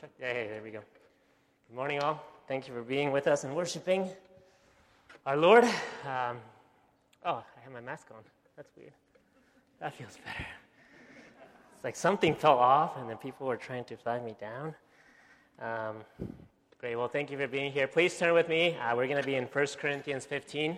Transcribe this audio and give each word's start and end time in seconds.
check. 0.00 0.10
Yeah, 0.20 0.32
hey, 0.32 0.48
there 0.48 0.62
we 0.62 0.70
go. 0.70 0.80
Good 1.68 1.76
morning, 1.76 2.00
all. 2.00 2.22
Thank 2.48 2.66
you 2.66 2.74
for 2.74 2.82
being 2.82 3.12
with 3.12 3.26
us 3.26 3.44
and 3.44 3.54
worshiping 3.54 4.08
our 5.24 5.36
Lord. 5.36 5.64
Um, 5.64 6.38
oh, 7.24 7.44
I 7.44 7.60
have 7.62 7.72
my 7.72 7.80
mask 7.80 8.08
on. 8.10 8.22
That's 8.56 8.70
weird. 8.76 8.92
That 9.80 9.94
feels 9.94 10.16
better. 10.24 10.46
It's 11.74 11.84
like 11.84 11.96
something 11.96 12.34
fell 12.34 12.58
off, 12.58 12.96
and 12.96 13.08
then 13.08 13.18
people 13.18 13.46
were 13.46 13.56
trying 13.56 13.84
to 13.84 13.96
flag 13.96 14.24
me 14.24 14.34
down. 14.40 14.74
Um, 15.60 15.96
great. 16.78 16.96
Well, 16.96 17.08
thank 17.08 17.30
you 17.30 17.38
for 17.38 17.46
being 17.46 17.70
here. 17.70 17.86
Please 17.86 18.18
turn 18.18 18.34
with 18.34 18.48
me. 18.48 18.76
Uh, 18.76 18.96
we're 18.96 19.06
going 19.06 19.20
to 19.20 19.26
be 19.26 19.36
in 19.36 19.44
1 19.44 19.66
Corinthians 19.78 20.26
15 20.26 20.76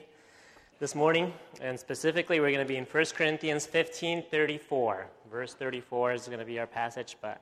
this 0.78 0.94
morning, 0.94 1.32
and 1.62 1.78
specifically, 1.78 2.38
we're 2.40 2.52
going 2.52 2.66
to 2.66 2.68
be 2.68 2.76
in 2.76 2.84
1 2.84 3.04
Corinthians 3.14 3.64
15 3.64 4.24
34. 4.30 5.06
Verse 5.30 5.54
34 5.54 6.12
is 6.12 6.26
going 6.26 6.38
to 6.38 6.44
be 6.44 6.58
our 6.58 6.66
passage, 6.66 7.16
but 7.22 7.40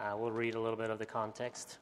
uh, 0.00 0.16
we'll 0.16 0.30
read 0.30 0.54
a 0.54 0.60
little 0.60 0.78
bit 0.78 0.90
of 0.90 0.98
the 0.98 1.06
context. 1.06 1.78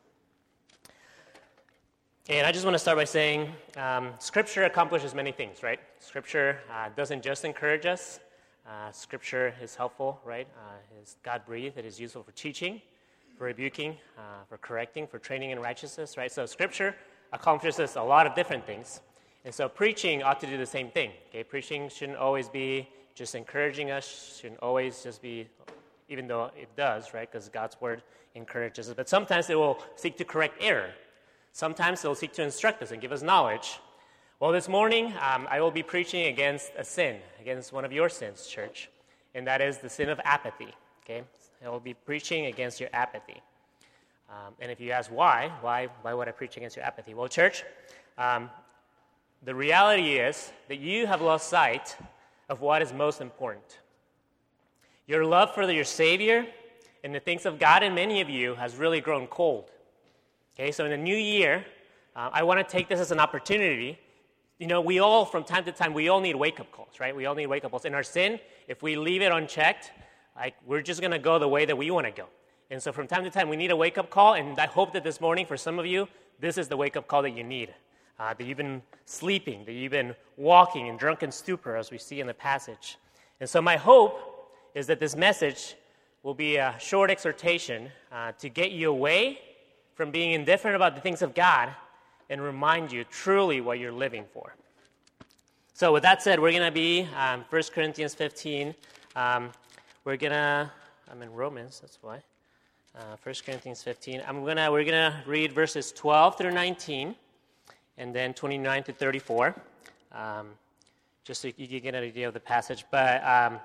And 2.28 2.46
I 2.46 2.52
just 2.52 2.64
want 2.64 2.74
to 2.74 2.78
start 2.78 2.98
by 2.98 3.04
saying 3.04 3.50
um, 3.76 4.10
Scripture 4.18 4.64
accomplishes 4.64 5.14
many 5.14 5.32
things, 5.32 5.62
right? 5.62 5.80
Scripture 5.98 6.58
uh, 6.70 6.88
doesn't 6.96 7.22
just 7.22 7.44
encourage 7.44 7.86
us, 7.86 8.20
uh, 8.66 8.90
Scripture 8.92 9.54
is 9.62 9.74
helpful, 9.74 10.20
right? 10.24 10.46
Uh, 10.58 11.00
is 11.00 11.16
God 11.22 11.42
breathed, 11.46 11.78
it 11.78 11.86
is 11.86 11.98
useful 11.98 12.22
for 12.22 12.32
teaching, 12.32 12.82
for 13.38 13.44
rebuking, 13.44 13.96
uh, 14.18 14.44
for 14.48 14.58
correcting, 14.58 15.06
for 15.06 15.18
training 15.18 15.50
in 15.50 15.58
righteousness, 15.58 16.16
right? 16.18 16.30
So 16.30 16.44
Scripture 16.44 16.94
accomplishes 17.32 17.96
a 17.96 18.02
lot 18.02 18.26
of 18.26 18.34
different 18.34 18.66
things. 18.66 19.00
And 19.44 19.54
so 19.54 19.68
preaching 19.68 20.22
ought 20.22 20.40
to 20.40 20.46
do 20.46 20.58
the 20.58 20.66
same 20.66 20.90
thing, 20.90 21.12
okay? 21.30 21.44
Preaching 21.44 21.88
shouldn't 21.88 22.18
always 22.18 22.48
be 22.48 22.88
just 23.14 23.34
encouraging 23.34 23.90
us, 23.90 24.38
shouldn't 24.40 24.60
always 24.60 25.02
just 25.02 25.22
be, 25.22 25.48
even 26.08 26.26
though 26.26 26.50
it 26.56 26.68
does, 26.76 27.14
right? 27.14 27.30
Because 27.30 27.48
God's 27.48 27.80
word 27.80 28.02
encourages 28.34 28.88
us. 28.88 28.94
But 28.94 29.08
sometimes 29.08 29.50
it 29.50 29.56
will 29.56 29.78
seek 29.96 30.16
to 30.18 30.24
correct 30.24 30.56
error 30.60 30.90
Sometimes 31.58 32.02
they'll 32.02 32.14
seek 32.14 32.32
to 32.34 32.42
instruct 32.44 32.82
us 32.82 32.92
and 32.92 33.00
give 33.00 33.10
us 33.10 33.20
knowledge. 33.20 33.80
Well, 34.38 34.52
this 34.52 34.68
morning, 34.68 35.12
um, 35.20 35.48
I 35.50 35.60
will 35.60 35.72
be 35.72 35.82
preaching 35.82 36.26
against 36.26 36.70
a 36.78 36.84
sin, 36.84 37.16
against 37.40 37.72
one 37.72 37.84
of 37.84 37.92
your 37.92 38.08
sins, 38.08 38.46
church, 38.46 38.88
and 39.34 39.44
that 39.48 39.60
is 39.60 39.78
the 39.78 39.88
sin 39.88 40.08
of 40.08 40.20
apathy. 40.22 40.72
Okay? 41.02 41.24
I 41.64 41.68
will 41.68 41.80
be 41.80 41.94
preaching 41.94 42.46
against 42.46 42.78
your 42.78 42.90
apathy. 42.92 43.42
Um, 44.30 44.54
and 44.60 44.70
if 44.70 44.80
you 44.80 44.92
ask 44.92 45.10
why, 45.10 45.50
why, 45.60 45.88
why 46.02 46.14
would 46.14 46.28
I 46.28 46.30
preach 46.30 46.56
against 46.56 46.76
your 46.76 46.84
apathy? 46.84 47.14
Well, 47.14 47.26
church, 47.26 47.64
um, 48.16 48.50
the 49.42 49.54
reality 49.54 50.18
is 50.18 50.52
that 50.68 50.78
you 50.78 51.08
have 51.08 51.22
lost 51.22 51.48
sight 51.48 51.96
of 52.48 52.60
what 52.60 52.82
is 52.82 52.92
most 52.92 53.20
important. 53.20 53.80
Your 55.08 55.24
love 55.24 55.54
for 55.54 55.62
your 55.70 55.84
Savior 55.84 56.46
and 57.02 57.14
the 57.14 57.18
things 57.18 57.46
of 57.46 57.58
God 57.58 57.82
in 57.82 57.94
many 57.94 58.20
of 58.20 58.28
you 58.28 58.54
has 58.56 58.76
really 58.76 59.00
grown 59.00 59.26
cold. 59.26 59.70
Okay, 60.54 60.70
so 60.70 60.84
in 60.84 60.90
the 60.90 60.98
new 60.98 61.16
year, 61.16 61.64
uh, 62.14 62.28
I 62.30 62.42
want 62.42 62.60
to 62.60 62.64
take 62.64 62.90
this 62.90 63.00
as 63.00 63.10
an 63.10 63.18
opportunity. 63.18 63.98
You 64.58 64.66
know, 64.66 64.82
we 64.82 64.98
all, 64.98 65.24
from 65.24 65.44
time 65.44 65.64
to 65.64 65.72
time, 65.72 65.94
we 65.94 66.10
all 66.10 66.20
need 66.20 66.36
wake 66.36 66.60
up 66.60 66.70
calls, 66.72 67.00
right? 67.00 67.16
We 67.16 67.24
all 67.24 67.34
need 67.34 67.46
wake 67.46 67.64
up 67.64 67.70
calls. 67.70 67.86
In 67.86 67.94
our 67.94 68.02
sin, 68.02 68.38
if 68.66 68.82
we 68.82 68.96
leave 68.96 69.22
it 69.22 69.32
unchecked, 69.32 69.92
like 70.36 70.54
we're 70.66 70.82
just 70.82 71.00
going 71.00 71.12
to 71.12 71.18
go 71.18 71.38
the 71.38 71.48
way 71.48 71.64
that 71.64 71.78
we 71.78 71.90
want 71.90 72.04
to 72.06 72.12
go. 72.12 72.26
And 72.70 72.82
so 72.82 72.92
from 72.92 73.06
time 73.06 73.24
to 73.24 73.30
time, 73.30 73.48
we 73.48 73.56
need 73.56 73.70
a 73.70 73.76
wake 73.76 73.96
up 73.96 74.10
call. 74.10 74.34
And 74.34 74.58
I 74.58 74.66
hope 74.66 74.92
that 74.92 75.04
this 75.04 75.22
morning, 75.22 75.46
for 75.46 75.56
some 75.56 75.78
of 75.78 75.86
you, 75.86 76.06
this 76.38 76.58
is 76.58 76.68
the 76.68 76.76
wake 76.76 76.98
up 76.98 77.08
call 77.08 77.22
that 77.22 77.30
you 77.30 77.44
need. 77.44 77.72
Uh, 78.20 78.34
that 78.34 78.44
you've 78.46 78.58
been 78.58 78.82
sleeping, 79.06 79.64
that 79.64 79.72
you've 79.72 79.92
been 79.92 80.14
walking 80.36 80.88
in 80.88 80.98
drunken 80.98 81.32
stupor, 81.32 81.76
as 81.76 81.90
we 81.90 81.96
see 81.96 82.20
in 82.20 82.26
the 82.26 82.34
passage. 82.34 82.98
And 83.40 83.48
so 83.48 83.62
my 83.62 83.76
hope 83.76 84.27
is 84.78 84.86
that 84.86 85.00
this 85.00 85.16
message 85.16 85.74
will 86.22 86.34
be 86.34 86.54
a 86.56 86.72
short 86.78 87.10
exhortation 87.10 87.90
uh, 88.12 88.30
to 88.38 88.48
get 88.48 88.70
you 88.70 88.88
away 88.88 89.40
from 89.96 90.12
being 90.12 90.34
indifferent 90.34 90.76
about 90.76 90.94
the 90.94 91.00
things 91.00 91.20
of 91.20 91.34
God 91.34 91.70
and 92.30 92.40
remind 92.40 92.92
you 92.92 93.02
truly 93.02 93.60
what 93.60 93.80
you're 93.80 93.90
living 93.90 94.24
for. 94.32 94.54
So, 95.74 95.92
with 95.92 96.04
that 96.04 96.22
said, 96.22 96.38
we're 96.38 96.52
going 96.52 96.62
to 96.62 96.70
be 96.70 97.08
um, 97.16 97.44
1 97.50 97.62
Corinthians 97.74 98.14
15. 98.14 98.72
Um, 99.16 99.50
we're 100.04 100.16
going 100.16 100.32
to, 100.32 100.70
I'm 101.10 101.22
in 101.22 101.32
Romans, 101.32 101.80
that's 101.80 101.98
why. 102.00 102.22
Uh, 102.96 103.16
1 103.24 103.34
Corinthians 103.44 103.82
15. 103.82 104.22
I'm 104.28 104.44
gonna, 104.44 104.70
we're 104.70 104.84
going 104.84 105.12
to 105.12 105.24
read 105.26 105.52
verses 105.52 105.90
12 105.90 106.38
through 106.38 106.52
19 106.52 107.16
and 107.96 108.14
then 108.14 108.32
29 108.32 108.84
to 108.84 108.92
34, 108.92 109.60
um, 110.12 110.50
just 111.24 111.42
so 111.42 111.48
you 111.56 111.66
can 111.66 111.80
get 111.80 111.96
an 111.96 112.04
idea 112.04 112.28
of 112.28 112.34
the 112.34 112.40
passage. 112.40 112.84
But 112.92 113.24
um, 113.24 113.58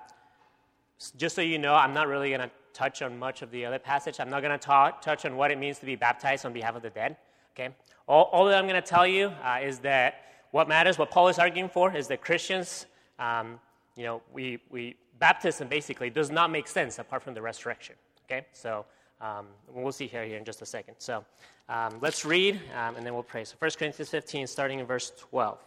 just 1.17 1.35
so 1.35 1.41
you 1.41 1.57
know, 1.57 1.75
I'm 1.75 1.93
not 1.93 2.07
really 2.07 2.29
going 2.29 2.41
to 2.41 2.51
touch 2.73 3.01
on 3.01 3.17
much 3.17 3.41
of 3.41 3.51
the 3.51 3.65
other 3.65 3.79
passage. 3.79 4.19
I'm 4.19 4.29
not 4.29 4.41
going 4.41 4.57
to 4.57 4.93
touch 5.01 5.25
on 5.25 5.35
what 5.35 5.51
it 5.51 5.57
means 5.57 5.79
to 5.79 5.85
be 5.85 5.95
baptized 5.95 6.45
on 6.45 6.53
behalf 6.53 6.75
of 6.75 6.81
the 6.81 6.89
dead. 6.89 7.17
Okay? 7.55 7.73
All, 8.07 8.23
all 8.31 8.45
that 8.45 8.57
I'm 8.57 8.67
going 8.67 8.81
to 8.81 8.87
tell 8.87 9.07
you 9.07 9.27
uh, 9.43 9.59
is 9.61 9.79
that 9.79 10.15
what 10.51 10.67
matters, 10.67 10.97
what 10.97 11.11
Paul 11.11 11.27
is 11.29 11.39
arguing 11.39 11.69
for, 11.69 11.95
is 11.95 12.07
that 12.07 12.21
Christians, 12.21 12.85
um, 13.19 13.59
you 13.95 14.03
know, 14.03 14.21
we, 14.33 14.59
we, 14.69 14.95
baptism 15.19 15.67
basically 15.67 16.09
does 16.09 16.29
not 16.31 16.51
make 16.51 16.67
sense 16.67 16.99
apart 16.99 17.23
from 17.23 17.33
the 17.33 17.41
resurrection. 17.41 17.95
Okay? 18.25 18.45
So 18.53 18.85
um, 19.21 19.47
we'll 19.73 19.91
see 19.91 20.07
here, 20.07 20.25
here 20.25 20.37
in 20.37 20.45
just 20.45 20.61
a 20.61 20.65
second. 20.65 20.95
So 20.97 21.23
um, 21.69 21.97
let's 22.01 22.25
read 22.25 22.59
um, 22.77 22.95
and 22.95 23.05
then 23.05 23.13
we'll 23.13 23.23
pray. 23.23 23.45
So 23.45 23.55
1 23.59 23.71
Corinthians 23.77 24.09
15, 24.09 24.47
starting 24.47 24.79
in 24.79 24.85
verse 24.85 25.11
12. 25.17 25.57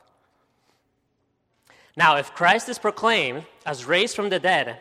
Now, 1.96 2.16
if 2.16 2.34
Christ 2.34 2.68
is 2.68 2.78
proclaimed 2.78 3.44
as 3.64 3.86
raised 3.86 4.14
from 4.14 4.28
the 4.28 4.38
dead, 4.38 4.80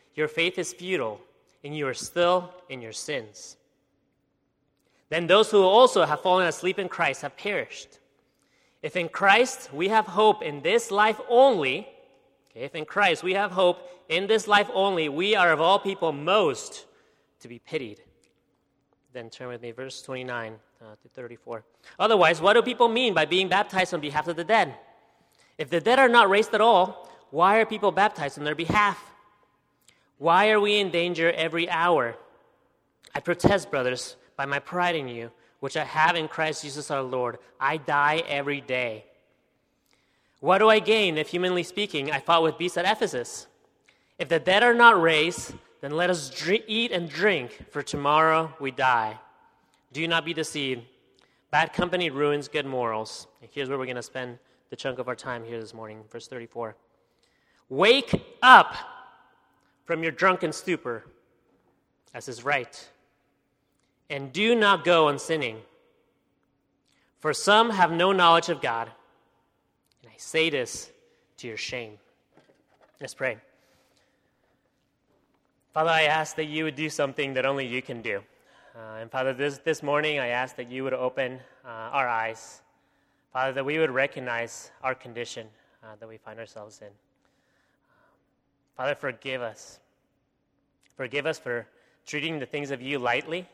your 0.15 0.27
faith 0.27 0.57
is 0.57 0.73
futile, 0.73 1.19
and 1.63 1.75
you 1.75 1.87
are 1.87 1.93
still 1.93 2.53
in 2.69 2.81
your 2.81 2.91
sins. 2.91 3.57
Then 5.09 5.27
those 5.27 5.51
who 5.51 5.61
also 5.63 6.05
have 6.05 6.21
fallen 6.21 6.47
asleep 6.47 6.79
in 6.79 6.87
Christ 6.87 7.21
have 7.21 7.35
perished. 7.35 7.99
If 8.81 8.95
in 8.95 9.09
Christ 9.09 9.71
we 9.73 9.89
have 9.89 10.05
hope 10.05 10.41
in 10.41 10.61
this 10.61 10.89
life 10.89 11.19
only, 11.29 11.87
okay, 12.49 12.61
if 12.61 12.75
in 12.75 12.85
Christ 12.85 13.21
we 13.21 13.33
have 13.33 13.51
hope 13.51 13.89
in 14.09 14.27
this 14.27 14.47
life 14.47 14.69
only, 14.73 15.09
we 15.09 15.35
are 15.35 15.51
of 15.51 15.61
all 15.61 15.79
people 15.79 16.11
most 16.11 16.85
to 17.41 17.47
be 17.47 17.59
pitied. 17.59 18.01
Then 19.13 19.29
turn 19.29 19.49
with 19.49 19.61
me, 19.61 19.71
verse 19.71 20.01
29 20.01 20.55
uh, 20.81 20.85
to 21.01 21.09
34. 21.09 21.63
Otherwise, 21.99 22.41
what 22.41 22.53
do 22.53 22.61
people 22.61 22.87
mean 22.87 23.13
by 23.13 23.25
being 23.25 23.49
baptized 23.49 23.93
on 23.93 23.99
behalf 23.99 24.27
of 24.27 24.35
the 24.37 24.43
dead? 24.43 24.75
If 25.57 25.69
the 25.69 25.81
dead 25.81 25.99
are 25.99 26.09
not 26.09 26.29
raised 26.29 26.53
at 26.53 26.61
all, 26.61 27.09
why 27.29 27.57
are 27.57 27.65
people 27.65 27.91
baptized 27.91 28.37
on 28.37 28.45
their 28.45 28.55
behalf? 28.55 29.10
Why 30.21 30.51
are 30.51 30.59
we 30.59 30.77
in 30.77 30.91
danger 30.91 31.31
every 31.31 31.67
hour? 31.67 32.15
I 33.15 33.19
protest, 33.21 33.71
brothers, 33.71 34.17
by 34.37 34.45
my 34.45 34.59
pride 34.59 34.95
in 34.95 35.07
you, 35.07 35.31
which 35.61 35.75
I 35.75 35.83
have 35.83 36.15
in 36.15 36.27
Christ 36.27 36.61
Jesus 36.61 36.91
our 36.91 37.01
Lord. 37.01 37.39
I 37.59 37.77
die 37.77 38.21
every 38.27 38.61
day. 38.61 39.05
What 40.39 40.59
do 40.59 40.69
I 40.69 40.77
gain 40.77 41.17
if, 41.17 41.29
humanly 41.29 41.63
speaking, 41.63 42.11
I 42.11 42.19
fought 42.19 42.43
with 42.43 42.59
beasts 42.59 42.77
at 42.77 42.85
Ephesus? 42.85 43.47
If 44.19 44.29
the 44.29 44.37
dead 44.37 44.61
are 44.61 44.75
not 44.75 45.01
raised, 45.01 45.55
then 45.81 45.89
let 45.89 46.11
us 46.11 46.31
eat 46.67 46.91
and 46.91 47.09
drink, 47.09 47.65
for 47.71 47.81
tomorrow 47.81 48.53
we 48.59 48.69
die. 48.69 49.17
Do 49.91 50.07
not 50.07 50.23
be 50.23 50.35
deceived. 50.35 50.83
Bad 51.49 51.73
company 51.73 52.11
ruins 52.11 52.47
good 52.47 52.67
morals. 52.67 53.25
And 53.41 53.49
here's 53.51 53.69
where 53.69 53.77
we're 53.79 53.85
going 53.85 53.95
to 53.95 54.03
spend 54.03 54.37
the 54.69 54.75
chunk 54.75 54.99
of 54.99 55.07
our 55.07 55.15
time 55.15 55.43
here 55.43 55.59
this 55.59 55.73
morning, 55.73 56.03
verse 56.11 56.27
34. 56.27 56.75
Wake 57.69 58.23
up! 58.43 58.90
From 59.85 60.03
your 60.03 60.11
drunken 60.11 60.51
stupor, 60.51 61.03
as 62.13 62.27
is 62.27 62.43
right. 62.43 62.89
And 64.09 64.33
do 64.33 64.55
not 64.55 64.83
go 64.83 65.07
on 65.07 65.19
sinning. 65.19 65.57
For 67.19 67.33
some 67.33 67.69
have 67.69 67.91
no 67.91 68.11
knowledge 68.11 68.49
of 68.49 68.61
God. 68.61 68.89
And 70.01 70.11
I 70.11 70.15
say 70.17 70.49
this 70.49 70.91
to 71.37 71.47
your 71.47 71.57
shame. 71.57 71.97
Let's 72.99 73.13
pray. 73.13 73.37
Father, 75.73 75.89
I 75.89 76.03
ask 76.03 76.35
that 76.35 76.45
you 76.45 76.65
would 76.65 76.75
do 76.75 76.89
something 76.89 77.33
that 77.35 77.45
only 77.45 77.65
you 77.65 77.81
can 77.81 78.01
do. 78.01 78.21
Uh, 78.75 78.99
and 78.99 79.11
Father, 79.11 79.33
this, 79.33 79.59
this 79.59 79.81
morning 79.81 80.19
I 80.19 80.27
ask 80.27 80.55
that 80.57 80.69
you 80.69 80.83
would 80.83 80.93
open 80.93 81.39
uh, 81.65 81.67
our 81.67 82.07
eyes. 82.07 82.61
Father, 83.31 83.53
that 83.53 83.65
we 83.65 83.79
would 83.79 83.91
recognize 83.91 84.71
our 84.83 84.93
condition 84.93 85.47
uh, 85.83 85.95
that 85.99 86.07
we 86.09 86.17
find 86.17 86.39
ourselves 86.39 86.81
in. 86.81 86.89
Father, 88.75 88.95
forgive 88.95 89.41
us. 89.41 89.79
Forgive 90.95 91.25
us 91.25 91.39
for 91.39 91.67
treating 92.05 92.39
the 92.39 92.45
things 92.45 92.71
of 92.71 92.81
you 92.81 92.99
lightly. 92.99 93.47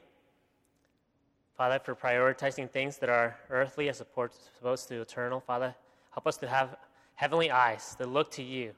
Father, 1.57 1.79
for 1.79 1.95
prioritizing 1.95 2.69
things 2.69 2.97
that 2.97 3.09
are 3.09 3.35
earthly 3.49 3.89
as 3.89 4.01
opposed 4.01 4.87
to 4.87 5.01
eternal. 5.01 5.39
Father, 5.39 5.73
help 6.11 6.27
us 6.27 6.37
to 6.37 6.47
have 6.47 6.77
heavenly 7.15 7.49
eyes 7.49 7.95
that 7.97 8.07
look 8.07 8.29
to 8.31 8.43
you. 8.43 8.73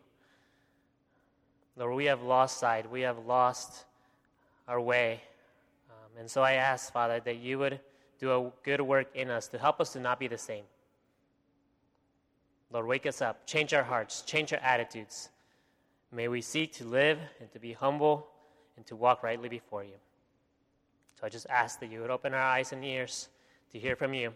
Lord, 1.75 1.95
we 1.95 2.05
have 2.05 2.21
lost 2.21 2.57
sight. 2.57 2.89
We 2.89 3.01
have 3.01 3.25
lost 3.25 3.85
our 4.67 4.79
way. 4.79 5.21
Um, 5.89 6.19
and 6.19 6.29
so 6.29 6.41
I 6.41 6.53
ask, 6.53 6.91
Father, 6.91 7.19
that 7.21 7.37
you 7.37 7.59
would 7.59 7.79
do 8.19 8.31
a 8.31 8.51
good 8.63 8.81
work 8.81 9.07
in 9.15 9.29
us 9.29 9.47
to 9.49 9.57
help 9.57 9.79
us 9.79 9.93
to 9.93 9.99
not 9.99 10.19
be 10.19 10.27
the 10.27 10.37
same. 10.37 10.63
Lord, 12.71 12.85
wake 12.85 13.05
us 13.05 13.21
up, 13.21 13.47
change 13.47 13.73
our 13.73 13.83
hearts, 13.83 14.21
change 14.21 14.53
our 14.53 14.59
attitudes. 14.59 15.29
May 16.11 16.27
we 16.27 16.41
seek 16.41 16.73
to 16.73 16.85
live 16.85 17.19
and 17.39 17.51
to 17.51 17.59
be 17.59 17.73
humble 17.73 18.27
and 18.77 18.85
to 18.87 18.95
walk 18.95 19.21
rightly 19.23 19.49
before 19.49 19.83
you. 19.83 19.95
So 21.19 21.25
I 21.25 21.29
just 21.29 21.47
ask 21.49 21.79
that 21.81 21.91
you 21.91 22.01
would 22.01 22.09
open 22.09 22.33
our 22.33 22.41
eyes 22.41 22.71
and 22.71 22.83
ears 22.83 23.29
to 23.71 23.79
hear 23.79 23.95
from 23.95 24.13
you 24.13 24.33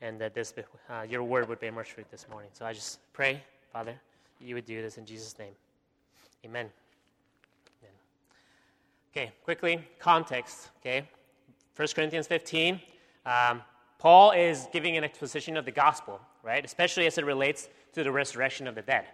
and 0.00 0.20
that 0.20 0.34
this, 0.34 0.52
uh, 0.90 1.02
your 1.08 1.22
word 1.22 1.48
would 1.48 1.58
bear 1.60 1.72
much 1.72 1.92
fruit 1.92 2.06
this 2.10 2.26
morning. 2.30 2.50
So 2.52 2.64
I 2.64 2.72
just 2.72 3.00
pray, 3.12 3.42
Father, 3.72 3.94
that 4.38 4.46
you 4.46 4.54
would 4.54 4.66
do 4.66 4.82
this 4.82 4.98
in 4.98 5.06
Jesus' 5.06 5.38
name. 5.38 5.54
Amen. 6.44 6.68
Amen. 7.82 7.94
Okay, 9.10 9.32
quickly, 9.44 9.80
context. 9.98 10.70
Okay, 10.80 11.08
1 11.74 11.88
Corinthians 11.94 12.26
15. 12.26 12.80
Um, 13.24 13.62
Paul 13.98 14.32
is 14.32 14.68
giving 14.72 14.96
an 14.98 15.04
exposition 15.04 15.56
of 15.56 15.64
the 15.64 15.72
gospel, 15.72 16.20
right? 16.42 16.64
Especially 16.64 17.06
as 17.06 17.16
it 17.16 17.24
relates 17.24 17.70
to 17.94 18.04
the 18.04 18.12
resurrection 18.12 18.68
of 18.68 18.74
the 18.74 18.82
dead. 18.82 19.06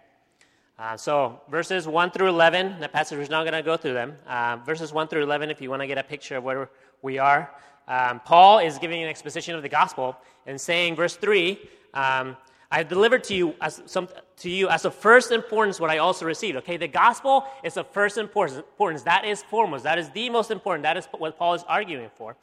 Uh, 0.81 0.97
so, 0.97 1.39
verses 1.47 1.87
1 1.87 2.09
through 2.09 2.27
11, 2.27 2.79
the 2.79 2.89
passage 2.89 3.19
is 3.19 3.29
not 3.29 3.43
going 3.43 3.53
to 3.53 3.61
go 3.61 3.77
through 3.77 3.93
them. 3.93 4.15
Uh, 4.25 4.57
verses 4.65 4.91
1 4.91 5.09
through 5.09 5.21
11, 5.21 5.51
if 5.51 5.61
you 5.61 5.69
want 5.69 5.79
to 5.79 5.85
get 5.85 5.99
a 5.99 6.03
picture 6.03 6.37
of 6.37 6.43
where 6.43 6.71
we 7.03 7.19
are, 7.19 7.51
um, 7.87 8.19
Paul 8.25 8.57
is 8.57 8.79
giving 8.79 9.03
an 9.03 9.07
exposition 9.07 9.53
of 9.53 9.61
the 9.61 9.69
gospel 9.69 10.17
and 10.47 10.59
saying, 10.59 10.95
verse 10.95 11.15
3, 11.17 11.51
um, 11.93 12.35
I 12.71 12.79
have 12.79 12.87
delivered 12.87 13.23
to 13.25 13.35
you 13.35 13.53
as 13.61 13.83
some, 13.85 14.09
to 14.37 14.49
you 14.49 14.69
as 14.69 14.83
of 14.83 14.95
first 14.95 15.29
importance 15.29 15.79
what 15.79 15.91
I 15.91 15.99
also 15.99 16.25
received. 16.25 16.57
Okay, 16.57 16.77
the 16.77 16.87
gospel 16.87 17.45
is 17.63 17.77
of 17.77 17.87
first 17.91 18.17
importance. 18.17 19.03
That 19.03 19.23
is 19.23 19.43
foremost. 19.43 19.83
That 19.83 19.99
is 19.99 20.09
the 20.09 20.31
most 20.31 20.49
important. 20.49 20.81
That 20.81 20.97
is 20.97 21.07
what 21.15 21.37
Paul 21.37 21.53
is 21.53 21.63
arguing 21.67 22.09
for. 22.15 22.35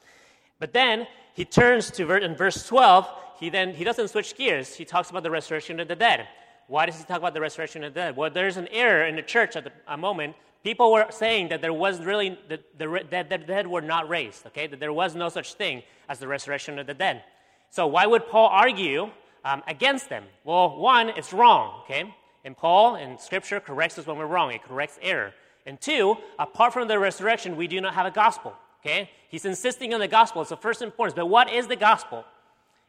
But 0.61 0.73
then 0.73 1.09
he 1.35 1.45
turns 1.45 1.91
to 1.91 2.09
in 2.15 2.37
verse 2.37 2.65
12. 2.69 3.09
He 3.41 3.51
then 3.51 3.75
he 3.75 3.83
doesn't 3.83 4.09
switch 4.09 4.37
gears. 4.37 4.77
He 4.77 4.85
talks 4.85 5.11
about 5.11 5.25
the 5.25 5.31
resurrection 5.31 5.81
of 5.81 5.89
the 5.89 5.97
dead. 5.97 6.29
Why 6.69 6.87
does 6.87 6.99
he 6.99 7.05
talk 7.05 7.19
about 7.19 7.35
the 7.35 7.41
resurrection 7.41 7.83
of 7.83 7.93
the 7.95 8.01
dead? 8.01 8.17
Well, 8.17 8.31
there's 8.31 8.57
an 8.57 8.69
error 8.69 9.07
in 9.07 9.17
the 9.17 9.23
church 9.23 9.57
at 9.57 9.65
the, 9.65 9.73
a 9.87 9.97
moment. 9.97 10.37
People 10.63 10.93
were 10.93 11.07
saying 11.11 11.49
that 11.49 11.63
there 11.63 11.73
was 11.73 12.01
really 12.05 12.39
that 12.49 12.79
the, 12.79 13.05
the 13.11 13.39
dead 13.39 13.67
were 13.67 13.81
not 13.81 14.09
raised. 14.09 14.47
Okay, 14.47 14.67
that 14.67 14.79
there 14.79 14.93
was 14.93 15.15
no 15.15 15.29
such 15.29 15.55
thing 15.55 15.83
as 16.09 16.19
the 16.19 16.29
resurrection 16.29 16.79
of 16.79 16.87
the 16.87 16.95
dead. 16.95 17.25
So 17.71 17.87
why 17.87 18.07
would 18.07 18.29
Paul 18.29 18.49
argue 18.49 19.11
um, 19.45 19.63
against 19.67 20.09
them? 20.09 20.25
Well, 20.45 20.77
one, 20.79 21.11
it's 21.11 21.33
wrong, 21.33 21.81
okay? 21.85 22.15
And 22.45 22.57
Paul 22.57 22.97
in 22.97 23.19
Scripture 23.19 23.61
corrects 23.61 23.99
us 23.99 24.07
when 24.07 24.17
we're 24.17 24.27
wrong, 24.27 24.53
it 24.53 24.63
corrects 24.63 24.99
error. 25.03 25.33
And 25.67 25.81
two, 25.81 26.17
apart 26.39 26.73
from 26.73 26.89
the 26.89 26.99
resurrection, 26.99 27.57
we 27.57 27.67
do 27.67 27.81
not 27.81 27.95
have 27.95 28.07
a 28.07 28.11
gospel, 28.11 28.55
okay? 28.81 29.11
He's 29.29 29.45
insisting 29.45 29.93
on 29.93 30.01
the 30.01 30.09
gospel. 30.09 30.41
It's 30.41 30.51
the 30.51 30.57
first 30.57 30.81
importance. 30.81 31.15
But 31.15 31.27
what 31.27 31.53
is 31.53 31.67
the 31.67 31.77
gospel? 31.77 32.25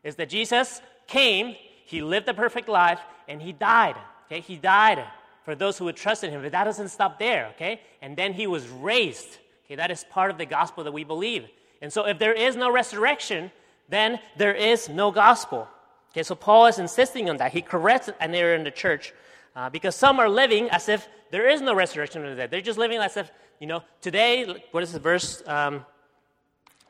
Is 0.03 0.15
that 0.15 0.29
Jesus 0.29 0.81
came, 1.07 1.55
he 1.89 2.03
lived 2.03 2.29
a 2.29 2.35
perfect 2.35 2.69
life, 2.69 2.99
and 3.27 3.41
he 3.41 3.51
died, 3.51 3.95
okay? 4.27 4.41
He 4.41 4.57
died 4.57 5.03
for 5.43 5.55
those 5.55 5.75
who 5.79 5.85
would 5.85 5.95
trust 5.95 6.23
in 6.23 6.29
him. 6.29 6.43
But 6.43 6.51
that 6.51 6.65
doesn't 6.65 6.89
stop 6.89 7.17
there, 7.17 7.47
okay? 7.55 7.81
And 8.03 8.15
then 8.15 8.33
he 8.33 8.45
was 8.45 8.67
raised. 8.67 9.39
Okay, 9.65 9.75
that 9.75 9.89
is 9.89 10.03
part 10.03 10.29
of 10.29 10.37
the 10.37 10.45
gospel 10.45 10.83
that 10.83 10.91
we 10.91 11.03
believe. 11.03 11.47
And 11.81 11.91
so 11.91 12.05
if 12.05 12.19
there 12.19 12.33
is 12.33 12.55
no 12.55 12.71
resurrection, 12.71 13.49
then 13.87 14.19
there 14.37 14.53
is 14.53 14.87
no 14.87 15.09
gospel. 15.09 15.67
Okay, 16.11 16.21
so 16.21 16.35
Paul 16.35 16.67
is 16.67 16.77
insisting 16.77 17.27
on 17.27 17.37
that. 17.37 17.53
He 17.53 17.63
corrects 17.63 18.09
an 18.19 18.35
error 18.35 18.53
in 18.53 18.63
the 18.63 18.71
church 18.71 19.11
uh, 19.55 19.71
because 19.71 19.95
some 19.95 20.19
are 20.19 20.29
living 20.29 20.69
as 20.69 20.89
if 20.89 21.07
there 21.31 21.49
is 21.49 21.59
no 21.59 21.73
resurrection 21.73 22.23
of 22.23 22.29
the 22.29 22.35
dead. 22.35 22.51
They're 22.51 22.61
just 22.61 22.77
living 22.77 22.99
as 22.99 23.17
if, 23.17 23.31
you 23.59 23.65
know, 23.65 23.81
today, 24.01 24.63
what 24.69 24.83
is 24.83 24.93
the 24.93 24.99
verse 24.99 25.41
um, 25.47 25.85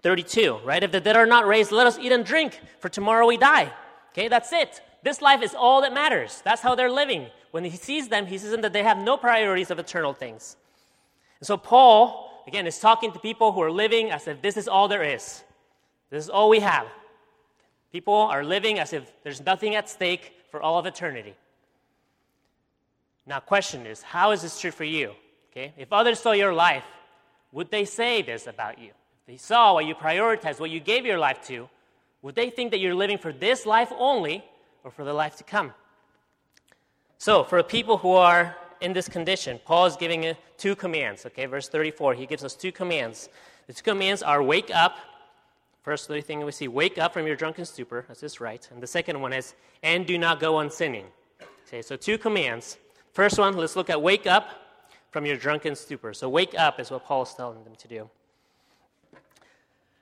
32, 0.02 0.60
right? 0.66 0.84
If 0.84 0.92
the 0.92 1.00
dead 1.00 1.16
are 1.16 1.26
not 1.26 1.48
raised, 1.48 1.72
let 1.72 1.88
us 1.88 1.98
eat 1.98 2.12
and 2.12 2.26
drink, 2.26 2.60
for 2.80 2.90
tomorrow 2.90 3.26
we 3.28 3.38
die. 3.38 3.72
Okay, 4.12 4.28
that's 4.28 4.52
it. 4.52 4.82
This 5.04 5.22
life 5.22 5.42
is 5.42 5.56
all 5.56 5.82
that 5.82 5.94
matters. 5.94 6.42
That's 6.44 6.62
how 6.62 6.76
they're 6.76 6.92
living. 6.92 7.28
When 7.52 7.64
he 7.64 7.76
sees 7.78 8.10
them, 8.10 8.26
he 8.26 8.38
sees 8.38 8.52
them 8.52 8.62
that 8.62 8.74
they 8.74 8.84
have 8.84 8.98
no 8.98 9.18
priorities 9.18 9.72
of 9.72 9.80
eternal 9.80 10.14
things. 10.14 10.58
And 11.40 11.48
so 11.48 11.58
Paul, 11.58 12.44
again, 12.48 12.68
is 12.68 12.80
talking 12.80 13.12
to 13.14 13.20
people 13.20 13.52
who 13.52 13.62
are 13.62 13.72
living 13.72 14.12
as 14.12 14.28
if 14.28 14.42
this 14.42 14.58
is 14.58 14.68
all 14.68 14.88
there 14.88 15.04
is. 15.04 15.44
This 16.10 16.26
is 16.26 16.30
all 16.30 16.50
we 16.50 16.60
have. 16.60 16.88
People 17.92 18.14
are 18.14 18.44
living 18.44 18.78
as 18.80 18.94
if 18.94 19.12
there's 19.24 19.44
nothing 19.44 19.76
at 19.76 19.90
stake 19.90 20.34
for 20.52 20.62
all 20.62 20.78
of 20.78 20.86
eternity. 20.86 21.36
Now, 23.26 23.40
question 23.40 23.86
is, 23.86 24.02
how 24.02 24.32
is 24.32 24.42
this 24.42 24.60
true 24.60 24.72
for 24.72 24.84
you? 24.84 25.14
Okay, 25.52 25.74
if 25.78 25.92
others 25.94 26.20
saw 26.20 26.32
your 26.32 26.54
life, 26.54 26.84
would 27.52 27.72
they 27.72 27.86
say 27.86 28.22
this 28.22 28.48
about 28.48 28.80
you? 28.80 28.90
If 28.90 29.26
they 29.28 29.38
saw 29.38 29.74
what 29.74 29.86
you 29.86 29.96
prioritized, 29.96 30.60
what 30.60 30.70
you 30.70 30.80
gave 30.80 31.06
your 31.06 31.18
life 31.18 31.42
to, 31.48 31.70
would 32.22 32.36
they 32.36 32.50
think 32.50 32.72
that 32.72 32.80
you're 32.80 32.96
living 32.96 33.18
for 33.18 33.34
this 33.34 33.66
life 33.66 33.92
only 33.98 34.44
or 34.84 34.92
for 34.92 35.04
the 35.04 35.14
life 35.14 35.36
to 35.38 35.44
come? 35.44 35.74
So, 37.18 37.44
for 37.44 37.62
people 37.64 37.98
who 37.98 38.14
are 38.14 38.56
in 38.82 38.94
this 38.94 39.10
condition, 39.10 39.60
Paul 39.66 39.86
is 39.86 39.96
giving 39.96 40.36
two 40.58 40.76
commands. 40.76 41.26
Okay, 41.26 41.46
verse 41.46 41.68
34, 41.68 42.14
he 42.14 42.26
gives 42.26 42.44
us 42.44 42.56
two 42.56 42.72
commands. 42.72 43.30
The 43.68 43.74
two 43.74 43.84
commands 43.84 44.24
are 44.24 44.42
wake 44.42 44.72
up 44.74 44.98
First 45.90 46.08
thing 46.08 46.46
we 46.46 46.52
see, 46.52 46.68
wake 46.68 46.98
up 46.98 47.14
from 47.14 47.26
your 47.26 47.36
drunken 47.36 47.66
stupor. 47.66 48.06
That's 48.08 48.20
this 48.20 48.42
right. 48.42 48.68
And 48.72 48.80
the 48.84 48.88
second 48.88 49.20
one 49.20 49.34
is, 49.34 49.56
and 49.82 50.06
do 50.06 50.18
not 50.18 50.40
go 50.40 50.58
on 50.58 50.70
sinning. 50.70 51.06
Okay, 51.68 51.82
so 51.82 51.96
two 51.96 52.18
commands. 52.18 52.78
First 53.14 53.40
one, 53.40 53.56
let's 53.56 53.76
look 53.76 53.90
at 53.90 54.02
wake 54.02 54.28
up 54.28 54.50
from 55.12 55.26
your 55.26 55.38
drunken 55.38 55.76
stupor. 55.76 56.14
So 56.14 56.30
wake 56.30 56.54
up 56.58 56.80
is 56.80 56.92
what 56.92 57.06
Paul 57.06 57.24
is 57.24 57.34
telling 57.34 57.64
them 57.64 57.74
to 57.76 57.88
do. 57.88 58.10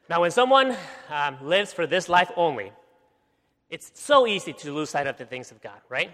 Now, 0.10 0.22
when 0.22 0.32
someone 0.32 0.76
um, 1.10 1.38
lives 1.42 1.74
for 1.74 1.86
this 1.86 2.10
life 2.10 2.32
only, 2.36 2.72
it's 3.70 3.92
so 3.94 4.28
easy 4.28 4.54
to 4.54 4.74
lose 4.74 4.90
sight 4.90 5.08
of 5.08 5.18
the 5.18 5.26
things 5.26 5.52
of 5.52 5.62
God, 5.62 5.80
right? 5.90 6.12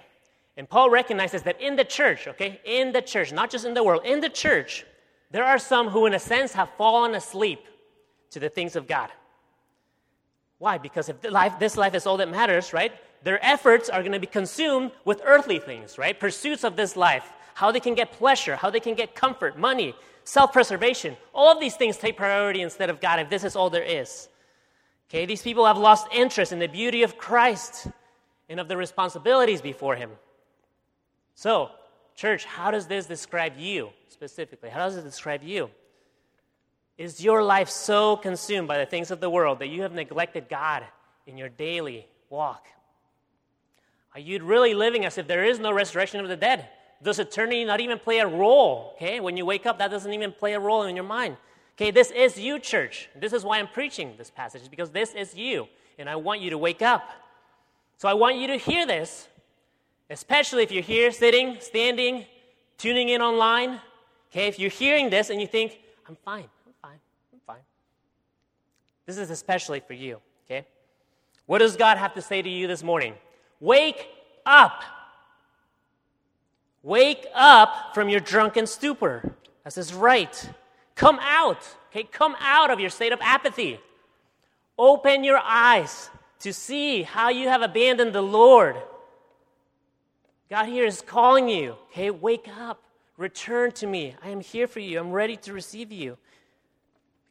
And 0.58 0.70
Paul 0.70 0.90
recognizes 0.90 1.44
that 1.44 1.60
in 1.62 1.76
the 1.76 1.84
church, 1.84 2.28
okay, 2.28 2.60
in 2.66 2.92
the 2.92 3.02
church, 3.02 3.32
not 3.32 3.50
just 3.50 3.66
in 3.66 3.74
the 3.74 3.84
world, 3.84 4.02
in 4.06 4.20
the 4.20 4.30
church, 4.30 4.86
there 5.32 5.44
are 5.44 5.58
some 5.58 5.90
who, 5.90 6.06
in 6.06 6.14
a 6.14 6.20
sense, 6.20 6.54
have 6.54 6.70
fallen 6.78 7.16
asleep 7.16 7.60
to 8.32 8.40
the 8.40 8.50
things 8.50 8.76
of 8.76 8.88
God. 8.88 9.10
Why? 10.60 10.78
Because 10.78 11.10
if 11.10 11.30
life, 11.30 11.60
this 11.60 11.76
life 11.76 11.95
is 11.95 12.06
all 12.06 12.18
that 12.18 12.30
matters, 12.30 12.72
right? 12.72 12.94
Their 13.24 13.44
efforts 13.44 13.90
are 13.90 14.02
going 14.02 14.12
to 14.12 14.19
be 14.19 14.28
consumed 14.28 14.92
with 15.06 15.22
earthly 15.26 15.60
things, 15.60 15.98
right? 15.98 16.19
Pursuits 16.19 16.64
of 16.64 16.76
this 16.76 16.95
life, 16.95 17.31
how 17.56 17.72
they 17.72 17.80
can 17.80 17.95
get 17.95 18.12
pleasure, 18.12 18.56
how 18.56 18.69
they 18.69 18.80
can 18.80 18.94
get 18.94 19.16
comfort, 19.16 19.57
money, 19.57 19.95
self 20.24 20.54
preservation. 20.54 21.18
All 21.33 21.52
of 21.52 21.60
these 21.60 21.76
things 21.76 21.98
take 21.98 22.16
priority 22.18 22.62
instead 22.62 22.90
of 22.90 23.02
God 23.02 23.19
if 23.19 23.30
this 23.30 23.44
is 23.44 23.56
all 23.56 23.69
there 23.69 23.83
is. 23.83 24.30
Okay, 25.14 25.28
these 25.28 25.44
people 25.44 25.68
have 25.68 25.78
lost 25.78 26.08
interest 26.12 26.52
in 26.52 26.58
the 26.58 26.68
beauty 26.68 27.04
of 27.04 27.20
Christ 27.20 27.86
and 28.50 28.60
of 28.60 28.68
the 28.68 28.76
responsibilities 28.76 29.62
before 29.62 29.96
Him. 29.96 30.10
So, 31.36 31.70
church, 32.16 32.46
how 32.46 32.72
does 32.72 32.88
this 32.88 33.06
describe 33.06 33.54
you 33.56 33.92
specifically? 34.10 34.70
How 34.70 34.80
does 34.80 34.98
it 34.98 35.04
describe 35.04 35.44
you? 35.44 35.70
Is 36.98 37.24
your 37.24 37.44
life 37.44 37.70
so 37.70 38.18
consumed 38.18 38.68
by 38.68 38.80
the 38.80 38.88
things 38.88 39.12
of 39.12 39.20
the 39.20 39.30
world 39.30 39.60
that 39.60 39.68
you 39.68 39.84
have 39.84 39.94
neglected 39.94 40.50
God 40.50 40.84
in 41.28 41.38
your 41.38 41.50
daily 41.50 42.08
walk? 42.32 42.66
Are 44.16 44.20
you 44.20 44.44
really 44.44 44.74
living 44.74 45.06
as 45.06 45.20
if 45.20 45.28
there 45.28 45.44
is 45.44 45.60
no 45.60 45.72
resurrection 45.72 46.22
of 46.22 46.28
the 46.28 46.36
dead? 46.36 46.70
Does 47.04 47.20
eternity 47.20 47.66
not 47.66 47.82
even 47.82 48.00
play 48.00 48.18
a 48.18 48.28
role? 48.28 48.94
Okay, 48.96 49.20
when 49.20 49.38
you 49.38 49.46
wake 49.46 49.68
up, 49.68 49.78
that 49.78 49.92
doesn't 49.92 50.12
even 50.12 50.32
play 50.32 50.54
a 50.54 50.60
role 50.60 50.84
in 50.84 50.96
your 50.96 51.06
mind. 51.06 51.38
Okay, 51.75 51.89
this 51.89 52.11
is 52.11 52.37
you, 52.37 52.59
church. 52.59 53.09
This 53.15 53.33
is 53.33 53.44
why 53.44 53.59
I'm 53.59 53.68
preaching 53.68 54.13
this 54.18 54.30
passage, 54.30 54.69
because 54.69 54.92
this 54.92 55.13
is 55.13 55.35
you, 55.35 55.68
and 55.97 56.07
I 56.07 56.15
want 56.15 56.42
you 56.42 56.51
to 56.51 56.57
wake 56.57 56.81
up. 56.81 57.09
So 57.97 58.07
I 58.07 58.13
want 58.13 58.37
you 58.37 58.47
to 58.47 58.57
hear 58.57 58.85
this, 58.85 59.27
especially 60.09 60.61
if 60.63 60.71
you're 60.71 60.83
here 60.83 61.11
sitting, 61.11 61.57
standing, 61.61 62.25
tuning 62.77 63.09
in 63.09 63.21
online. 63.21 63.80
Okay, 64.31 64.47
if 64.47 64.59
you're 64.59 64.69
hearing 64.69 65.09
this 65.09 65.30
and 65.30 65.42
you 65.42 65.47
think, 65.47 65.80
I'm 66.07 66.18
fine, 66.23 66.45
I'm 66.65 66.73
fine, 66.81 66.99
I'm 67.33 67.39
fine. 67.47 67.63
this 69.06 69.18
is 69.18 69.31
especially 69.31 69.80
for 69.80 69.94
you, 69.94 70.19
okay? 70.45 70.68
What 71.47 71.59
does 71.59 71.75
God 71.75 71.97
have 71.97 72.13
to 72.15 72.21
say 72.21 72.42
to 72.42 72.49
you 72.49 72.68
this 72.68 72.83
morning? 72.83 73.15
Wake 73.59 74.07
up. 74.45 74.83
Wake 76.83 77.25
up 77.33 77.94
from 77.94 78.09
your 78.09 78.19
drunken 78.19 78.68
stupor. 78.68 79.33
This 79.63 79.77
is 79.77 79.94
right. 79.94 80.49
Come 80.95 81.19
out, 81.21 81.64
okay? 81.90 82.04
Come 82.04 82.35
out 82.40 82.69
of 82.71 82.80
your 82.80 82.90
state 82.90 83.12
of 83.12 83.19
apathy. 83.21 83.80
Open 84.78 85.23
your 85.23 85.40
eyes 85.44 86.09
to 86.40 86.54
see 86.54 87.04
how 87.04 87.30
you 87.30 87.47
have 87.50 87.62
abandoned 87.62 88.14
the 88.14 88.21
Lord. 88.21 88.76
God 90.50 90.66
here 90.66 90.85
is 90.85 91.02
calling 91.02 91.50
you. 91.50 91.76
Okay, 91.92 92.12
wake 92.12 92.47
up. 92.59 92.83
Return 93.18 93.71
to 93.73 93.88
me. 93.88 94.16
I 94.23 94.30
am 94.30 94.42
here 94.42 94.68
for 94.68 94.80
you. 94.80 95.00
I'm 95.00 95.12
ready 95.12 95.38
to 95.38 95.54
receive 95.54 95.92
you. 95.92 96.18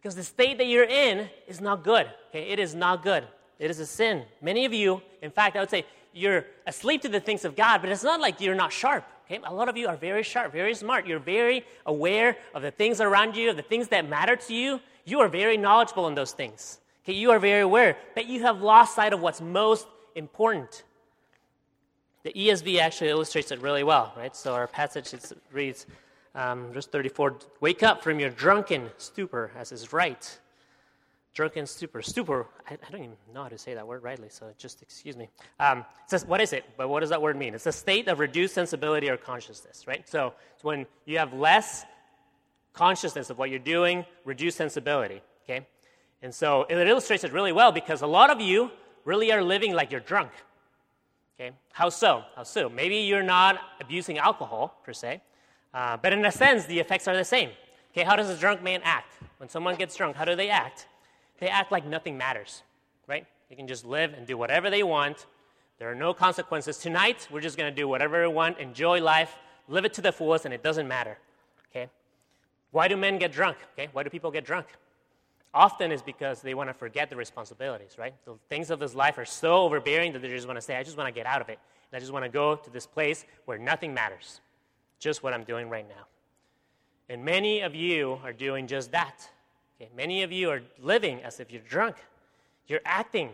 Because 0.00 0.14
the 0.14 0.25
state 0.25 0.59
that 0.59 0.66
you're 0.66 0.85
in 0.85 1.28
is 1.47 1.61
not 1.61 1.85
good. 1.85 2.09
Okay? 2.31 2.50
It 2.50 2.59
is 2.59 2.75
not 2.75 3.02
good. 3.02 3.25
It 3.59 3.71
is 3.71 3.78
a 3.78 3.87
sin. 3.87 4.25
Many 4.40 4.64
of 4.64 4.73
you, 4.73 5.02
in 5.21 5.31
fact, 5.31 5.57
I 5.57 5.61
would 5.61 5.71
say 5.71 5.85
you're 6.12 6.47
asleep 6.66 7.02
to 7.02 7.09
the 7.09 7.21
things 7.21 7.45
of 7.45 7.54
God, 7.54 7.81
but 7.81 7.90
it's 7.90 8.02
not 8.02 8.21
like 8.21 8.40
you're 8.40 8.54
not 8.54 8.73
sharp. 8.73 9.04
Okay? 9.26 9.41
A 9.45 9.52
lot 9.52 9.69
of 9.69 9.76
you 9.76 9.88
are 9.88 9.97
very 9.97 10.23
sharp, 10.23 10.52
very 10.52 10.75
smart. 10.75 11.07
You're 11.07 11.19
very 11.19 11.64
aware 11.87 12.37
of 12.55 12.62
the 12.62 12.71
things 12.71 13.00
around 13.00 13.37
you, 13.37 13.50
of 13.50 13.57
the 13.57 13.62
things 13.62 13.88
that 13.88 14.09
matter 14.09 14.37
to 14.37 14.55
you. 14.55 14.81
You 15.05 15.21
are 15.21 15.29
very 15.29 15.57
knowledgeable 15.57 16.09
in 16.09 16.14
those 16.14 16.33
things. 16.33 16.81
Okay? 17.05 17.14
You 17.14 17.31
are 17.31 17.38
very 17.38 17.62
aware, 17.62 17.97
but 18.14 18.26
you 18.26 18.43
have 18.43 18.62
lost 18.62 18.95
sight 18.95 19.12
of 19.12 19.21
what's 19.21 19.41
most 19.41 19.87
important. 20.14 20.85
The 22.23 22.33
ESV 22.33 22.79
actually 22.79 23.11
illustrates 23.11 23.50
it 23.50 23.61
really 23.61 23.83
well, 23.83 24.12
right? 24.17 24.35
So 24.37 24.55
our 24.55 24.69
passage 24.69 25.12
reads, 25.50 25.87
um, 26.35 26.73
verse 26.73 26.87
34 26.87 27.37
Wake 27.61 27.83
up 27.83 28.02
from 28.02 28.21
your 28.21 28.31
drunken 28.31 28.91
stupor, 28.97 29.50
as 29.57 29.73
is 29.73 29.93
right. 29.93 30.38
Drunken 31.35 31.67
stupor. 31.67 32.03
Stupor, 32.03 32.47
I, 32.69 32.75
I 32.75 32.91
don't 32.91 33.03
even 33.03 33.17
know 33.33 33.43
how 33.43 33.49
to 33.49 33.57
say 33.57 33.75
that 33.75 33.87
word 33.87 34.03
rightly, 34.03 34.29
so 34.29 34.53
just 34.59 34.83
excuse 34.83 35.17
me. 35.17 35.29
Um, 35.59 35.79
it 35.79 36.11
says, 36.11 36.27
what 36.27 36.41
is 36.43 36.53
it? 36.53 36.65
But 36.77 36.89
what 36.89 37.01
does 37.01 37.09
that 37.11 37.23
word 37.23 37.37
mean? 37.37 37.55
It's 37.55 37.67
a 37.67 37.73
state 37.73 38.09
of 38.09 38.19
reduced 38.19 38.55
sensibility 38.55 39.09
or 39.09 39.17
consciousness, 39.17 39.87
right? 39.87 40.07
So 40.09 40.35
it's 40.55 40.62
when 40.62 40.87
you 41.07 41.19
have 41.19 41.33
less 41.33 41.87
consciousness 42.75 43.31
of 43.31 43.39
what 43.39 43.49
you're 43.49 43.59
doing, 43.59 44.05
reduced 44.25 44.59
sensibility, 44.59 45.23
okay? 45.45 45.67
And 46.23 46.35
so 46.35 46.67
it 46.69 46.77
illustrates 46.77 47.25
it 47.25 47.33
really 47.33 47.53
well 47.53 47.73
because 47.73 48.03
a 48.03 48.07
lot 48.07 48.31
of 48.31 48.41
you 48.41 48.71
really 49.05 49.33
are 49.33 49.43
living 49.43 49.73
like 49.73 49.91
you're 49.91 50.01
drunk. 50.01 50.31
Okay? 51.35 51.57
How 51.73 51.89
so? 51.89 52.23
How 52.37 52.43
so? 52.43 52.69
Maybe 52.69 52.97
you're 52.97 53.23
not 53.23 53.59
abusing 53.81 54.19
alcohol 54.19 54.81
per 54.85 54.93
se, 54.93 55.23
uh, 55.73 55.97
but 55.97 56.12
in 56.12 56.25
a 56.25 56.33
sense, 56.33 56.67
the 56.67 56.79
effects 56.79 57.09
are 57.09 57.17
the 57.17 57.25
same. 57.25 57.51
Okay, 57.93 58.05
how 58.05 58.17
does 58.17 58.31
a 58.31 58.37
drunk 58.37 58.62
man 58.62 58.81
act? 58.85 59.15
When 59.39 59.49
someone 59.49 59.77
gets 59.77 59.97
drunk, 59.97 60.17
how 60.17 60.25
do 60.25 60.37
they 60.37 60.49
act? 60.49 60.87
They 61.42 61.49
act 61.49 61.72
like 61.72 61.84
nothing 61.84 62.16
matters, 62.16 62.62
right? 63.08 63.26
They 63.49 63.56
can 63.56 63.66
just 63.66 63.84
live 63.84 64.12
and 64.12 64.28
do 64.28 64.38
whatever 64.38 64.70
they 64.70 64.84
want. 64.84 65.26
There 65.80 65.90
are 65.90 65.94
no 65.96 66.14
consequences. 66.14 66.78
Tonight, 66.78 67.26
we're 67.32 67.40
just 67.40 67.58
going 67.58 67.68
to 67.68 67.75
do 67.75 67.88
whatever 67.88 68.22
we 68.22 68.32
want, 68.32 68.58
enjoy 68.58 69.02
life, 69.02 69.34
live 69.66 69.84
it 69.84 69.92
to 69.94 70.00
the 70.00 70.12
fullest, 70.12 70.44
and 70.44 70.54
it 70.54 70.62
doesn't 70.62 70.87
matter. 70.87 71.18
Okay? 71.68 71.90
Why 72.70 72.87
do 72.87 72.96
men 72.96 73.18
get 73.18 73.32
drunk? 73.32 73.56
Okay? 73.72 73.88
Why 73.92 74.04
do 74.04 74.08
people 74.08 74.30
get 74.30 74.44
drunk? 74.44 74.66
often 75.52 75.92
is 75.92 76.00
because 76.00 76.42
they 76.42 76.54
want 76.54 76.70
to 76.70 76.75
forget 76.75 77.11
the 77.11 77.16
responsibilities, 77.16 77.96
right? 77.99 78.14
The 78.25 78.37
things 78.49 78.70
of 78.70 78.78
this 78.78 78.94
life 78.94 79.18
are 79.18 79.25
so 79.25 79.56
overbearing 79.56 80.12
that 80.12 80.22
they 80.22 80.28
just 80.28 80.46
want 80.46 80.56
to 80.58 80.62
say, 80.62 80.76
I 80.76 80.82
just 80.82 80.96
want 80.96 81.08
to 81.08 81.12
get 81.12 81.26
out 81.26 81.40
of 81.42 81.49
it. 81.49 81.58
And 81.90 81.96
I 81.96 82.00
just 82.00 82.12
want 82.12 82.25
to 82.25 82.30
go 82.30 82.56
to 82.56 82.70
this 82.70 82.87
place 82.87 83.26
where 83.44 83.58
nothing 83.58 83.92
matters, 83.92 84.40
just 84.99 85.22
what 85.22 85.34
I'm 85.34 85.44
doing 85.44 85.68
right 85.68 85.87
now. 85.88 86.06
And 87.08 87.25
many 87.25 87.61
of 87.61 87.75
you 87.75 88.18
are 88.25 88.32
doing 88.32 88.66
just 88.66 88.92
that. 88.92 89.28
Okay? 89.83 89.91
Many 89.97 90.23
of 90.23 90.31
you 90.31 90.51
are 90.51 90.62
living 90.81 91.23
as 91.23 91.41
if 91.41 91.51
you're 91.51 91.62
drunk. 91.62 91.97
You're 92.69 92.81
acting 92.85 93.31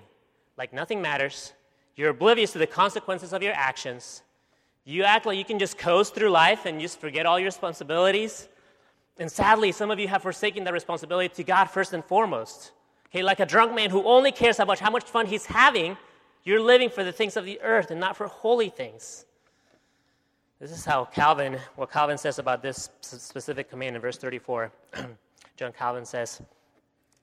like 0.57 0.73
nothing 0.73 1.03
matters. 1.03 1.53
You're 1.97 2.11
oblivious 2.11 2.53
to 2.53 2.59
the 2.59 2.67
consequences 2.67 3.33
of 3.33 3.43
your 3.43 3.53
actions. 3.55 4.23
You 4.85 5.03
act 5.03 5.27
like 5.27 5.37
you 5.37 5.45
can 5.45 5.59
just 5.59 5.77
coast 5.77 6.15
through 6.15 6.31
life 6.31 6.65
and 6.65 6.81
just 6.81 7.01
forget 7.01 7.27
all 7.27 7.39
your 7.39 7.47
responsibilities 7.47 8.49
and 9.19 9.31
sadly, 9.31 9.73
some 9.73 9.91
of 9.91 9.99
you 9.99 10.09
have 10.09 10.23
forsaken 10.23 10.65
that 10.65 10.73
responsibility 10.73 11.29
to 11.35 11.45
God 11.45 11.65
first 11.67 11.93
and 11.93 12.05
foremost. 12.05 12.73
Okay, 13.09 13.23
like 13.23 13.41
a 13.41 13.47
drunk 13.47 13.75
man 13.75 13.91
who 13.91 14.05
only 14.05 14.31
cares 14.31 14.61
about 14.61 14.79
how 14.79 14.91
much 14.91 15.05
fun 15.05 15.27
he's 15.27 15.47
having, 15.47 15.97
you're 16.45 16.61
living 16.61 16.89
for 16.89 17.03
the 17.03 17.13
things 17.13 17.37
of 17.37 17.45
the 17.45 17.61
earth 17.63 17.91
and 17.91 17.99
not 17.99 18.17
for 18.17 18.27
holy 18.29 18.69
things. 18.69 19.25
This 20.61 20.71
is 20.71 20.85
how 20.85 21.05
Calvin, 21.05 21.59
what 21.77 21.91
Calvin 21.91 22.19
says 22.19 22.39
about 22.39 22.63
this 22.63 22.91
specific 23.01 23.71
command 23.71 23.97
in 23.97 24.03
verse 24.03 24.19
34. 24.19 24.73
John 25.59 25.73
Calvin 25.73 26.05
says, 26.05 26.41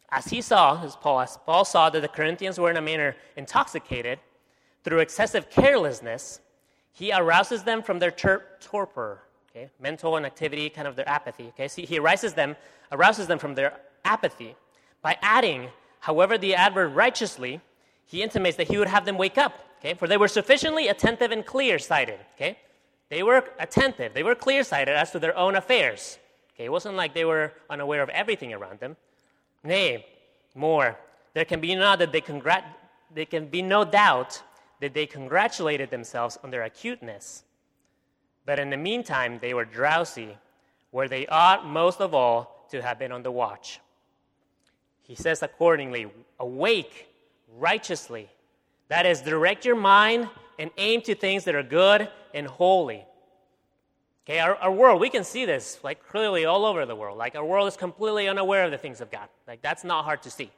As 0.10 0.26
he 0.26 0.42
saw, 0.42 0.84
as 0.84 0.96
Paul, 0.96 1.22
as 1.22 1.38
Paul 1.46 1.66
saw 1.66 1.90
that 1.90 2.02
the 2.02 2.08
Corinthians 2.08 2.60
were 2.60 2.70
in 2.70 2.78
a 2.78 2.82
manner 2.82 3.16
intoxicated 3.36 4.20
through 4.84 5.00
excessive 5.00 5.50
carelessness, 5.50 6.42
he 6.92 7.12
arouses 7.12 7.64
them 7.64 7.82
from 7.82 8.00
their 8.00 8.12
torpor 8.12 9.22
okay? 9.56 9.70
Mental 9.80 10.18
inactivity, 10.18 10.70
kind 10.70 10.88
of 10.88 10.96
their 10.96 11.08
apathy, 11.08 11.48
okay? 11.50 11.68
See, 11.68 11.86
he 11.86 11.98
arouses 11.98 12.34
them, 12.34 12.56
arouses 12.92 13.28
them 13.28 13.40
from 13.40 13.56
their 13.56 13.80
apathy 14.04 14.56
by 15.02 15.18
adding, 15.22 15.70
however, 16.02 16.38
the 16.38 16.56
adverb 16.56 16.96
righteously, 16.96 17.62
he 18.06 18.22
intimates 18.22 18.58
that 18.58 18.68
he 18.68 18.78
would 18.78 18.88
have 18.88 19.06
them 19.06 19.18
wake 19.18 19.38
up, 19.38 19.54
okay? 19.80 19.94
For 19.94 20.08
they 20.08 20.18
were 20.18 20.28
sufficiently 20.28 20.88
attentive 20.88 21.32
and 21.32 21.46
clear 21.46 21.80
sighted, 21.80 22.20
okay? 22.36 22.58
They 23.10 23.24
were 23.24 23.44
attentive, 23.60 24.14
they 24.14 24.24
were 24.24 24.36
clear 24.36 24.64
sighted 24.64 24.96
as 24.96 25.12
to 25.12 25.20
their 25.20 25.38
own 25.38 25.56
affairs, 25.56 26.20
okay? 26.56 26.66
It 26.66 26.72
wasn't 26.72 26.96
like 26.96 27.14
they 27.14 27.26
were 27.26 27.54
unaware 27.70 28.02
of 28.02 28.10
everything 28.10 28.54
around 28.54 28.80
them. 28.80 28.98
Nay, 29.64 30.06
more, 30.56 30.98
there 31.34 31.46
can 31.46 31.60
be 31.60 31.76
no 31.76 31.96
that 31.96 32.12
they 32.12 32.24
there 33.14 33.26
can 33.26 33.48
be 33.48 33.62
no 33.62 33.86
doubt 33.86 34.42
that 34.82 34.94
they 34.94 35.06
congratulated 35.06 35.90
themselves 35.90 36.38
on 36.44 36.52
their 36.52 36.64
acuteness 36.64 37.44
but 38.46 38.60
in 38.60 38.70
the 38.70 38.78
meantime, 38.78 39.40
they 39.42 39.54
were 39.54 39.66
drowsy, 39.66 40.38
where 40.92 41.08
they 41.08 41.26
ought 41.28 41.66
most 41.68 42.00
of 42.00 42.14
all 42.14 42.68
to 42.70 42.82
have 42.82 43.00
been 43.00 43.12
on 43.12 43.24
the 43.24 43.32
watch. 43.32 43.80
He 45.02 45.16
says 45.16 45.44
accordingly, 45.44 46.08
awake 46.40 47.08
righteously. 47.58 48.30
That 48.88 49.06
is, 49.06 49.22
direct 49.22 49.66
your 49.66 49.76
mind 49.76 50.30
and 50.60 50.70
aim 50.78 51.02
to 51.02 51.16
things 51.16 51.44
that 51.46 51.56
are 51.56 51.64
good 51.64 52.10
and 52.34 52.48
holy. 52.48 53.04
Okay, 54.28 54.40
our, 54.40 54.56
our 54.56 54.72
world, 54.72 55.00
we 55.00 55.12
can 55.12 55.24
see 55.24 55.46
this 55.46 55.80
like 55.84 56.04
clearly 56.08 56.46
all 56.46 56.66
over 56.66 56.86
the 56.88 56.96
world. 56.96 57.16
Like 57.16 57.36
our 57.36 57.46
world 57.46 57.68
is 57.68 57.78
completely 57.78 58.28
unaware 58.28 58.64
of 58.64 58.72
the 58.72 58.78
things 58.78 59.00
of 59.00 59.12
God. 59.12 59.30
Like 59.48 59.62
that's 59.62 59.84
not 59.84 60.04
hard 60.04 60.24
to 60.24 60.32
see. 60.32 60.50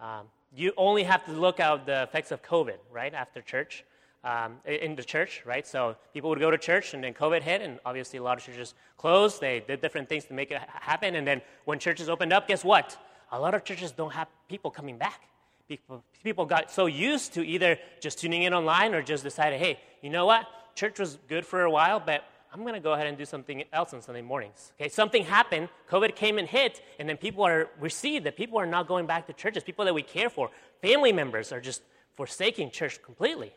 Um, 0.00 0.26
you 0.54 0.72
only 0.76 1.02
have 1.02 1.24
to 1.24 1.32
look 1.32 1.58
at 1.58 1.86
the 1.86 2.04
effects 2.04 2.30
of 2.30 2.40
COVID, 2.42 2.76
right, 2.92 3.12
after 3.12 3.42
church 3.42 3.84
um, 4.22 4.58
in 4.64 4.94
the 4.94 5.02
church, 5.02 5.42
right? 5.44 5.66
So 5.66 5.96
people 6.12 6.30
would 6.30 6.38
go 6.38 6.52
to 6.52 6.58
church, 6.58 6.94
and 6.94 7.02
then 7.02 7.14
COVID 7.14 7.42
hit, 7.42 7.62
and 7.62 7.80
obviously 7.84 8.20
a 8.20 8.22
lot 8.22 8.38
of 8.38 8.44
churches 8.44 8.74
closed. 8.96 9.40
They 9.40 9.60
did 9.66 9.80
different 9.80 10.08
things 10.08 10.24
to 10.26 10.34
make 10.34 10.52
it 10.52 10.60
happen, 10.68 11.16
and 11.16 11.26
then 11.26 11.42
when 11.64 11.80
churches 11.80 12.08
opened 12.08 12.32
up, 12.32 12.46
guess 12.46 12.64
what? 12.64 12.96
A 13.32 13.40
lot 13.40 13.54
of 13.54 13.64
churches 13.64 13.90
don't 13.90 14.12
have 14.12 14.28
people 14.48 14.70
coming 14.70 14.98
back. 14.98 15.22
People, 15.68 16.04
people 16.22 16.46
got 16.46 16.70
so 16.70 16.86
used 16.86 17.34
to 17.34 17.44
either 17.44 17.78
just 18.00 18.20
tuning 18.20 18.42
in 18.42 18.54
online 18.54 18.94
or 18.94 19.02
just 19.02 19.24
decided, 19.24 19.58
hey, 19.58 19.80
you 20.00 20.10
know 20.10 20.26
what? 20.26 20.46
Church 20.74 21.00
was 21.00 21.18
good 21.28 21.44
for 21.44 21.62
a 21.62 21.70
while, 21.70 21.98
but 21.98 22.22
I'm 22.54 22.60
going 22.60 22.74
to 22.74 22.80
go 22.80 22.92
ahead 22.92 23.08
and 23.08 23.18
do 23.18 23.24
something 23.24 23.64
else 23.72 23.92
on 23.92 24.00
Sunday 24.00 24.22
mornings. 24.22 24.72
Okay, 24.80 24.88
something 24.88 25.24
happened. 25.24 25.68
COVID 25.90 26.14
came 26.14 26.38
and 26.38 26.46
hit, 26.46 26.82
and 27.00 27.08
then 27.08 27.16
people 27.16 27.44
are 27.44 27.68
we 27.80 27.88
see 27.88 28.20
that 28.20 28.36
people 28.36 28.58
are 28.58 28.66
not 28.66 28.86
going 28.86 29.06
back 29.06 29.26
to 29.26 29.32
churches. 29.32 29.64
People 29.64 29.84
that 29.84 29.92
we 29.92 30.02
care 30.02 30.30
for, 30.30 30.50
family 30.80 31.12
members, 31.12 31.50
are 31.50 31.60
just 31.60 31.82
forsaking 32.14 32.70
church 32.70 33.02
completely. 33.02 33.52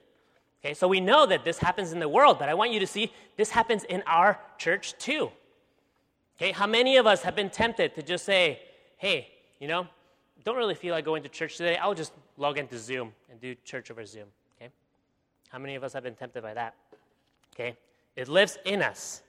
Okay, 0.66 0.74
so 0.74 0.88
we 0.88 1.00
know 1.00 1.28
that 1.28 1.46
this 1.46 1.60
happens 1.60 1.94
in 1.94 2.00
the 2.00 2.10
world, 2.10 2.40
but 2.40 2.50
I 2.50 2.56
want 2.56 2.72
you 2.72 2.80
to 2.80 2.88
see 2.88 3.14
this 3.38 3.52
happens 3.52 3.84
in 3.84 4.02
our 4.08 4.40
church 4.58 4.98
too. 4.98 5.30
Okay, 6.36 6.52
how 6.52 6.66
many 6.66 6.98
of 6.98 7.06
us 7.06 7.22
have 7.22 7.36
been 7.36 7.52
tempted 7.52 7.94
to 7.94 8.02
just 8.02 8.26
say, 8.26 8.60
hey, 8.98 9.28
you 9.60 9.68
know, 9.68 9.88
don't 10.44 10.56
really 10.56 10.76
feel 10.76 10.94
like 10.94 11.06
going 11.06 11.24
to 11.24 11.30
church 11.30 11.58
today. 11.58 11.78
I'll 11.78 11.94
just 11.94 12.14
log 12.38 12.58
into 12.58 12.78
Zoom 12.78 13.12
and 13.30 13.40
do 13.40 13.54
church 13.64 13.92
over 13.92 14.06
Zoom. 14.06 14.28
Okay? 14.56 14.72
How 15.50 15.60
many 15.60 15.76
of 15.76 15.84
us 15.84 15.94
have 15.94 16.04
been 16.04 16.16
tempted 16.16 16.42
by 16.42 16.54
that? 16.54 16.74
Okay? 17.54 17.76
It 18.18 18.28
lives 18.28 18.58
in 18.66 18.82
us. 18.82 19.22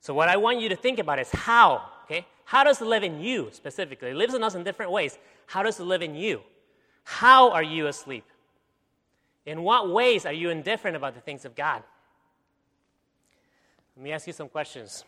So 0.00 0.14
what 0.14 0.30
I 0.30 0.38
want 0.38 0.60
you 0.60 0.70
to 0.70 0.76
think 0.76 0.98
about 0.98 1.20
is 1.20 1.30
how, 1.30 1.82
okay? 2.04 2.26
How 2.44 2.64
does 2.64 2.80
it 2.80 2.86
live 2.86 3.04
in 3.04 3.20
you 3.20 3.50
specifically? 3.52 4.10
It 4.10 4.16
lives 4.16 4.34
in 4.34 4.42
us 4.42 4.54
in 4.54 4.64
different 4.64 4.90
ways. 4.90 5.18
How 5.46 5.62
does 5.62 5.78
it 5.78 5.84
live 5.84 6.00
in 6.00 6.14
you? 6.14 6.40
How 7.04 7.50
are 7.50 7.62
you 7.62 7.86
asleep? 7.86 8.24
In 9.44 9.62
what 9.62 9.90
ways 9.90 10.24
are 10.24 10.32
you 10.32 10.48
indifferent 10.48 10.96
about 10.96 11.14
the 11.14 11.20
things 11.20 11.44
of 11.44 11.54
God? 11.54 11.82
Let 13.96 14.04
me 14.04 14.12
ask 14.12 14.26
you 14.26 14.32
some 14.32 14.48
questions. 14.48 15.04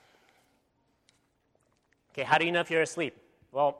Okay, 2.12 2.22
how 2.22 2.36
do 2.36 2.44
you 2.44 2.52
know 2.52 2.60
if 2.60 2.70
you're 2.70 2.82
asleep? 2.82 3.16
Well, 3.50 3.78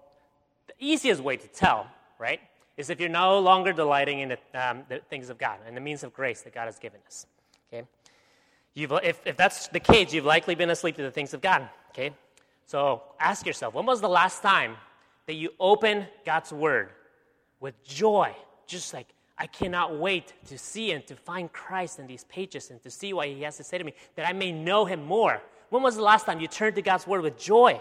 the 0.67 0.75
easiest 0.79 1.23
way 1.23 1.37
to 1.37 1.49
tell, 1.49 1.87
right, 2.19 2.41
is 2.79 2.89
if 2.89 3.01
you're 3.01 3.11
no 3.11 3.39
longer 3.39 3.75
delighting 3.75 4.21
in 4.21 4.31
the, 4.31 4.39
um, 4.55 4.85
the 4.89 5.01
things 5.11 5.29
of 5.29 5.37
God 5.37 5.59
and 5.67 5.77
the 5.77 5.81
means 5.81 6.03
of 6.03 6.15
grace 6.15 6.41
that 6.43 6.55
God 6.55 6.65
has 6.65 6.79
given 6.79 7.01
us. 7.07 7.27
You've, 8.75 8.93
if, 9.03 9.21
if 9.27 9.37
that's 9.37 9.69
the 9.69 9.81
case, 9.81 10.13
you've 10.13 10.25
likely 10.25 10.55
been 10.55 10.71
asleep 10.71 10.97
to 10.97 11.03
the 11.03 11.11
things 11.11 11.35
of 11.35 11.41
God. 11.41 11.69
Okay? 11.91 12.13
So 12.67 13.03
ask 13.21 13.47
yourself, 13.47 13.75
when 13.75 13.85
was 13.85 14.01
the 14.01 14.09
last 14.09 14.43
time 14.43 14.77
that 15.27 15.35
you 15.35 15.51
opened 15.61 16.07
God's 16.25 16.53
Word 16.53 16.91
with 17.61 17.83
joy? 17.85 18.35
Just 18.67 18.95
like, 18.95 19.09
I 19.37 19.47
cannot 19.47 19.99
wait 19.99 20.33
to 20.47 20.57
see 20.57 20.93
and 20.93 21.07
to 21.07 21.17
find 21.17 21.53
Christ 21.53 21.99
in 21.99 22.07
these 22.07 22.25
pages 22.25 22.71
and 22.71 22.83
to 22.83 22.91
see 22.91 23.13
what 23.13 23.29
He 23.29 23.43
has 23.43 23.57
to 23.59 23.65
say 23.65 23.77
to 23.77 23.85
me, 23.85 23.93
that 24.15 24.27
I 24.27 24.33
may 24.33 24.53
know 24.53 24.85
Him 24.85 25.05
more. 25.05 25.43
When 25.69 25.83
was 25.83 25.97
the 25.97 26.03
last 26.03 26.27
time 26.27 26.41
you 26.41 26.49
turned 26.49 26.77
to 26.77 26.83
God's 26.83 27.07
Word 27.07 27.23
with 27.23 27.39
joy? 27.39 27.81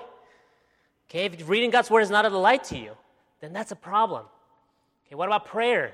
Okay, 1.10 1.26
if 1.26 1.48
reading 1.48 1.70
God's 1.70 1.90
Word 1.90 2.02
is 2.02 2.10
not 2.10 2.26
a 2.26 2.30
delight 2.30 2.64
to 2.66 2.78
you, 2.78 2.94
then 3.40 3.54
that's 3.54 3.72
a 3.72 3.76
problem. 3.76 4.26
Okay, 5.06 5.16
what 5.16 5.28
about 5.28 5.46
prayer? 5.46 5.94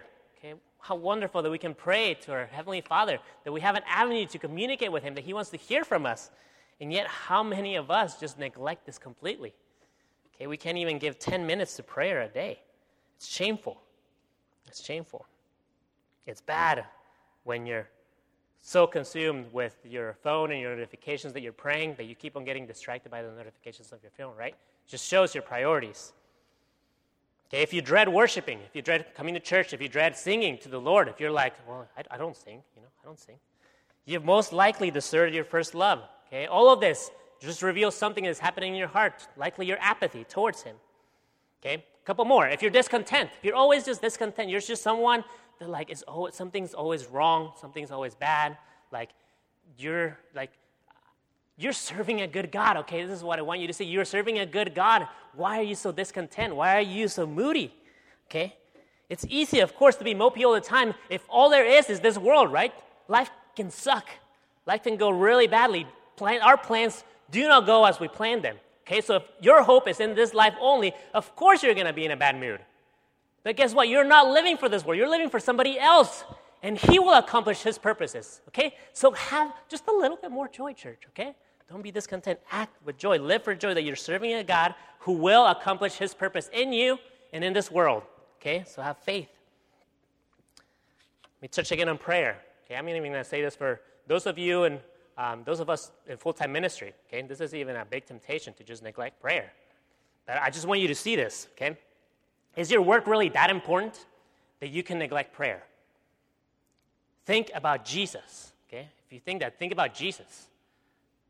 How 0.87 0.95
wonderful 0.95 1.41
that 1.41 1.49
we 1.49 1.57
can 1.57 1.73
pray 1.73 2.13
to 2.13 2.31
our 2.31 2.45
Heavenly 2.45 2.79
Father, 2.79 3.19
that 3.43 3.51
we 3.51 3.59
have 3.59 3.75
an 3.75 3.81
avenue 3.89 4.25
to 4.27 4.39
communicate 4.39 4.89
with 4.89 5.03
Him, 5.03 5.15
that 5.15 5.25
He 5.25 5.33
wants 5.33 5.49
to 5.49 5.57
hear 5.57 5.83
from 5.83 6.05
us. 6.05 6.31
And 6.79 6.93
yet, 6.93 7.07
how 7.07 7.43
many 7.43 7.75
of 7.75 7.91
us 7.91 8.17
just 8.17 8.39
neglect 8.39 8.85
this 8.85 8.97
completely? 8.97 9.53
Okay, 10.33 10.47
we 10.47 10.55
can't 10.55 10.77
even 10.77 10.97
give 10.97 11.19
10 11.19 11.45
minutes 11.45 11.75
to 11.75 11.83
prayer 11.83 12.21
a 12.21 12.29
day. 12.29 12.61
It's 13.17 13.27
shameful. 13.27 13.81
It's 14.65 14.81
shameful. 14.81 15.25
It's 16.25 16.39
bad 16.39 16.85
when 17.43 17.65
you're 17.65 17.89
so 18.61 18.87
consumed 18.87 19.51
with 19.51 19.75
your 19.83 20.13
phone 20.23 20.51
and 20.51 20.61
your 20.61 20.73
notifications 20.73 21.33
that 21.33 21.41
you're 21.41 21.51
praying 21.51 21.95
that 21.95 22.05
you 22.05 22.15
keep 22.15 22.37
on 22.37 22.45
getting 22.45 22.65
distracted 22.65 23.09
by 23.09 23.23
the 23.23 23.31
notifications 23.33 23.91
of 23.91 23.99
your 24.01 24.11
phone, 24.17 24.37
right? 24.37 24.53
It 24.53 24.89
just 24.89 25.05
shows 25.05 25.35
your 25.35 25.41
priorities. 25.43 26.13
Okay, 27.49 27.61
if 27.63 27.73
you 27.73 27.81
dread 27.81 28.09
worshiping, 28.09 28.59
if 28.67 28.75
you 28.75 28.81
dread 28.81 29.05
coming 29.15 29.33
to 29.33 29.39
church, 29.39 29.73
if 29.73 29.81
you 29.81 29.87
dread 29.87 30.17
singing 30.17 30.57
to 30.59 30.69
the 30.69 30.79
Lord, 30.79 31.07
if 31.07 31.19
you're 31.19 31.31
like, 31.31 31.53
well, 31.67 31.87
I, 31.97 32.03
I 32.11 32.17
don't 32.17 32.35
sing, 32.35 32.61
you 32.75 32.81
know, 32.81 32.89
I 33.01 33.05
don't 33.05 33.19
sing, 33.19 33.35
you've 34.05 34.25
most 34.25 34.51
likely 34.51 34.91
deserted 34.91 35.33
your 35.33 35.45
first 35.45 35.73
love. 35.73 36.01
Okay, 36.27 36.45
all 36.45 36.69
of 36.69 36.81
this 36.81 37.09
just 37.39 37.63
reveals 37.63 37.95
something 37.95 38.25
that's 38.25 38.39
happening 38.39 38.73
in 38.73 38.79
your 38.79 38.89
heart, 38.89 39.27
likely 39.37 39.65
your 39.65 39.77
apathy 39.79 40.25
towards 40.25 40.61
Him. 40.63 40.75
Okay, 41.61 41.75
a 41.75 42.05
couple 42.05 42.25
more. 42.25 42.47
If 42.47 42.61
you're 42.61 42.71
discontent, 42.71 43.29
if 43.37 43.45
you're 43.45 43.55
always 43.55 43.85
just 43.85 44.01
discontent, 44.01 44.49
you're 44.49 44.59
just 44.59 44.83
someone 44.83 45.23
that 45.59 45.69
like 45.69 45.89
is 45.89 46.03
always, 46.03 46.35
something's 46.35 46.73
always 46.73 47.05
wrong, 47.07 47.53
something's 47.59 47.91
always 47.91 48.13
bad. 48.13 48.57
Like 48.91 49.11
you're 49.77 50.17
like 50.35 50.51
you're 51.57 51.73
serving 51.73 52.21
a 52.21 52.27
good 52.27 52.51
God. 52.51 52.77
Okay, 52.77 53.03
this 53.03 53.17
is 53.17 53.23
what 53.23 53.39
I 53.39 53.41
want 53.41 53.59
you 53.59 53.67
to 53.67 53.73
see. 53.73 53.85
You're 53.85 54.05
serving 54.05 54.39
a 54.39 54.45
good 54.45 54.75
God. 54.75 55.07
Why 55.33 55.59
are 55.59 55.63
you 55.63 55.75
so 55.75 55.91
discontent? 55.91 56.55
Why 56.55 56.77
are 56.77 56.81
you 56.81 57.07
so 57.07 57.25
moody? 57.25 57.73
Okay, 58.29 58.55
it's 59.09 59.25
easy, 59.27 59.59
of 59.61 59.75
course, 59.75 59.95
to 59.95 60.03
be 60.03 60.13
mopey 60.13 60.45
all 60.45 60.53
the 60.53 60.61
time 60.61 60.93
if 61.09 61.23
all 61.29 61.49
there 61.49 61.65
is 61.65 61.89
is 61.89 61.99
this 61.99 62.17
world, 62.17 62.51
right? 62.51 62.73
Life 63.07 63.31
can 63.55 63.71
suck. 63.71 64.05
Life 64.65 64.83
can 64.83 64.97
go 64.97 65.09
really 65.09 65.47
badly. 65.47 65.87
Plan, 66.15 66.41
our 66.41 66.57
plans 66.57 67.03
do 67.31 67.47
not 67.47 67.65
go 67.65 67.85
as 67.85 67.99
we 67.99 68.07
planned 68.07 68.43
them. 68.43 68.57
Okay, 68.85 69.01
so 69.01 69.15
if 69.15 69.23
your 69.41 69.63
hope 69.63 69.87
is 69.87 69.99
in 69.99 70.13
this 70.13 70.33
life 70.33 70.53
only, 70.61 70.93
of 71.13 71.35
course 71.35 71.63
you're 71.63 71.73
going 71.73 71.87
to 71.87 71.93
be 71.93 72.05
in 72.05 72.11
a 72.11 72.17
bad 72.17 72.39
mood. 72.39 72.59
But 73.43 73.55
guess 73.55 73.73
what? 73.73 73.87
You're 73.87 74.03
not 74.03 74.27
living 74.27 74.57
for 74.57 74.69
this 74.69 74.85
world. 74.85 74.97
You're 74.97 75.09
living 75.09 75.29
for 75.29 75.39
somebody 75.39 75.79
else, 75.79 76.23
and 76.61 76.77
He 76.77 76.99
will 76.99 77.13
accomplish 77.13 77.61
His 77.61 77.77
purposes. 77.77 78.41
Okay? 78.49 78.75
So 78.93 79.11
have 79.11 79.53
just 79.69 79.87
a 79.87 79.93
little 79.93 80.17
bit 80.17 80.31
more 80.31 80.47
joy, 80.47 80.73
church. 80.73 81.03
Okay? 81.09 81.33
Don't 81.69 81.81
be 81.81 81.91
discontent. 81.91 82.39
Act 82.51 82.75
with 82.85 82.97
joy. 82.97 83.19
Live 83.19 83.43
for 83.43 83.53
joy 83.55 83.73
that 83.73 83.83
you're 83.83 83.95
serving 83.95 84.33
a 84.33 84.43
God 84.43 84.75
who 84.99 85.13
will 85.13 85.45
accomplish 85.47 85.95
His 85.95 86.13
purpose 86.13 86.49
in 86.53 86.71
you 86.71 86.97
and 87.33 87.43
in 87.43 87.53
this 87.53 87.69
world. 87.69 88.03
Okay? 88.39 88.63
So 88.65 88.81
have 88.81 88.97
faith. 88.97 89.29
Let 91.23 91.41
me 91.41 91.47
touch 91.49 91.71
again 91.71 91.89
on 91.89 91.97
prayer. 91.97 92.37
Okay? 92.65 92.75
I'm 92.75 92.87
even 92.87 93.03
going 93.03 93.13
to 93.13 93.23
say 93.23 93.41
this 93.41 93.55
for 93.55 93.81
those 94.07 94.25
of 94.25 94.37
you 94.37 94.63
and 94.63 94.79
um, 95.17 95.43
those 95.45 95.59
of 95.59 95.69
us 95.69 95.91
in 96.07 96.17
full 96.17 96.33
time 96.33 96.51
ministry. 96.51 96.93
Okay? 97.07 97.21
This 97.27 97.41
is 97.41 97.53
even 97.53 97.75
a 97.75 97.85
big 97.85 98.05
temptation 98.05 98.53
to 98.53 98.63
just 98.63 98.81
neglect 98.81 99.21
prayer. 99.21 99.51
But 100.25 100.41
I 100.41 100.49
just 100.49 100.65
want 100.65 100.79
you 100.79 100.87
to 100.87 100.95
see 100.95 101.15
this. 101.15 101.47
Okay? 101.53 101.77
Is 102.55 102.71
your 102.71 102.81
work 102.81 103.07
really 103.07 103.29
that 103.29 103.49
important 103.49 104.05
that 104.59 104.69
you 104.69 104.83
can 104.83 104.97
neglect 104.97 105.33
prayer? 105.33 105.63
Think 107.27 107.51
about 107.53 107.83
Jesus, 107.83 108.53
okay? 108.67 108.87
If 109.05 109.11
you 109.13 109.19
think 109.19 109.41
that, 109.41 109.59
think 109.59 109.73
about 109.73 109.93
Jesus. 109.93 110.47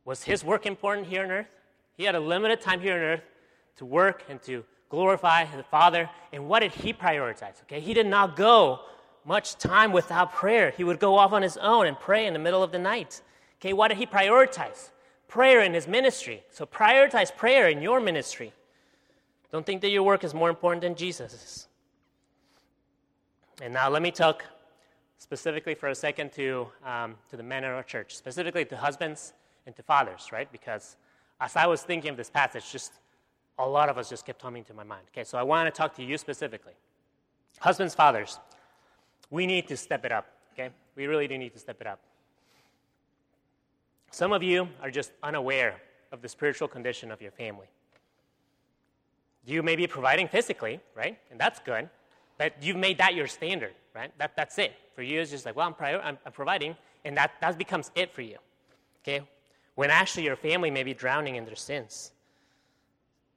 Was 0.08 0.24
his 0.24 0.42
work 0.42 0.66
important 0.66 1.08
here 1.08 1.26
on 1.26 1.32
earth? 1.32 1.50
He 1.98 2.06
had 2.06 2.16
a 2.16 2.20
limited 2.22 2.62
time 2.62 2.80
here 2.80 2.94
on 2.94 3.02
earth 3.02 3.24
to 3.76 3.84
work 3.84 4.24
and 4.30 4.42
to 4.44 4.64
glorify 4.88 5.44
the 5.54 5.64
Father. 5.64 6.10
And 6.32 6.48
what 6.48 6.62
did 6.62 6.72
he 6.72 6.94
prioritize? 6.94 7.62
Okay, 7.64 7.82
he 7.82 7.94
did 7.94 8.08
not 8.08 8.38
go 8.38 8.80
much 9.26 9.58
time 9.58 9.92
without 9.92 10.32
prayer. 10.32 10.72
He 10.72 10.86
would 10.86 11.00
go 11.00 11.18
off 11.18 11.34
on 11.34 11.42
his 11.42 11.58
own 11.58 11.88
and 11.88 12.00
pray 12.00 12.26
in 12.26 12.32
the 12.32 12.40
middle 12.40 12.64
of 12.64 12.72
the 12.72 12.80
night. 12.80 13.22
Okay, 13.60 13.74
what 13.74 13.90
did 13.90 13.98
he 13.98 14.06
prioritize? 14.06 14.92
Prayer 15.28 15.62
in 15.62 15.74
his 15.74 15.90
ministry. 15.90 16.42
So 16.52 16.66
prioritize 16.66 17.36
prayer 17.36 17.68
in 17.68 17.82
your 17.82 18.00
ministry. 18.00 18.54
Don't 19.52 19.66
think 19.66 19.82
that 19.82 19.90
your 19.90 20.04
work 20.04 20.24
is 20.24 20.34
more 20.34 20.50
important 20.50 20.84
than 20.84 20.96
Jesus'. 20.96 21.68
And 23.62 23.74
now 23.74 23.90
let 23.90 24.02
me 24.02 24.12
talk 24.12 24.46
specifically 25.18 25.76
for 25.76 25.90
a 25.90 25.96
second 25.96 26.32
to, 26.32 26.68
um, 26.86 27.16
to 27.30 27.36
the 27.36 27.44
men 27.44 27.66
in 27.66 27.72
our 27.72 27.84
church, 27.84 28.16
specifically 28.16 28.64
to 28.64 28.78
husbands 28.78 29.34
and 29.68 29.76
to 29.76 29.84
fathers, 29.84 30.30
right? 30.32 30.52
Because 30.52 30.96
as 31.40 31.56
I 31.56 31.68
was 31.68 31.84
thinking 31.84 32.10
of 32.10 32.18
this 32.18 32.32
passage, 32.32 32.72
just 32.72 32.94
a 33.60 33.68
lot 33.68 33.90
of 33.90 34.00
us 34.00 34.10
just 34.10 34.26
kept 34.26 34.42
coming 34.42 34.64
to 34.64 34.74
my 34.74 34.84
mind. 34.84 35.04
Okay, 35.12 35.24
so 35.24 35.38
I 35.38 35.44
want 35.44 35.72
to 35.72 35.78
talk 35.78 35.94
to 35.98 36.04
you 36.04 36.18
specifically. 36.18 36.74
Husbands, 37.60 37.94
fathers, 37.94 38.40
we 39.30 39.46
need 39.46 39.68
to 39.68 39.78
step 39.78 40.06
it 40.06 40.12
up, 40.12 40.28
okay? 40.54 40.70
We 40.96 41.06
really 41.06 41.28
do 41.28 41.38
need 41.38 41.54
to 41.54 41.60
step 41.60 41.82
it 41.82 41.88
up. 41.88 42.00
Some 44.10 44.32
of 44.32 44.42
you 44.42 44.70
are 44.82 44.90
just 44.90 45.12
unaware 45.22 45.82
of 46.12 46.22
the 46.22 46.30
spiritual 46.30 46.68
condition 46.68 47.12
of 47.12 47.22
your 47.22 47.32
family. 47.32 47.68
You 49.46 49.62
may 49.64 49.76
be 49.76 49.86
providing 49.86 50.28
physically, 50.28 50.80
right? 50.96 51.18
And 51.30 51.40
that's 51.40 51.60
good. 51.60 51.90
But 52.38 52.54
you've 52.62 52.78
made 52.78 53.00
that 53.00 53.16
your 53.16 53.28
standard, 53.28 53.74
right? 53.94 54.12
That, 54.18 54.34
that's 54.36 54.58
it. 54.60 54.74
For 54.96 55.02
you, 55.02 55.20
it's 55.20 55.32
just 55.32 55.46
like, 55.46 55.56
well, 55.56 55.68
I'm, 55.68 55.74
prior- 55.74 56.02
I'm, 56.02 56.18
I'm 56.26 56.32
providing, 56.32 56.76
and 57.04 57.18
that, 57.18 57.32
that 57.42 57.58
becomes 57.58 57.92
it 57.96 58.14
for 58.14 58.22
you. 58.22 58.38
Okay? 59.04 59.26
When 59.78 59.92
actually 59.92 60.24
your 60.24 60.36
family 60.36 60.72
may 60.72 60.82
be 60.82 60.96
drowning 60.96 61.36
in 61.36 61.46
their 61.46 61.56
sins. 61.56 62.12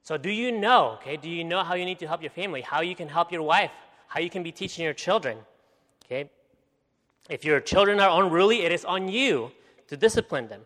So, 0.01 0.17
do 0.17 0.31
you 0.31 0.51
know, 0.51 0.97
okay? 0.99 1.15
Do 1.15 1.29
you 1.29 1.43
know 1.43 1.63
how 1.63 1.75
you 1.75 1.85
need 1.85 1.99
to 1.99 2.07
help 2.07 2.23
your 2.23 2.31
family? 2.31 2.61
How 2.61 2.81
you 2.81 2.95
can 2.95 3.07
help 3.07 3.31
your 3.31 3.43
wife? 3.43 3.69
How 4.07 4.19
you 4.19 4.29
can 4.31 4.41
be 4.41 4.51
teaching 4.51 4.83
your 4.83 4.95
children? 4.95 5.37
Okay? 6.03 6.31
If 7.29 7.45
your 7.45 7.59
children 7.59 7.99
are 7.99 8.23
unruly, 8.23 8.63
it 8.63 8.71
is 8.71 8.83
on 8.85 9.07
you 9.07 9.51
to 9.87 9.95
discipline 9.95 10.47
them. 10.47 10.61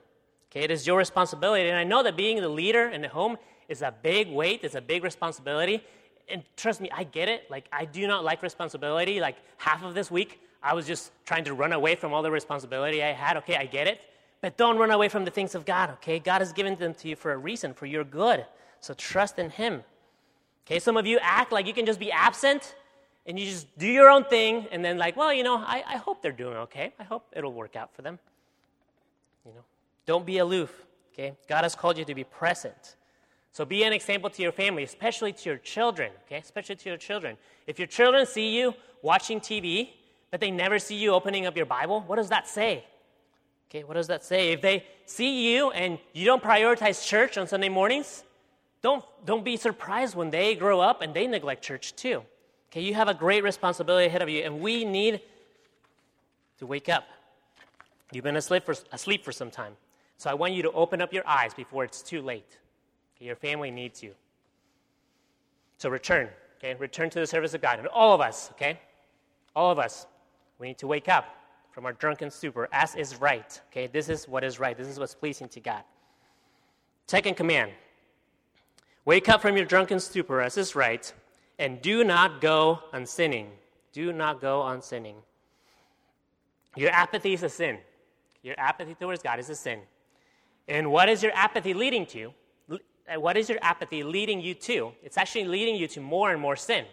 Okay? 0.49 0.61
It 0.61 0.71
is 0.71 0.87
your 0.87 0.97
responsibility. 0.97 1.67
And 1.67 1.77
I 1.77 1.83
know 1.83 2.03
that 2.03 2.15
being 2.15 2.39
the 2.39 2.47
leader 2.47 2.87
in 2.87 3.01
the 3.01 3.09
home 3.09 3.35
is 3.67 3.81
a 3.81 3.93
big 4.01 4.31
weight, 4.31 4.61
it's 4.63 4.75
a 4.75 4.81
big 4.81 5.03
responsibility. 5.03 5.83
And 6.29 6.41
trust 6.55 6.79
me, 6.79 6.89
I 6.89 7.03
get 7.03 7.27
it. 7.27 7.51
Like, 7.51 7.65
I 7.73 7.83
do 7.83 8.07
not 8.07 8.23
like 8.23 8.41
responsibility. 8.41 9.19
Like, 9.19 9.35
half 9.57 9.83
of 9.83 9.93
this 9.93 10.09
week, 10.09 10.39
I 10.63 10.73
was 10.73 10.87
just 10.87 11.11
trying 11.25 11.43
to 11.43 11.53
run 11.53 11.73
away 11.73 11.95
from 11.95 12.13
all 12.13 12.23
the 12.23 12.31
responsibility 12.31 13.03
I 13.03 13.11
had. 13.11 13.35
Okay, 13.35 13.57
I 13.57 13.65
get 13.65 13.87
it. 13.87 13.99
But 14.41 14.57
don't 14.57 14.77
run 14.77 14.91
away 14.91 15.09
from 15.09 15.25
the 15.25 15.31
things 15.31 15.55
of 15.55 15.65
God, 15.65 15.91
okay? 15.91 16.19
God 16.19 16.39
has 16.39 16.53
given 16.53 16.75
them 16.75 16.93
to 16.95 17.07
you 17.07 17.15
for 17.15 17.31
a 17.31 17.37
reason, 17.37 17.73
for 17.73 17.85
your 17.85 18.03
good. 18.03 18.45
So 18.79 18.93
trust 18.93 19.39
in 19.39 19.49
Him. 19.49 19.83
Okay, 20.65 20.79
some 20.79 20.97
of 20.97 21.05
you 21.05 21.19
act 21.21 21.51
like 21.51 21.67
you 21.67 21.73
can 21.73 21.85
just 21.85 21.99
be 21.99 22.11
absent 22.11 22.75
and 23.25 23.39
you 23.39 23.45
just 23.45 23.75
do 23.77 23.87
your 23.87 24.09
own 24.09 24.23
thing 24.23 24.67
and 24.71 24.83
then, 24.83 24.97
like, 24.97 25.15
well, 25.15 25.33
you 25.33 25.43
know, 25.43 25.57
I, 25.57 25.83
I 25.87 25.97
hope 25.97 26.21
they're 26.21 26.31
doing 26.31 26.57
okay. 26.57 26.93
I 26.99 27.03
hope 27.03 27.25
it'll 27.35 27.53
work 27.53 27.75
out 27.75 27.93
for 27.95 28.01
them. 28.01 28.19
You 29.45 29.53
know, 29.53 29.63
don't 30.05 30.25
be 30.25 30.39
aloof, 30.39 30.71
okay? 31.13 31.33
God 31.47 31.63
has 31.63 31.75
called 31.75 31.97
you 31.97 32.05
to 32.05 32.15
be 32.15 32.23
present. 32.23 32.95
So 33.51 33.63
be 33.63 33.83
an 33.83 33.93
example 33.93 34.29
to 34.31 34.41
your 34.41 34.51
family, 34.51 34.83
especially 34.83 35.31
to 35.31 35.49
your 35.49 35.57
children, 35.57 36.11
okay? 36.25 36.37
Especially 36.37 36.75
to 36.75 36.89
your 36.89 36.97
children. 36.97 37.37
If 37.67 37.79
your 37.79 37.87
children 37.87 38.25
see 38.25 38.49
you 38.49 38.73
watching 39.01 39.39
TV, 39.39 39.89
but 40.29 40.41
they 40.41 40.51
never 40.51 40.77
see 40.77 40.95
you 40.95 41.13
opening 41.13 41.45
up 41.45 41.55
your 41.55 41.65
Bible, 41.65 42.01
what 42.01 42.17
does 42.17 42.29
that 42.29 42.47
say? 42.47 42.83
Okay, 43.75 43.83
what 43.83 43.95
does 43.95 44.07
that 44.07 44.23
say? 44.23 44.53
If 44.53 44.61
they 44.61 44.85
see 45.05 45.53
you 45.53 45.69
and 45.71 45.99
you 46.13 46.23
don't 46.23 46.41
prioritize 46.41 47.05
church 47.05 47.37
on 47.37 47.45
Sunday 47.45 47.67
mornings, 47.67 48.23
don't, 48.81 49.03
don't 49.25 49.43
be 49.43 49.57
surprised 49.57 50.15
when 50.15 50.29
they 50.29 50.55
grow 50.55 50.79
up 50.79 51.01
and 51.01 51.13
they 51.13 51.27
neglect 51.27 51.61
church 51.61 51.93
too. 51.93 52.23
Okay, 52.71 52.79
you 52.79 52.93
have 52.93 53.09
a 53.09 53.13
great 53.13 53.43
responsibility 53.43 54.05
ahead 54.05 54.21
of 54.21 54.29
you, 54.29 54.43
and 54.43 54.61
we 54.61 54.85
need 54.85 55.19
to 56.59 56.65
wake 56.65 56.87
up. 56.87 57.05
You've 58.13 58.23
been 58.23 58.37
asleep 58.37 58.63
for, 58.65 58.75
asleep 58.93 59.25
for 59.25 59.33
some 59.33 59.51
time. 59.51 59.73
So 60.15 60.29
I 60.29 60.35
want 60.35 60.53
you 60.53 60.63
to 60.63 60.71
open 60.71 61.01
up 61.01 61.11
your 61.11 61.27
eyes 61.27 61.53
before 61.53 61.83
it's 61.83 62.01
too 62.01 62.21
late. 62.21 62.57
Okay, 63.17 63.25
your 63.25 63.35
family 63.35 63.71
needs 63.71 64.01
you. 64.01 64.13
So 65.79 65.89
return, 65.89 66.29
okay? 66.59 66.75
Return 66.75 67.09
to 67.09 67.19
the 67.19 67.27
service 67.27 67.53
of 67.53 67.61
God. 67.61 67.79
And 67.79 67.89
all 67.89 68.15
of 68.15 68.21
us, 68.21 68.51
okay? 68.51 68.79
All 69.53 69.69
of 69.69 69.79
us, 69.79 70.07
we 70.59 70.67
need 70.67 70.77
to 70.77 70.87
wake 70.87 71.09
up 71.09 71.25
from 71.75 71.85
our 71.85 71.91
drunken 71.91 72.31
stupor, 72.31 72.69
as 72.71 72.95
is 72.95 73.19
right. 73.19 73.61
Okay, 73.69 73.87
this 73.87 74.07
is 74.07 74.29
what 74.29 74.45
is 74.45 74.61
right. 74.61 74.77
This 74.77 74.87
is 74.87 74.97
what's 74.97 75.13
pleasing 75.13 75.49
to 75.49 75.59
God. 75.59 75.83
Second 77.05 77.35
command 77.35 77.71
Wake 79.03 79.27
up 79.27 79.41
from 79.41 79.57
your 79.57 79.65
drunken 79.65 79.99
stupor, 79.99 80.41
as 80.41 80.57
is 80.57 80.73
right, 80.73 81.13
and 81.59 81.81
do 81.81 82.05
not 82.05 82.39
go 82.39 82.79
on 82.93 83.05
sinning. 83.05 83.51
Do 83.91 84.13
not 84.13 84.39
go 84.39 84.61
on 84.61 84.81
sinning. 84.81 85.17
Your 86.77 86.91
apathy 86.91 87.33
is 87.33 87.43
a 87.43 87.49
sin. 87.49 87.77
Your 88.41 88.55
apathy 88.57 88.95
towards 88.95 89.21
God 89.21 89.39
is 89.39 89.49
a 89.49 89.55
sin. 89.55 89.81
And 90.69 90.91
what 90.91 91.09
is 91.09 91.21
your 91.21 91.33
apathy 91.35 91.73
leading 91.73 92.05
to? 92.07 92.31
what 93.17 93.37
is 93.37 93.49
your 93.49 93.59
apathy 93.61 94.01
leading 94.01 94.41
you 94.41 94.55
to? 94.55 94.91
It's 95.03 95.17
actually 95.17 95.45
leading 95.45 95.75
you 95.75 95.87
to 95.89 95.99
more 95.99 96.31
and 96.31 96.41
more 96.41 96.55
sin. 96.55 96.85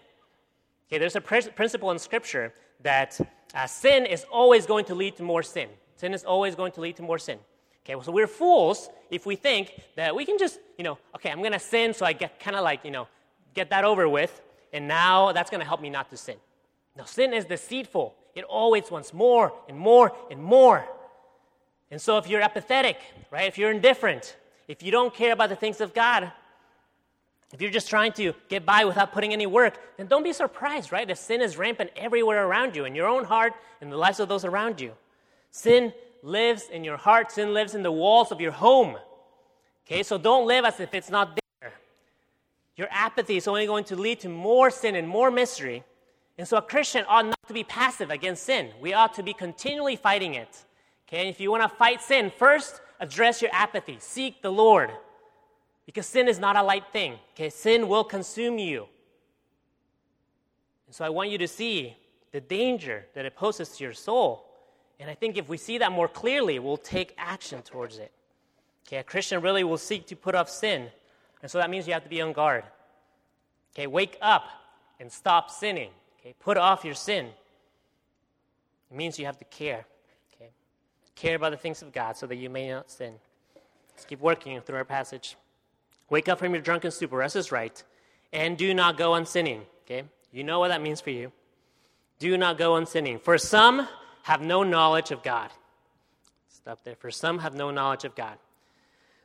Okay, 0.93 0.99
there's 0.99 1.17
a 1.17 1.23
pr- 1.23 1.49
principle 1.57 1.91
in 1.91 1.99
Scripture 1.99 2.53
that 2.83 3.19
uh, 3.55 3.67
sin 3.67 4.05
is 4.05 4.27
always 4.31 4.67
going 4.67 4.85
to 4.85 4.95
lead 4.95 5.17
to 5.17 5.23
more 5.23 5.43
sin. 5.43 5.71
Sin 5.97 6.13
is 6.13 6.23
always 6.23 6.55
going 6.55 6.71
to 6.73 6.83
lead 6.83 6.97
to 6.97 7.03
more 7.03 7.19
sin. 7.19 7.39
Okay, 7.83 7.95
well, 7.95 8.05
so 8.05 8.13
we're 8.13 8.27
fools 8.27 8.91
if 9.11 9.25
we 9.25 9.35
think 9.35 9.73
that 9.97 10.15
we 10.15 10.27
can 10.27 10.37
just, 10.37 10.59
you 10.77 10.85
know, 10.85 10.99
okay, 11.15 11.31
I'm 11.31 11.39
going 11.39 11.53
to 11.53 11.59
sin 11.59 11.95
so 11.95 12.05
I 12.05 12.13
get 12.13 12.39
kind 12.39 12.57
of 12.57 12.63
like, 12.63 12.85
you 12.85 12.91
know, 12.91 13.09
get 13.55 13.71
that 13.71 13.85
over 13.85 14.07
with, 14.07 14.43
and 14.75 14.87
now 14.87 15.33
that's 15.33 15.49
going 15.51 15.63
to 15.63 15.67
help 15.67 15.81
me 15.81 15.89
not 15.89 16.11
to 16.11 16.17
sin. 16.19 16.37
No, 16.95 17.07
sin 17.07 17.33
is 17.33 17.47
deceitful. 17.47 18.15
It 18.35 18.45
always 18.45 18.91
wants 18.91 19.15
more 19.15 19.51
and 19.71 19.79
more 19.79 20.15
and 20.31 20.43
more. 20.43 20.85
And 21.91 22.03
so 22.03 22.19
if 22.19 22.29
you're 22.29 22.43
apathetic, 22.43 22.99
right, 23.31 23.49
if 23.49 23.57
you're 23.57 23.71
indifferent, 23.71 24.37
if 24.69 24.83
you 24.83 24.93
don't 24.93 25.15
care 25.15 25.33
about 25.33 25.49
the 25.49 25.57
things 25.57 25.81
of 25.81 25.95
God, 25.95 26.31
if 27.53 27.61
you're 27.61 27.71
just 27.71 27.91
trying 27.91 28.13
to 28.13 28.33
get 28.49 28.65
by 28.65 28.85
without 28.85 29.13
putting 29.13 29.33
any 29.33 29.47
work, 29.47 29.79
then 29.99 30.07
don't 30.07 30.23
be 30.23 30.33
surprised, 30.33 30.91
right? 30.91 31.09
If 31.09 31.19
sin 31.19 31.43
is 31.43 31.59
rampant 31.59 31.91
everywhere 31.97 32.47
around 32.47 32.75
you, 32.75 32.87
in 32.87 32.95
your 32.95 33.07
own 33.07 33.25
heart, 33.25 33.53
in 33.81 33.91
the 33.91 33.97
lives 33.97 34.21
of 34.21 34.29
those 34.29 34.45
around 34.45 34.81
you. 34.81 34.93
Sin 35.51 35.93
lives 36.23 36.71
in 36.71 36.83
your 36.83 36.97
heart, 36.97 37.31
sin 37.31 37.53
lives 37.53 37.75
in 37.75 37.83
the 37.83 37.93
walls 37.93 38.33
of 38.33 38.41
your 38.41 38.53
home. 38.53 38.97
Okay, 39.87 40.03
so 40.03 40.17
don't 40.17 40.47
live 40.47 40.65
as 40.65 40.81
if 40.81 40.95
it's 40.95 41.11
not 41.11 41.39
there. 41.61 41.73
Your 42.77 42.89
apathy 42.91 43.37
is 43.37 43.47
only 43.47 43.67
going 43.67 43.85
to 43.85 43.97
lead 43.97 44.21
to 44.21 44.31
more 44.31 44.71
sin 44.71 44.97
and 44.97 45.07
more 45.07 45.31
misery. 45.31 45.85
And 46.39 46.49
so 46.49 46.57
a 46.57 46.63
Christian 46.63 47.05
ought 47.07 47.27
not 47.27 47.47
to 47.49 47.53
be 47.53 47.65
passive 47.65 48.11
against 48.11 48.45
sin. 48.45 48.71
We 48.81 48.95
ought 48.95 49.13
to 49.15 49.23
be 49.23 49.35
continually 49.35 49.97
fighting 49.97 50.35
it. 50.35 50.65
Okay, 51.07 51.21
and 51.21 51.29
if 51.29 51.39
you 51.39 51.51
want 51.51 51.63
to 51.65 51.69
fight 51.69 52.01
sin, 52.01 52.33
first 52.39 52.81
address 52.99 53.43
your 53.43 53.51
apathy. 53.53 53.99
Seek 54.01 54.41
the 54.41 54.51
Lord. 54.51 54.91
Because 55.87 56.07
sin 56.07 56.29
is 56.29 56.39
not 56.39 56.57
a 56.57 56.63
light 56.63 56.85
thing. 56.93 57.19
Okay, 57.35 57.51
sin 57.51 57.89
will 57.89 58.05
consume 58.05 58.59
you. 58.59 58.87
And 60.87 60.95
so 60.95 61.05
I 61.05 61.09
want 61.09 61.31
you 61.31 61.39
to 61.39 61.49
see 61.49 61.97
the 62.33 62.41
danger 62.41 63.07
that 63.15 63.25
it 63.25 63.37
poses 63.37 63.71
to 63.77 63.85
your 63.85 63.93
soul. 63.93 64.49
And 65.01 65.11
I 65.11 65.15
think 65.15 65.37
if 65.37 65.49
we 65.49 65.57
see 65.57 65.79
that 65.79 65.91
more 65.91 66.09
clearly, 66.09 66.59
we'll 66.59 66.77
take 66.77 67.15
action 67.19 67.63
towards 67.63 67.99
it. 67.99 68.13
Okay, 68.87 68.99
a 68.99 69.03
Christian 69.03 69.41
really 69.41 69.65
will 69.65 69.79
seek 69.79 70.07
to 70.09 70.17
put 70.17 70.35
off 70.35 70.49
sin. 70.49 70.89
And 71.41 71.51
so 71.51 71.59
that 71.59 71.71
means 71.71 71.87
you 71.87 71.93
have 71.93 72.05
to 72.05 72.09
be 72.09 72.21
on 72.23 72.33
guard. 72.33 72.65
Okay, 73.75 73.87
wake 73.87 74.17
up 74.23 74.45
and 75.01 75.11
stop 75.11 75.51
sinning. 75.51 75.91
Okay, 76.21 76.35
put 76.39 76.57
off 76.57 76.85
your 76.85 76.95
sin. 76.95 77.27
It 78.91 78.97
means 78.97 79.19
you 79.19 79.27
have 79.27 79.39
to 79.39 79.45
care. 79.47 79.85
Okay, 80.35 80.51
care 81.17 81.37
about 81.37 81.51
the 81.51 81.57
things 81.57 81.83
of 81.83 81.93
God 81.93 82.17
so 82.17 82.27
that 82.27 82.37
you 82.37 82.51
may 82.51 82.69
not 82.69 82.91
sin. 82.91 83.15
Let's 83.91 84.05
keep 84.05 84.21
working 84.21 84.61
through 84.61 84.77
our 84.77 84.85
passage. 84.85 85.37
Wake 86.11 86.29
up 86.29 86.39
from 86.39 86.53
your 86.53 86.63
drunken 86.63 86.91
stupor, 86.91 87.17
rest 87.17 87.37
is 87.37 87.51
right, 87.51 87.83
and 88.33 88.57
do 88.57 88.75
not 88.75 88.97
go 88.97 89.13
on 89.15 89.27
sinning. 89.27 89.63
Okay? 89.85 90.05
You 90.31 90.45
know 90.45 90.59
what 90.59 90.69
that 90.69 90.83
means 90.83 91.01
for 91.01 91.11
you. 91.11 91.33
Do 92.19 92.37
not 92.37 92.59
go 92.59 92.75
on 92.75 92.87
sinning. 92.87 93.19
For 93.19 93.39
some 93.39 93.89
have 94.23 94.41
no 94.41 94.63
knowledge 94.63 95.11
of 95.11 95.23
God. 95.23 95.51
Stop 96.49 96.85
there. 96.85 96.95
For 96.97 97.11
some 97.11 97.41
have 97.41 97.55
no 97.55 97.71
knowledge 97.71 98.05
of 98.05 98.15
God. 98.15 98.39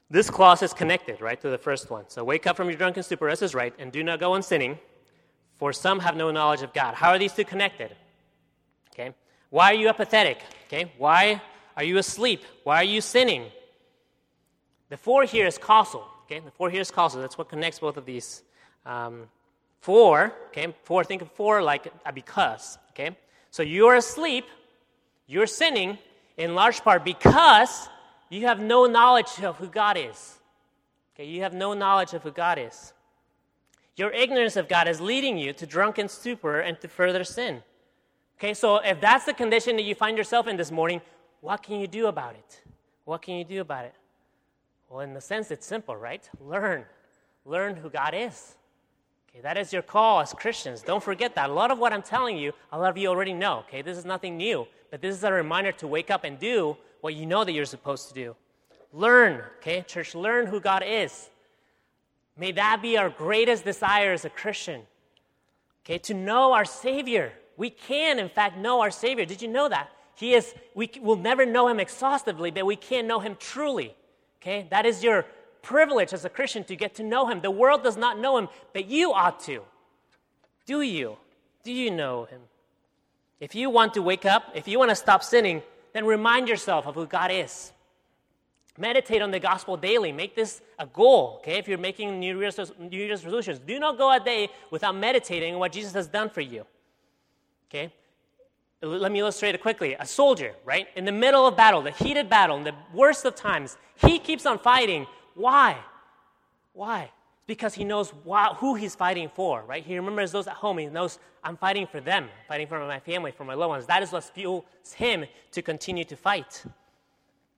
This 0.09 0.29
clause 0.29 0.63
is 0.63 0.73
connected, 0.73 1.21
right, 1.21 1.39
to 1.41 1.49
the 1.49 1.57
first 1.57 1.89
one. 1.89 2.05
So 2.07 2.23
wake 2.23 2.47
up 2.47 2.55
from 2.55 2.69
your 2.69 2.77
drunken 2.77 3.03
stupor, 3.03 3.25
rest 3.25 3.43
is 3.43 3.53
right, 3.53 3.73
and 3.77 3.91
do 3.91 4.03
not 4.03 4.19
go 4.19 4.33
on 4.33 4.41
sinning. 4.41 4.79
For 5.57 5.73
some 5.73 5.99
have 5.99 6.15
no 6.15 6.31
knowledge 6.31 6.61
of 6.61 6.73
God. 6.73 6.95
How 6.95 7.09
are 7.09 7.19
these 7.19 7.33
two 7.33 7.43
connected? 7.43 7.95
Okay. 8.93 9.13
Why 9.49 9.71
are 9.71 9.75
you 9.75 9.89
apathetic? 9.89 10.39
Okay. 10.67 10.91
Why 10.97 11.41
are 11.75 11.83
you 11.83 11.97
asleep? 11.97 12.43
Why 12.63 12.77
are 12.77 12.85
you 12.85 13.01
sinning? 13.01 13.45
The 14.89 14.97
for 14.97 15.23
here 15.23 15.45
is 15.45 15.57
causal. 15.57 16.07
Okay, 16.27 16.41
the 16.41 16.51
for 16.51 16.69
here 16.69 16.81
is 16.81 16.91
causal. 16.91 17.21
That's 17.21 17.37
what 17.37 17.47
connects 17.47 17.79
both 17.79 17.95
of 17.95 18.05
these. 18.05 18.43
Um, 18.85 19.29
for, 19.79 20.33
okay, 20.47 20.75
for, 20.83 21.05
think 21.05 21.21
of 21.21 21.31
for 21.31 21.61
like 21.61 21.87
a 22.05 22.11
because, 22.11 22.77
okay? 22.91 23.15
So 23.49 23.63
you're 23.63 23.95
asleep, 23.95 24.43
you're 25.25 25.47
sinning 25.47 25.97
in 26.35 26.53
large 26.53 26.81
part 26.81 27.05
because 27.05 27.87
you 28.29 28.45
have 28.45 28.59
no 28.59 28.87
knowledge 28.87 29.41
of 29.41 29.55
who 29.55 29.67
God 29.67 29.95
is. 29.97 30.39
Okay, 31.15 31.25
you 31.25 31.43
have 31.43 31.53
no 31.53 31.73
knowledge 31.73 32.13
of 32.13 32.23
who 32.23 32.31
God 32.31 32.59
is. 32.59 32.91
Your 33.95 34.11
ignorance 34.11 34.57
of 34.57 34.67
God 34.67 34.89
is 34.89 34.99
leading 34.99 35.37
you 35.37 35.53
to 35.53 35.65
drunken 35.65 36.09
stupor 36.09 36.59
and 36.59 36.79
to 36.81 36.89
further 36.89 37.23
sin. 37.23 37.63
Okay, 38.37 38.53
so 38.53 38.77
if 38.77 38.99
that's 38.99 39.23
the 39.23 39.33
condition 39.33 39.77
that 39.77 39.83
you 39.83 39.95
find 39.95 40.17
yourself 40.17 40.45
in 40.47 40.57
this 40.57 40.71
morning, 40.71 41.01
what 41.39 41.63
can 41.63 41.79
you 41.79 41.87
do 41.87 42.07
about 42.07 42.35
it? 42.35 42.61
What 43.05 43.21
can 43.21 43.35
you 43.35 43.45
do 43.45 43.61
about 43.61 43.85
it? 43.85 43.95
Well, 44.89 45.01
in 45.01 45.13
the 45.13 45.21
sense, 45.21 45.51
it's 45.51 45.65
simple, 45.65 45.95
right? 45.95 46.27
Learn. 46.39 46.85
Learn 47.45 47.75
who 47.75 47.89
God 47.89 48.13
is. 48.13 48.55
Okay, 49.29 49.41
that 49.41 49.57
is 49.57 49.73
your 49.73 49.81
call 49.81 50.21
as 50.21 50.33
Christians. 50.33 50.81
Don't 50.81 51.03
forget 51.03 51.35
that. 51.35 51.49
A 51.49 51.53
lot 51.53 51.71
of 51.71 51.79
what 51.79 51.93
I'm 51.93 52.01
telling 52.01 52.37
you, 52.37 52.53
a 52.71 52.79
lot 52.79 52.89
of 52.89 52.97
you 52.97 53.07
already 53.09 53.33
know. 53.33 53.59
Okay, 53.67 53.81
this 53.81 53.97
is 53.97 54.05
nothing 54.05 54.37
new, 54.37 54.67
but 54.89 55.01
this 55.01 55.15
is 55.15 55.23
a 55.23 55.31
reminder 55.31 55.71
to 55.73 55.87
wake 55.87 56.09
up 56.09 56.23
and 56.23 56.39
do 56.39 56.77
what 57.01 57.13
you 57.13 57.25
know 57.25 57.43
that 57.43 57.51
you're 57.51 57.65
supposed 57.65 58.07
to 58.07 58.13
do. 58.13 58.35
Learn, 58.93 59.43
okay, 59.57 59.81
church, 59.81 60.15
learn 60.15 60.47
who 60.47 60.59
God 60.59 60.83
is. 60.85 61.29
May 62.37 62.51
that 62.53 62.81
be 62.81 62.97
our 62.97 63.09
greatest 63.09 63.65
desire 63.65 64.13
as 64.13 64.25
a 64.25 64.29
Christian. 64.29 64.81
Okay, 65.85 65.97
to 65.99 66.13
know 66.13 66.53
our 66.53 66.65
Savior. 66.65 67.33
We 67.57 67.69
can, 67.69 68.19
in 68.19 68.29
fact, 68.29 68.57
know 68.57 68.81
our 68.81 68.91
Savior. 68.91 69.25
Did 69.25 69.41
you 69.41 69.47
know 69.47 69.67
that? 69.69 69.89
He 70.15 70.33
is, 70.33 70.53
we 70.73 70.89
will 71.01 71.15
never 71.15 71.45
know 71.45 71.67
Him 71.67 71.79
exhaustively, 71.79 72.51
but 72.51 72.65
we 72.65 72.75
can 72.75 73.07
know 73.07 73.19
Him 73.19 73.35
truly. 73.39 73.95
Okay? 74.41 74.67
That 74.69 74.85
is 74.85 75.03
your 75.03 75.25
privilege 75.61 76.13
as 76.13 76.25
a 76.25 76.29
Christian 76.29 76.63
to 76.65 76.75
get 76.75 76.95
to 76.95 77.03
know 77.03 77.27
him. 77.27 77.41
The 77.41 77.51
world 77.51 77.83
does 77.83 77.97
not 77.97 78.19
know 78.19 78.37
him, 78.37 78.47
but 78.73 78.85
you 78.85 79.13
ought 79.13 79.39
to. 79.41 79.63
Do 80.65 80.81
you? 80.81 81.17
Do 81.63 81.71
you 81.71 81.91
know 81.91 82.25
him? 82.25 82.41
If 83.39 83.53
you 83.53 83.69
want 83.69 83.93
to 83.95 84.01
wake 84.01 84.25
up, 84.25 84.43
if 84.55 84.67
you 84.67 84.79
want 84.79 84.89
to 84.89 84.95
stop 84.95 85.23
sinning, 85.23 85.61
then 85.93 86.05
remind 86.05 86.47
yourself 86.47 86.87
of 86.87 86.95
who 86.95 87.05
God 87.05 87.31
is. 87.31 87.71
Meditate 88.77 89.21
on 89.21 89.31
the 89.31 89.39
gospel 89.39 89.75
daily. 89.75 90.11
Make 90.11 90.35
this 90.35 90.61
a 90.77 90.85
goal, 90.85 91.37
okay? 91.39 91.57
If 91.57 91.67
you're 91.67 91.77
making 91.77 92.19
New 92.19 92.39
Year's, 92.39 92.59
New 92.79 92.97
Year's 92.97 93.23
resolutions, 93.23 93.59
do 93.59 93.79
not 93.79 93.97
go 93.97 94.11
a 94.11 94.19
day 94.19 94.49
without 94.69 94.95
meditating 94.95 95.55
on 95.55 95.59
what 95.59 95.71
Jesus 95.71 95.93
has 95.93 96.07
done 96.07 96.29
for 96.29 96.41
you, 96.41 96.65
okay? 97.69 97.91
Let 98.81 99.11
me 99.11 99.19
illustrate 99.19 99.55
it 99.55 99.61
quickly. 99.61 99.95
A 99.99 100.05
soldier, 100.05 100.53
right? 100.63 100.87
In 100.95 101.05
the 101.05 101.11
middle 101.11 101.47
of 101.47 101.57
battle, 101.57 101.81
the 101.81 101.91
heated 101.91 102.29
battle, 102.29 102.57
in 102.57 102.63
the 102.63 102.75
worst 102.93 103.25
of 103.25 103.35
times, 103.35 103.77
he 103.95 104.19
keeps 104.19 104.45
on 104.45 104.59
fighting. 104.59 105.07
Why? 105.33 105.77
Why? 106.73 107.11
Because 107.47 107.73
he 107.73 107.83
knows 107.83 108.13
who 108.57 108.75
he's 108.75 108.93
fighting 108.93 109.31
for, 109.33 109.63
right? 109.63 109.83
He 109.83 109.95
remembers 109.97 110.31
those 110.31 110.47
at 110.47 110.53
home. 110.53 110.77
He 110.77 110.85
knows, 110.87 111.17
I'm 111.43 111.57
fighting 111.57 111.87
for 111.87 112.01
them, 112.01 112.29
fighting 112.47 112.67
for 112.67 112.79
my 112.85 112.99
family, 112.99 113.31
for 113.31 113.45
my 113.45 113.53
loved 113.55 113.69
ones. 113.69 113.85
That 113.87 114.03
is 114.03 114.11
what 114.11 114.23
fuels 114.25 114.63
him 114.95 115.25
to 115.51 115.61
continue 115.61 116.03
to 116.03 116.15
fight. 116.15 116.63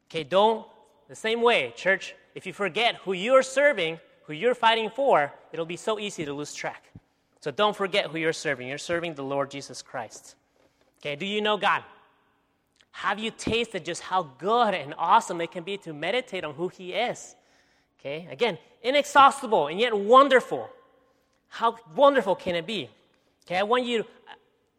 Okay, 0.09 0.23
don't, 0.23 0.65
the 1.07 1.15
same 1.15 1.41
way, 1.41 1.73
church, 1.75 2.15
if 2.35 2.45
you 2.45 2.53
forget 2.53 2.95
who 2.95 3.13
you're 3.13 3.43
serving, 3.43 3.99
who 4.23 4.33
you're 4.33 4.55
fighting 4.55 4.89
for, 4.89 5.33
it'll 5.51 5.65
be 5.65 5.75
so 5.75 5.99
easy 5.99 6.23
to 6.23 6.33
lose 6.33 6.53
track. 6.53 6.85
So 7.41 7.51
don't 7.51 7.75
forget 7.75 8.05
who 8.07 8.19
you're 8.19 8.31
serving. 8.31 8.67
You're 8.67 8.77
serving 8.77 9.15
the 9.15 9.23
Lord 9.23 9.49
Jesus 9.49 9.81
Christ. 9.81 10.35
Okay, 11.01 11.15
do 11.15 11.25
you 11.25 11.41
know 11.41 11.57
God? 11.57 11.83
Have 12.91 13.19
you 13.19 13.31
tasted 13.31 13.85
just 13.85 14.01
how 14.01 14.23
good 14.37 14.73
and 14.73 14.93
awesome 14.97 15.39
it 15.41 15.51
can 15.51 15.63
be 15.63 15.77
to 15.77 15.93
meditate 15.93 16.43
on 16.43 16.53
who 16.53 16.67
He 16.67 16.93
is? 16.93 17.35
Okay, 17.99 18.27
again, 18.31 18.57
inexhaustible 18.81 19.67
and 19.67 19.79
yet 19.79 19.97
wonderful. 19.97 20.69
How 21.47 21.77
wonderful 21.95 22.35
can 22.35 22.55
it 22.55 22.67
be? 22.67 22.89
Okay, 23.45 23.57
I 23.57 23.63
want 23.63 23.85
you, 23.85 24.05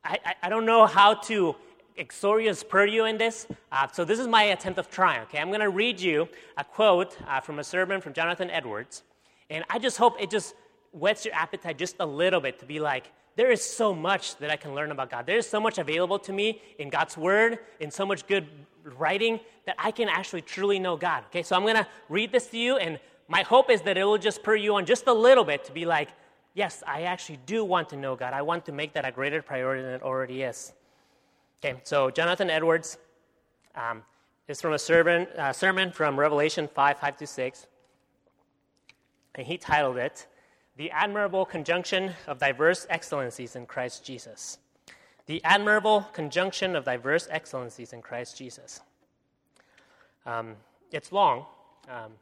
I, 0.05 0.19
I, 0.25 0.35
I 0.45 0.49
don't 0.49 0.67
know 0.67 0.87
how 0.87 1.15
to 1.15 1.57
exhort 1.97 2.43
you, 2.43 2.55
spur 2.55 2.87
you 2.87 3.05
in 3.05 3.19
this. 3.19 3.47
Uh, 3.73 3.87
so 3.93 4.05
this 4.05 4.19
is 4.19 4.27
my 4.27 4.45
attempt 4.45 4.79
of 4.79 4.91
trying. 4.91 5.21
Okay, 5.23 5.39
I'm 5.39 5.49
going 5.49 5.61
to 5.61 5.71
read 5.71 6.01
you 6.01 6.29
a 6.57 6.65
quote 6.65 7.17
uh, 7.27 7.41
from 7.41 7.59
a 7.59 7.65
sermon 7.65 8.01
from 8.01 8.13
Jonathan 8.13 8.51
Edwards. 8.51 9.03
And 9.51 9.65
I 9.69 9.79
just 9.79 9.97
hope 9.97 10.17
it 10.21 10.31
just 10.31 10.55
whets 10.93 11.25
your 11.25 11.35
appetite 11.35 11.79
just 11.79 11.97
a 12.01 12.07
little 12.07 12.41
bit 12.41 12.59
to 12.61 12.67
be 12.67 12.81
like, 12.81 13.11
there 13.37 13.51
is 13.51 13.63
so 13.63 13.95
much 13.95 14.37
that 14.37 14.51
I 14.51 14.57
can 14.57 14.75
learn 14.75 14.91
about 14.91 15.11
God. 15.11 15.27
There 15.27 15.39
is 15.39 15.49
so 15.49 15.61
much 15.61 15.79
available 15.79 16.19
to 16.21 16.33
me 16.33 16.61
in 16.79 16.89
God's 16.89 17.17
Word, 17.17 17.59
in 17.79 17.91
so 17.91 18.05
much 18.05 18.27
good 18.27 18.49
writing 18.85 19.41
that 19.67 19.77
I 19.79 19.91
can 19.91 20.09
actually 20.09 20.43
truly 20.43 20.79
know 20.79 20.97
God. 20.97 21.25
Okay, 21.27 21.43
so 21.43 21.57
I'm 21.57 21.65
to 21.67 21.87
read 22.09 22.33
this 22.33 22.47
to 22.49 22.59
you, 22.59 22.77
and 22.77 22.99
my 23.29 23.43
hope 23.43 23.71
is 23.71 23.83
that 23.83 23.97
it 23.97 24.05
will 24.05 24.19
just 24.19 24.39
spur 24.39 24.57
you 24.57 24.75
on 24.75 24.87
just 24.87 25.07
a 25.07 25.13
little 25.13 25.45
bit 25.45 25.65
to 25.65 25.73
be 25.73 25.87
like, 25.87 26.09
yes, 26.55 26.83
I 26.87 27.03
actually 27.03 27.39
do 27.47 27.65
want 27.65 27.89
to 27.91 27.97
know 27.97 28.17
God. 28.17 28.33
I 28.33 28.43
want 28.43 28.65
to 28.67 28.73
make 28.73 28.93
that 28.95 29.07
a 29.07 29.13
greater 29.13 29.41
priority 29.43 29.83
than 29.83 29.93
it 29.93 30.03
already 30.03 30.43
is. 30.43 30.73
Okay, 31.63 31.79
so 31.85 32.11
Jonathan 32.11 32.51
Edwards 32.51 32.99
um, 33.75 34.03
is 34.49 34.61
from 34.61 34.73
a 34.73 34.79
sermon, 34.79 35.29
uh, 35.39 35.53
sermon 35.53 35.93
from 35.93 36.19
Revelation 36.19 36.69
5 36.75 36.99
5 36.99 37.17
to 37.19 37.27
6, 37.27 37.67
and 39.37 39.47
he 39.47 39.57
titled 39.57 39.97
it, 39.97 40.27
the 40.81 40.91
admirable 40.93 41.45
conjunction 41.45 42.11
of 42.27 42.39
diverse 42.39 42.87
excellencies 42.89 43.55
in 43.55 43.67
Christ 43.67 44.03
Jesus. 44.03 44.57
The 45.27 45.45
admirable 45.45 46.09
conjunction 46.15 46.75
of 46.75 46.87
diverse 46.87 47.29
excellencies 47.31 47.93
in 47.93 48.01
Christ 48.01 48.39
Jesus. 48.39 48.81
Um, 50.25 50.57
it's 50.91 51.13
long. 51.13 51.45
Um, 51.87 52.13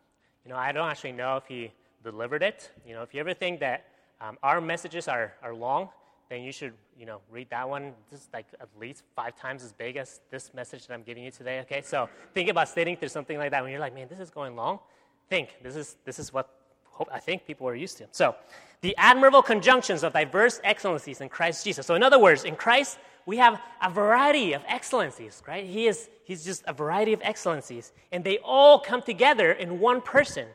you 0.44 0.50
know, 0.50 0.56
I 0.56 0.72
don't 0.72 0.88
actually 0.88 1.12
know 1.12 1.36
if 1.36 1.46
he 1.46 1.70
delivered 2.02 2.42
it. 2.42 2.72
You 2.84 2.94
know, 2.94 3.02
if 3.02 3.14
you 3.14 3.20
ever 3.20 3.32
think 3.32 3.60
that 3.60 3.84
um, 4.20 4.36
our 4.42 4.60
messages 4.60 5.06
are, 5.06 5.34
are 5.40 5.54
long, 5.54 5.90
then 6.28 6.42
you 6.42 6.50
should, 6.50 6.72
you 6.98 7.06
know, 7.06 7.20
read 7.30 7.48
that 7.50 7.68
one. 7.68 7.92
This 8.10 8.22
is 8.22 8.28
like 8.34 8.46
at 8.60 8.68
least 8.80 9.04
five 9.14 9.36
times 9.36 9.62
as 9.62 9.72
big 9.72 9.96
as 9.96 10.18
this 10.32 10.52
message 10.52 10.88
that 10.88 10.94
I'm 10.94 11.04
giving 11.04 11.22
you 11.22 11.30
today. 11.30 11.60
Okay, 11.60 11.80
so 11.80 12.08
think 12.34 12.48
about 12.48 12.68
sitting 12.68 12.96
through 12.96 13.10
something 13.10 13.38
like 13.38 13.52
that 13.52 13.62
when 13.62 13.70
you're 13.70 13.78
like, 13.78 13.94
man, 13.94 14.08
this 14.10 14.18
is 14.18 14.30
going 14.30 14.56
long. 14.56 14.80
Think 15.28 15.50
this 15.62 15.76
is 15.76 15.94
this 16.04 16.18
is 16.18 16.32
what 16.32 16.57
hope, 16.98 17.08
I 17.12 17.20
think 17.20 17.46
people 17.46 17.66
are 17.68 17.74
used 17.74 17.96
to. 17.98 18.06
So, 18.10 18.34
the 18.80 18.94
admirable 18.96 19.42
conjunctions 19.42 20.04
of 20.04 20.12
diverse 20.12 20.60
excellencies 20.62 21.20
in 21.20 21.28
Christ 21.28 21.64
Jesus. 21.64 21.86
So, 21.86 21.94
in 21.94 22.02
other 22.02 22.18
words, 22.18 22.44
in 22.44 22.54
Christ, 22.54 22.98
we 23.26 23.36
have 23.38 23.60
a 23.82 23.90
variety 23.90 24.52
of 24.52 24.62
excellencies, 24.66 25.42
right? 25.46 25.64
He 25.64 25.86
is, 25.86 26.08
he's 26.24 26.44
just 26.44 26.62
a 26.66 26.72
variety 26.72 27.12
of 27.12 27.20
excellencies, 27.22 27.92
and 28.12 28.24
they 28.24 28.38
all 28.38 28.78
come 28.78 29.02
together 29.02 29.52
in 29.52 29.80
one 29.80 30.00
person, 30.00 30.46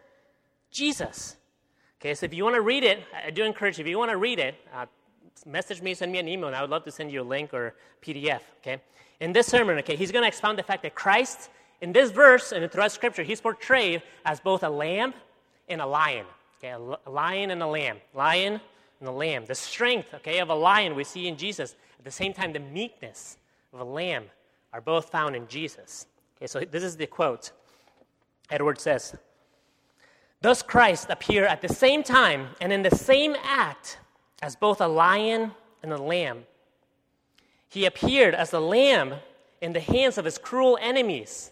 Jesus. 0.72 1.36
Okay, 2.00 2.14
so 2.14 2.26
if 2.26 2.34
you 2.34 2.44
want 2.44 2.56
to 2.56 2.62
read 2.62 2.84
it, 2.84 3.04
I 3.26 3.30
do 3.30 3.44
encourage 3.44 3.78
you, 3.78 3.84
if 3.84 3.90
you 3.90 3.98
want 3.98 4.12
to 4.12 4.18
read 4.18 4.40
it, 4.40 4.56
uh, 4.74 4.86
message 5.46 5.82
me, 5.82 5.94
send 5.94 6.12
me 6.12 6.20
an 6.20 6.28
email, 6.28 6.48
and 6.48 6.56
I 6.56 6.62
would 6.62 6.70
love 6.70 6.84
to 6.86 6.92
send 6.92 7.12
you 7.12 7.22
a 7.22 7.24
link 7.24 7.54
or 7.54 7.76
PDF. 8.02 8.42
Okay? 8.62 8.82
In 9.20 9.32
this 9.32 9.48
sermon, 9.48 9.78
okay, 9.80 9.96
he's 9.96 10.12
going 10.12 10.24
to 10.24 10.28
expound 10.28 10.58
the 10.58 10.64
fact 10.64 10.84
that 10.84 10.96
Christ, 10.96 11.50
in 11.82 11.94
this 11.94 12.12
verse 12.12 12.52
and 12.52 12.70
throughout 12.72 12.92
Scripture, 12.92 13.24
he's 13.24 13.40
portrayed 13.40 14.02
as 14.26 14.40
both 14.40 14.64
a 14.64 14.70
lamb 14.70 15.14
and 15.70 15.82
a 15.82 15.86
lion. 15.86 16.26
Okay, 16.58 16.72
a 16.72 17.10
lion 17.10 17.52
and 17.52 17.62
a 17.62 17.68
lamb. 17.68 17.98
Lion 18.14 18.60
and 19.00 19.10
a 19.10 19.12
lamb. 19.12 19.46
The 19.46 19.56
strength, 19.56 20.14
okay, 20.14 20.40
of 20.40 20.50
a 20.50 20.56
lion 20.56 20.96
we 20.96 21.04
see 21.04 21.28
in 21.28 21.38
Jesus. 21.38 21.76
At 22.00 22.06
the 22.06 22.12
same 22.12 22.34
time, 22.34 22.54
the 22.54 22.60
meekness 22.60 23.38
of 23.74 23.80
a 23.82 23.84
lamb 23.84 24.26
are 24.72 24.82
both 24.82 25.10
found 25.10 25.36
in 25.36 25.48
Jesus. 25.48 26.08
Okay, 26.38 26.48
so 26.48 26.60
this 26.62 26.84
is 26.84 26.98
the 26.98 27.08
quote. 27.08 27.52
Edward 28.50 28.80
says, 28.80 29.16
Thus 30.42 30.62
Christ 30.62 31.08
appeared 31.10 31.48
at 31.48 31.62
the 31.62 31.70
same 31.70 32.04
time 32.04 32.50
and 32.60 32.74
in 32.74 32.82
the 32.84 32.96
same 32.96 33.36
act 33.44 33.98
as 34.42 34.56
both 34.56 34.82
a 34.82 34.88
lion 34.88 35.52
and 35.82 35.94
a 35.94 35.98
lamb. 35.98 36.44
He 37.70 37.86
appeared 37.86 38.36
as 38.36 38.54
a 38.54 38.60
lamb 38.60 39.16
in 39.62 39.74
the 39.74 39.80
hands 39.80 40.18
of 40.18 40.26
his 40.26 40.38
cruel 40.38 40.78
enemies, 40.82 41.52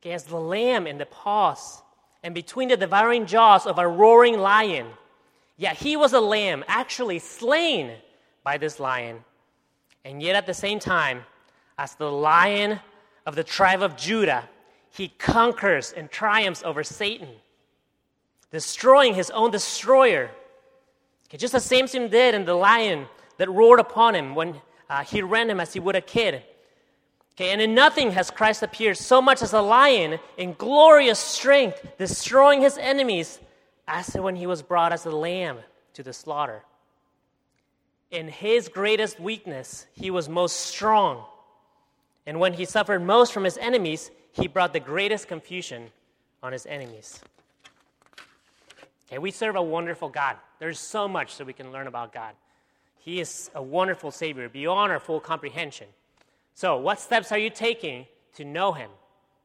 okay, 0.00 0.12
as 0.12 0.24
the 0.24 0.38
lamb 0.38 0.86
in 0.86 0.98
the 0.98 1.06
paws 1.06 1.82
and 2.26 2.34
between 2.34 2.68
the 2.68 2.76
devouring 2.76 3.24
jaws 3.24 3.66
of 3.66 3.78
a 3.78 3.86
roaring 3.86 4.36
lion. 4.36 4.88
Yet 5.56 5.76
he 5.76 5.96
was 5.96 6.12
a 6.12 6.18
lamb, 6.18 6.64
actually 6.66 7.20
slain 7.20 7.92
by 8.42 8.58
this 8.58 8.80
lion. 8.80 9.22
And 10.04 10.20
yet 10.20 10.34
at 10.34 10.44
the 10.44 10.52
same 10.52 10.80
time, 10.80 11.22
as 11.78 11.94
the 11.94 12.10
lion 12.10 12.80
of 13.26 13.36
the 13.36 13.44
tribe 13.44 13.80
of 13.80 13.96
Judah, 13.96 14.48
he 14.90 15.06
conquers 15.06 15.92
and 15.92 16.10
triumphs 16.10 16.64
over 16.64 16.82
Satan, 16.82 17.28
destroying 18.50 19.14
his 19.14 19.30
own 19.30 19.52
destroyer. 19.52 20.28
Okay, 21.28 21.38
just 21.38 21.54
as 21.54 21.64
Samson 21.64 22.08
did 22.08 22.34
in 22.34 22.44
the 22.44 22.54
lion 22.54 23.06
that 23.36 23.48
roared 23.48 23.78
upon 23.78 24.16
him 24.16 24.34
when 24.34 24.60
uh, 24.90 25.04
he 25.04 25.22
ran 25.22 25.48
him 25.48 25.60
as 25.60 25.72
he 25.72 25.78
would 25.78 25.94
a 25.94 26.00
kid. 26.00 26.42
Okay, 27.36 27.50
and 27.50 27.60
in 27.60 27.74
nothing 27.74 28.12
has 28.12 28.30
Christ 28.30 28.62
appeared 28.62 28.96
so 28.96 29.20
much 29.20 29.42
as 29.42 29.52
a 29.52 29.60
lion 29.60 30.18
in 30.38 30.54
glorious 30.54 31.18
strength, 31.18 31.86
destroying 31.98 32.62
his 32.62 32.78
enemies, 32.78 33.38
as 33.86 34.08
when 34.14 34.36
he 34.36 34.46
was 34.46 34.62
brought 34.62 34.92
as 34.92 35.04
a 35.04 35.10
lamb 35.10 35.58
to 35.92 36.02
the 36.02 36.14
slaughter. 36.14 36.64
In 38.10 38.28
his 38.28 38.68
greatest 38.68 39.20
weakness, 39.20 39.86
he 39.92 40.10
was 40.10 40.30
most 40.30 40.60
strong. 40.60 41.24
And 42.24 42.40
when 42.40 42.54
he 42.54 42.64
suffered 42.64 43.02
most 43.02 43.34
from 43.34 43.44
his 43.44 43.58
enemies, 43.58 44.10
he 44.32 44.48
brought 44.48 44.72
the 44.72 44.80
greatest 44.80 45.28
confusion 45.28 45.90
on 46.42 46.52
his 46.52 46.64
enemies. 46.64 47.20
Okay, 49.08 49.18
we 49.18 49.30
serve 49.30 49.56
a 49.56 49.62
wonderful 49.62 50.08
God. 50.08 50.36
There's 50.58 50.78
so 50.78 51.06
much 51.06 51.36
that 51.36 51.46
we 51.46 51.52
can 51.52 51.70
learn 51.70 51.86
about 51.86 52.14
God. 52.14 52.34
He 52.98 53.20
is 53.20 53.50
a 53.54 53.62
wonderful 53.62 54.10
Savior 54.10 54.48
beyond 54.48 54.90
our 54.90 55.00
full 55.00 55.20
comprehension. 55.20 55.86
So, 56.56 56.78
what 56.78 56.98
steps 56.98 57.32
are 57.32 57.38
you 57.38 57.50
taking 57.50 58.06
to 58.36 58.44
know 58.46 58.72
Him, 58.72 58.88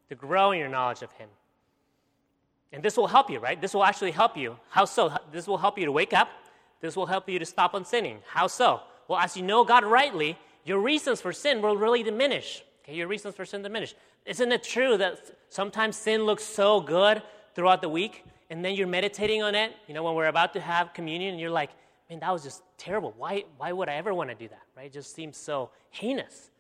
to 0.07 0.15
grow 0.15 0.51
in 0.51 0.59
your 0.59 0.69
knowledge 0.69 1.01
of 1.01 1.11
Him? 1.11 1.27
And 2.71 2.81
this 2.81 2.95
will 2.95 3.07
help 3.07 3.29
you, 3.29 3.39
right? 3.39 3.59
This 3.59 3.73
will 3.73 3.83
actually 3.83 4.11
help 4.11 4.37
you. 4.37 4.55
How 4.69 4.85
so? 4.85 5.13
This 5.29 5.45
will 5.45 5.57
help 5.57 5.77
you 5.77 5.83
to 5.83 5.91
wake 5.91 6.13
up. 6.13 6.29
This 6.79 6.95
will 6.95 7.05
help 7.05 7.27
you 7.27 7.37
to 7.37 7.45
stop 7.45 7.73
on 7.73 7.83
sinning. 7.83 8.19
How 8.25 8.47
so? 8.47 8.79
Well, 9.09 9.19
as 9.19 9.35
you 9.35 9.43
know 9.43 9.65
God 9.65 9.83
rightly, 9.83 10.37
your 10.63 10.79
reasons 10.79 11.19
for 11.19 11.33
sin 11.33 11.61
will 11.61 11.75
really 11.75 12.01
diminish. 12.01 12.63
Okay, 12.85 12.95
your 12.95 13.09
reasons 13.09 13.35
for 13.35 13.43
sin 13.43 13.61
diminish. 13.61 13.93
Isn't 14.25 14.49
it 14.53 14.63
true 14.63 14.95
that 14.95 15.19
sometimes 15.49 15.97
sin 15.97 16.23
looks 16.23 16.45
so 16.45 16.79
good 16.79 17.21
throughout 17.55 17.81
the 17.81 17.89
week, 17.89 18.23
and 18.49 18.63
then 18.63 18.75
you're 18.75 18.87
meditating 18.87 19.43
on 19.43 19.53
it? 19.53 19.73
You 19.85 19.93
know, 19.93 20.03
when 20.03 20.15
we're 20.15 20.27
about 20.27 20.53
to 20.53 20.61
have 20.61 20.93
communion, 20.93 21.31
and 21.31 21.41
you're 21.41 21.49
like, 21.49 21.71
man, 22.09 22.21
that 22.21 22.31
was 22.31 22.43
just 22.43 22.63
terrible. 22.77 23.13
Why, 23.17 23.43
why 23.57 23.73
would 23.73 23.89
I 23.89 23.95
ever 23.95 24.13
want 24.13 24.29
to 24.29 24.35
do 24.35 24.47
that, 24.47 24.61
right? 24.77 24.85
It 24.85 24.93
just 24.93 25.13
seems 25.13 25.35
so 25.35 25.71
heinous, 25.89 26.50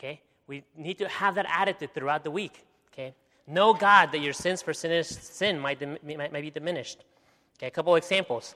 okay? 0.00 0.20
We 0.46 0.64
need 0.76 0.98
to 0.98 1.08
have 1.08 1.34
that 1.36 1.46
attitude 1.48 1.94
throughout 1.94 2.24
the 2.24 2.30
week, 2.30 2.64
okay? 2.92 3.14
Know 3.46 3.74
God 3.74 4.12
that 4.12 4.20
your 4.20 4.32
sins 4.32 4.62
for 4.62 4.72
sin, 4.72 5.04
sin 5.04 5.58
might, 5.58 5.80
might, 6.04 6.32
might 6.32 6.40
be 6.40 6.50
diminished. 6.50 7.04
Okay, 7.58 7.66
a 7.66 7.70
couple 7.70 7.94
of 7.94 7.98
examples. 7.98 8.54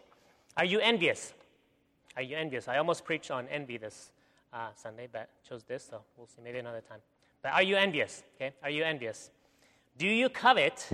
Are 0.57 0.65
you 0.65 0.81
envious? 0.81 1.35
Are 2.17 2.23
you 2.23 2.37
envious? 2.37 2.69
I 2.69 2.79
almost 2.79 3.05
preached 3.05 3.31
on 3.31 3.47
envy 3.49 3.77
this 3.77 4.13
uh, 4.53 4.69
Sunday, 4.77 5.09
but 5.13 5.29
chose 5.49 5.63
this, 5.65 5.87
so 5.91 6.01
we'll 6.17 6.27
see 6.27 6.41
maybe 6.43 6.59
another 6.59 6.81
time. 6.81 7.01
But 7.43 7.53
are 7.53 7.63
you 7.63 7.77
envious? 7.77 8.23
Okay, 8.37 8.55
are 8.63 8.71
you 8.71 8.85
envious? 8.85 9.31
Do 9.99 10.07
you 10.07 10.29
covet 10.29 10.89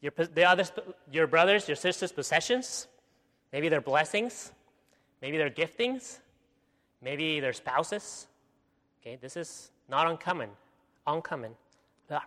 your, 0.00 0.12
the 0.16 0.70
your 1.10 1.26
brothers, 1.26 1.68
your 1.68 1.76
sisters' 1.76 2.12
possessions? 2.12 2.86
Maybe 3.52 3.68
their 3.68 3.80
blessings? 3.80 4.52
Maybe 5.22 5.38
their 5.38 5.50
giftings? 5.50 6.18
Maybe 7.02 7.40
their 7.40 7.52
spouses? 7.52 8.26
Okay, 9.00 9.16
this 9.20 9.36
is 9.36 9.70
not 9.88 10.06
uncommon. 10.06 10.50
Uncommon. 11.06 11.52
Ah, 12.10 12.24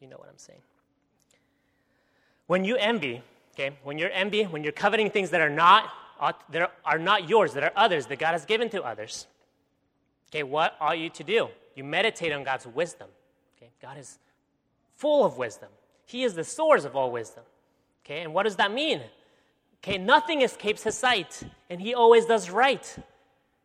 you 0.00 0.08
know 0.08 0.16
what 0.16 0.28
I'm 0.28 0.38
saying. 0.38 0.58
When 2.46 2.64
you 2.64 2.76
envy, 2.76 3.22
okay, 3.54 3.76
when 3.84 3.98
you're 3.98 4.10
envy, 4.10 4.44
when 4.44 4.62
you're 4.64 4.72
coveting 4.72 5.10
things 5.10 5.30
that 5.30 5.40
are 5.40 5.50
not 5.50 5.90
that 6.50 6.72
are 6.84 6.98
not 6.98 7.28
yours, 7.28 7.54
that 7.54 7.64
are 7.64 7.72
others, 7.74 8.06
that 8.06 8.18
God 8.18 8.32
has 8.32 8.44
given 8.44 8.68
to 8.70 8.82
others, 8.82 9.26
okay, 10.30 10.42
what 10.42 10.76
ought 10.80 10.98
you 10.98 11.10
to 11.10 11.24
do? 11.24 11.48
You 11.74 11.84
meditate 11.84 12.32
on 12.32 12.44
God's 12.44 12.66
wisdom. 12.66 13.08
Okay, 13.56 13.70
God 13.80 13.98
is 13.98 14.18
full 14.96 15.24
of 15.24 15.38
wisdom. 15.38 15.68
He 16.06 16.24
is 16.24 16.34
the 16.34 16.44
source 16.44 16.84
of 16.84 16.94
all 16.94 17.10
wisdom. 17.10 17.44
Okay, 18.04 18.20
and 18.20 18.34
what 18.34 18.42
does 18.42 18.56
that 18.56 18.72
mean? 18.72 19.00
Okay, 19.78 19.98
nothing 19.98 20.42
escapes 20.42 20.82
his 20.82 20.96
sight, 20.96 21.42
and 21.70 21.80
he 21.80 21.94
always 21.94 22.26
does 22.26 22.50
right. 22.50 22.96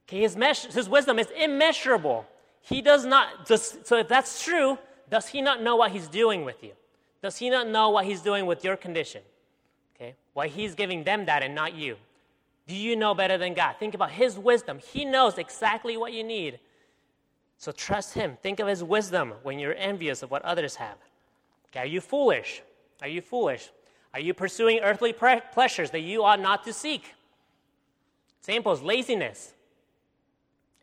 Okay, 0.08 0.22
his, 0.22 0.38
mesh- 0.38 0.66
his 0.66 0.88
wisdom 0.88 1.20
is 1.20 1.28
immeasurable. 1.38 2.26
He 2.62 2.82
does 2.82 3.06
not, 3.06 3.46
does, 3.46 3.78
so 3.84 3.98
if 3.98 4.08
that's 4.08 4.44
true, 4.44 4.78
does 5.10 5.28
he 5.28 5.42
not 5.42 5.62
know 5.62 5.76
what 5.76 5.92
he's 5.92 6.08
doing 6.08 6.46
with 6.46 6.64
you? 6.64 6.72
Does 7.22 7.38
he 7.38 7.50
not 7.50 7.68
know 7.68 7.90
what 7.90 8.06
he's 8.06 8.22
doing 8.22 8.46
with 8.46 8.64
your 8.64 8.78
condition? 8.78 9.22
Okay, 9.96 10.16
why 10.34 10.48
he's 10.48 10.76
giving 10.76 11.04
them 11.04 11.26
that 11.26 11.44
and 11.44 11.54
not 11.56 11.74
you? 11.74 11.98
Do 12.68 12.76
you 12.76 12.96
know 12.96 13.14
better 13.14 13.38
than 13.38 13.54
God? 13.54 13.76
Think 13.80 13.96
about 13.96 14.12
his 14.12 14.38
wisdom. 14.38 14.80
He 14.80 15.06
knows 15.06 15.38
exactly 15.38 15.98
what 15.98 16.14
you 16.14 16.24
need. 16.24 16.60
So 17.58 17.72
trust 17.72 18.14
him. 18.14 18.38
Think 18.42 18.60
of 18.60 18.68
his 18.68 18.84
wisdom 18.84 19.34
when 19.44 19.58
you're 19.58 19.76
envious 19.76 20.22
of 20.22 20.30
what 20.30 20.44
others 20.44 20.76
have. 20.76 20.98
Okay, 21.70 21.80
are 21.80 21.86
you 21.86 22.02
foolish? 22.02 22.62
Are 23.02 23.08
you 23.08 23.22
foolish? 23.22 23.70
Are 24.14 24.20
you 24.20 24.34
pursuing 24.34 24.80
earthly 24.80 25.14
pleasures 25.14 25.92
that 25.92 26.02
you 26.02 26.24
ought 26.24 26.40
not 26.40 26.64
to 26.66 26.74
seek? 26.74 27.14
Examples 28.40 28.82
laziness, 28.82 29.54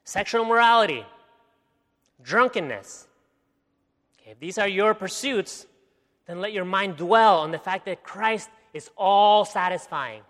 sexual 0.04 0.44
morality, 0.44 1.04
drunkenness. 2.22 3.08
Okay, 4.20 4.32
if 4.32 4.38
these 4.38 4.58
are 4.58 4.68
your 4.68 4.94
pursuits, 4.94 5.66
then 6.26 6.40
let 6.40 6.52
your 6.52 6.64
mind 6.64 6.96
dwell 6.96 7.40
on 7.40 7.50
the 7.50 7.58
fact 7.58 7.86
that 7.86 8.02
Christ 8.02 8.48
is 8.72 8.90
all 8.96 9.44
satisfying. 9.44 10.22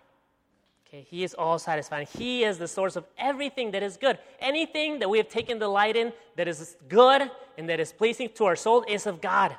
Okay, 0.87 1.05
he 1.09 1.23
is 1.23 1.33
all 1.33 1.59
satisfying. 1.59 2.07
He 2.17 2.43
is 2.43 2.57
the 2.57 2.67
source 2.67 2.95
of 2.95 3.05
everything 3.17 3.71
that 3.71 3.83
is 3.83 3.97
good. 3.97 4.17
Anything 4.39 4.99
that 4.99 5.09
we 5.09 5.17
have 5.17 5.29
taken 5.29 5.59
delight 5.59 5.95
in 5.95 6.13
that 6.35 6.47
is 6.47 6.77
good 6.87 7.29
and 7.57 7.69
that 7.69 7.79
is 7.79 7.91
pleasing 7.91 8.29
to 8.35 8.45
our 8.45 8.55
soul 8.55 8.85
is 8.87 9.07
of 9.07 9.21
God. 9.21 9.55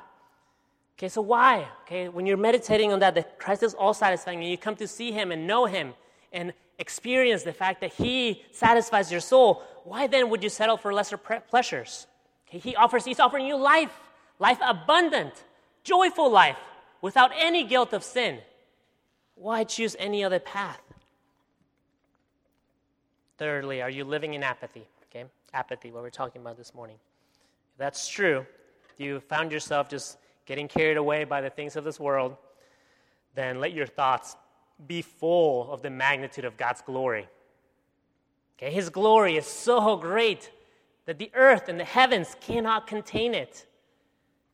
Okay, 0.97 1.09
so 1.09 1.21
why? 1.21 1.67
Okay, 1.83 2.09
when 2.09 2.25
you're 2.25 2.37
meditating 2.37 2.91
on 2.91 2.99
that, 2.99 3.13
that 3.15 3.37
Christ 3.37 3.61
is 3.61 3.75
all 3.75 3.93
satisfying, 3.93 4.39
and 4.39 4.49
you 4.49 4.57
come 4.57 4.75
to 4.77 4.87
see 4.87 5.11
Him 5.11 5.31
and 5.31 5.45
know 5.45 5.65
Him 5.65 5.93
and 6.31 6.53
experience 6.79 7.43
the 7.43 7.53
fact 7.53 7.81
that 7.81 7.93
He 7.93 8.43
satisfies 8.51 9.11
your 9.11 9.21
soul, 9.21 9.63
why 9.83 10.07
then 10.07 10.29
would 10.29 10.43
you 10.43 10.49
settle 10.49 10.77
for 10.77 10.93
lesser 10.93 11.17
pleasures? 11.17 12.07
Okay, 12.47 12.59
he 12.59 12.75
offers, 12.75 13.05
He's 13.05 13.19
offering 13.19 13.45
you 13.45 13.55
life, 13.55 13.91
life 14.39 14.59
abundant, 14.61 15.43
joyful 15.83 16.29
life, 16.29 16.57
without 17.01 17.31
any 17.37 17.63
guilt 17.63 17.93
of 17.93 18.03
sin. 18.03 18.39
Why 19.35 19.63
choose 19.63 19.95
any 19.99 20.23
other 20.23 20.39
path? 20.39 20.81
Thirdly, 23.37 23.81
are 23.81 23.89
you 23.89 24.03
living 24.03 24.33
in 24.33 24.43
apathy? 24.43 24.87
Okay, 25.09 25.25
apathy, 25.53 25.91
what 25.91 26.03
we're 26.03 26.09
talking 26.09 26.41
about 26.41 26.57
this 26.57 26.73
morning. 26.73 26.97
If 27.73 27.77
that's 27.77 28.07
true, 28.07 28.45
if 28.93 28.99
you 28.99 29.19
found 29.19 29.51
yourself 29.51 29.89
just 29.89 30.17
getting 30.45 30.67
carried 30.67 30.97
away 30.97 31.23
by 31.23 31.41
the 31.41 31.49
things 31.49 31.75
of 31.75 31.83
this 31.83 31.99
world, 31.99 32.35
then 33.35 33.59
let 33.59 33.73
your 33.73 33.85
thoughts 33.85 34.35
be 34.85 35.01
full 35.01 35.71
of 35.71 35.81
the 35.81 35.89
magnitude 35.89 36.45
of 36.45 36.57
God's 36.57 36.81
glory. 36.81 37.27
Okay, 38.57 38.71
His 38.71 38.89
glory 38.89 39.37
is 39.37 39.45
so 39.45 39.97
great 39.97 40.51
that 41.05 41.17
the 41.17 41.31
earth 41.33 41.69
and 41.69 41.79
the 41.79 41.85
heavens 41.85 42.35
cannot 42.41 42.87
contain 42.87 43.33
it. 43.33 43.65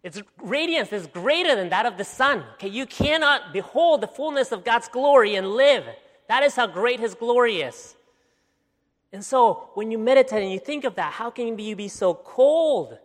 Its 0.04 0.22
radiance 0.42 0.92
is 0.92 1.08
greater 1.08 1.56
than 1.56 1.70
that 1.70 1.86
of 1.86 1.98
the 1.98 2.04
sun. 2.04 2.44
Okay, 2.56 2.68
you 2.68 2.86
cannot 2.86 3.54
behold 3.54 4.02
the 4.02 4.08
fullness 4.08 4.52
of 4.52 4.64
God's 4.64 4.88
glory 4.90 5.36
and 5.36 5.52
live. 5.52 5.86
That 6.28 6.44
is 6.44 6.56
how 6.56 6.68
great 6.68 7.00
His 7.00 7.16
glory 7.16 7.62
is. 7.62 7.96
And 9.12 9.24
so, 9.24 9.70
when 9.76 9.92
you 9.92 9.98
meditate 9.98 10.44
and 10.44 10.52
you 10.52 10.60
think 10.60 10.84
of 10.84 10.96
that, 10.96 11.14
how 11.14 11.30
can 11.30 11.58
you 11.58 11.76
be 11.76 11.88
so 11.88 12.14
cold 12.14 12.98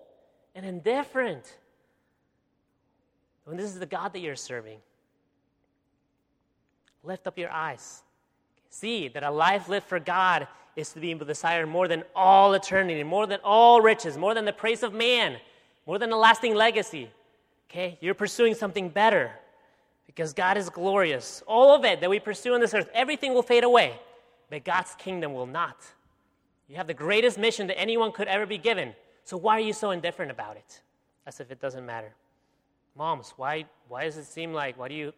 and 0.54 0.64
indifferent? 0.64 1.58
when 3.48 3.56
this 3.56 3.70
is 3.70 3.78
the 3.78 3.86
God 3.86 4.12
that 4.12 4.18
you're 4.18 4.36
serving. 4.36 4.78
Lift 7.02 7.26
up 7.26 7.38
your 7.38 7.50
eyes. 7.50 8.02
See 8.70 9.08
that 9.08 9.22
a 9.22 9.30
life 9.30 9.68
lived 9.68 9.86
for 9.86 9.98
God 9.98 10.46
is 10.76 10.92
to 10.92 11.00
be 11.00 11.14
desired 11.14 11.66
more 11.66 11.88
than 11.88 12.04
all 12.14 12.54
eternity, 12.54 13.02
more 13.02 13.26
than 13.26 13.40
all 13.42 13.80
riches, 13.80 14.16
more 14.16 14.34
than 14.34 14.44
the 14.44 14.52
praise 14.52 14.82
of 14.82 14.92
man, 14.92 15.38
more 15.86 15.98
than 15.98 16.12
a 16.12 16.16
lasting 16.16 16.54
legacy. 16.54 17.10
Okay? 17.68 17.98
You're 18.00 18.14
pursuing 18.14 18.54
something 18.54 18.88
better 18.88 19.32
because 20.06 20.32
God 20.32 20.56
is 20.56 20.70
glorious. 20.70 21.42
All 21.46 21.74
of 21.74 21.84
it 21.84 22.00
that 22.00 22.10
we 22.10 22.20
pursue 22.20 22.54
on 22.54 22.60
this 22.60 22.74
earth, 22.74 22.88
everything 22.94 23.34
will 23.34 23.42
fade 23.42 23.64
away, 23.64 23.98
but 24.50 24.64
God's 24.64 24.94
kingdom 24.96 25.32
will 25.34 25.46
not. 25.46 25.76
You 26.68 26.76
have 26.76 26.86
the 26.86 26.94
greatest 26.94 27.38
mission 27.38 27.66
that 27.68 27.78
anyone 27.78 28.12
could 28.12 28.28
ever 28.28 28.46
be 28.46 28.58
given. 28.58 28.94
So 29.24 29.36
why 29.36 29.56
are 29.56 29.60
you 29.60 29.72
so 29.72 29.90
indifferent 29.90 30.30
about 30.30 30.56
it? 30.56 30.82
As 31.26 31.40
if 31.40 31.50
it 31.50 31.60
doesn't 31.60 31.84
matter. 31.84 32.14
Moms, 32.96 33.34
why, 33.36 33.64
why 33.88 34.04
does 34.04 34.16
it 34.16 34.24
seem 34.24 34.52
like, 34.52 34.78
why 34.78 34.88
do 34.88 34.94
you 34.94 35.12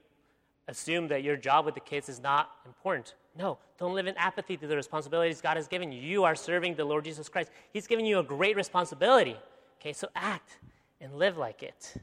assume 0.68 1.08
that 1.08 1.22
your 1.22 1.36
job 1.36 1.64
with 1.64 1.74
the 1.74 1.80
kids 1.80 2.08
is 2.08 2.20
not 2.20 2.50
important? 2.66 3.14
No, 3.36 3.58
don't 3.78 3.94
live 3.94 4.06
in 4.06 4.16
apathy 4.16 4.56
to 4.56 4.66
the 4.66 4.76
responsibilities 4.76 5.40
God 5.40 5.56
has 5.56 5.68
given 5.68 5.92
you. 5.92 6.00
You 6.00 6.24
are 6.24 6.34
serving 6.34 6.74
the 6.74 6.84
Lord 6.84 7.04
Jesus 7.04 7.28
Christ. 7.28 7.50
He's 7.72 7.86
given 7.86 8.04
you 8.04 8.18
a 8.18 8.22
great 8.22 8.56
responsibility. 8.56 9.36
Okay, 9.80 9.92
so 9.92 10.08
act 10.14 10.58
and 11.00 11.14
live 11.14 11.38
like 11.38 11.62
it. 11.62 11.94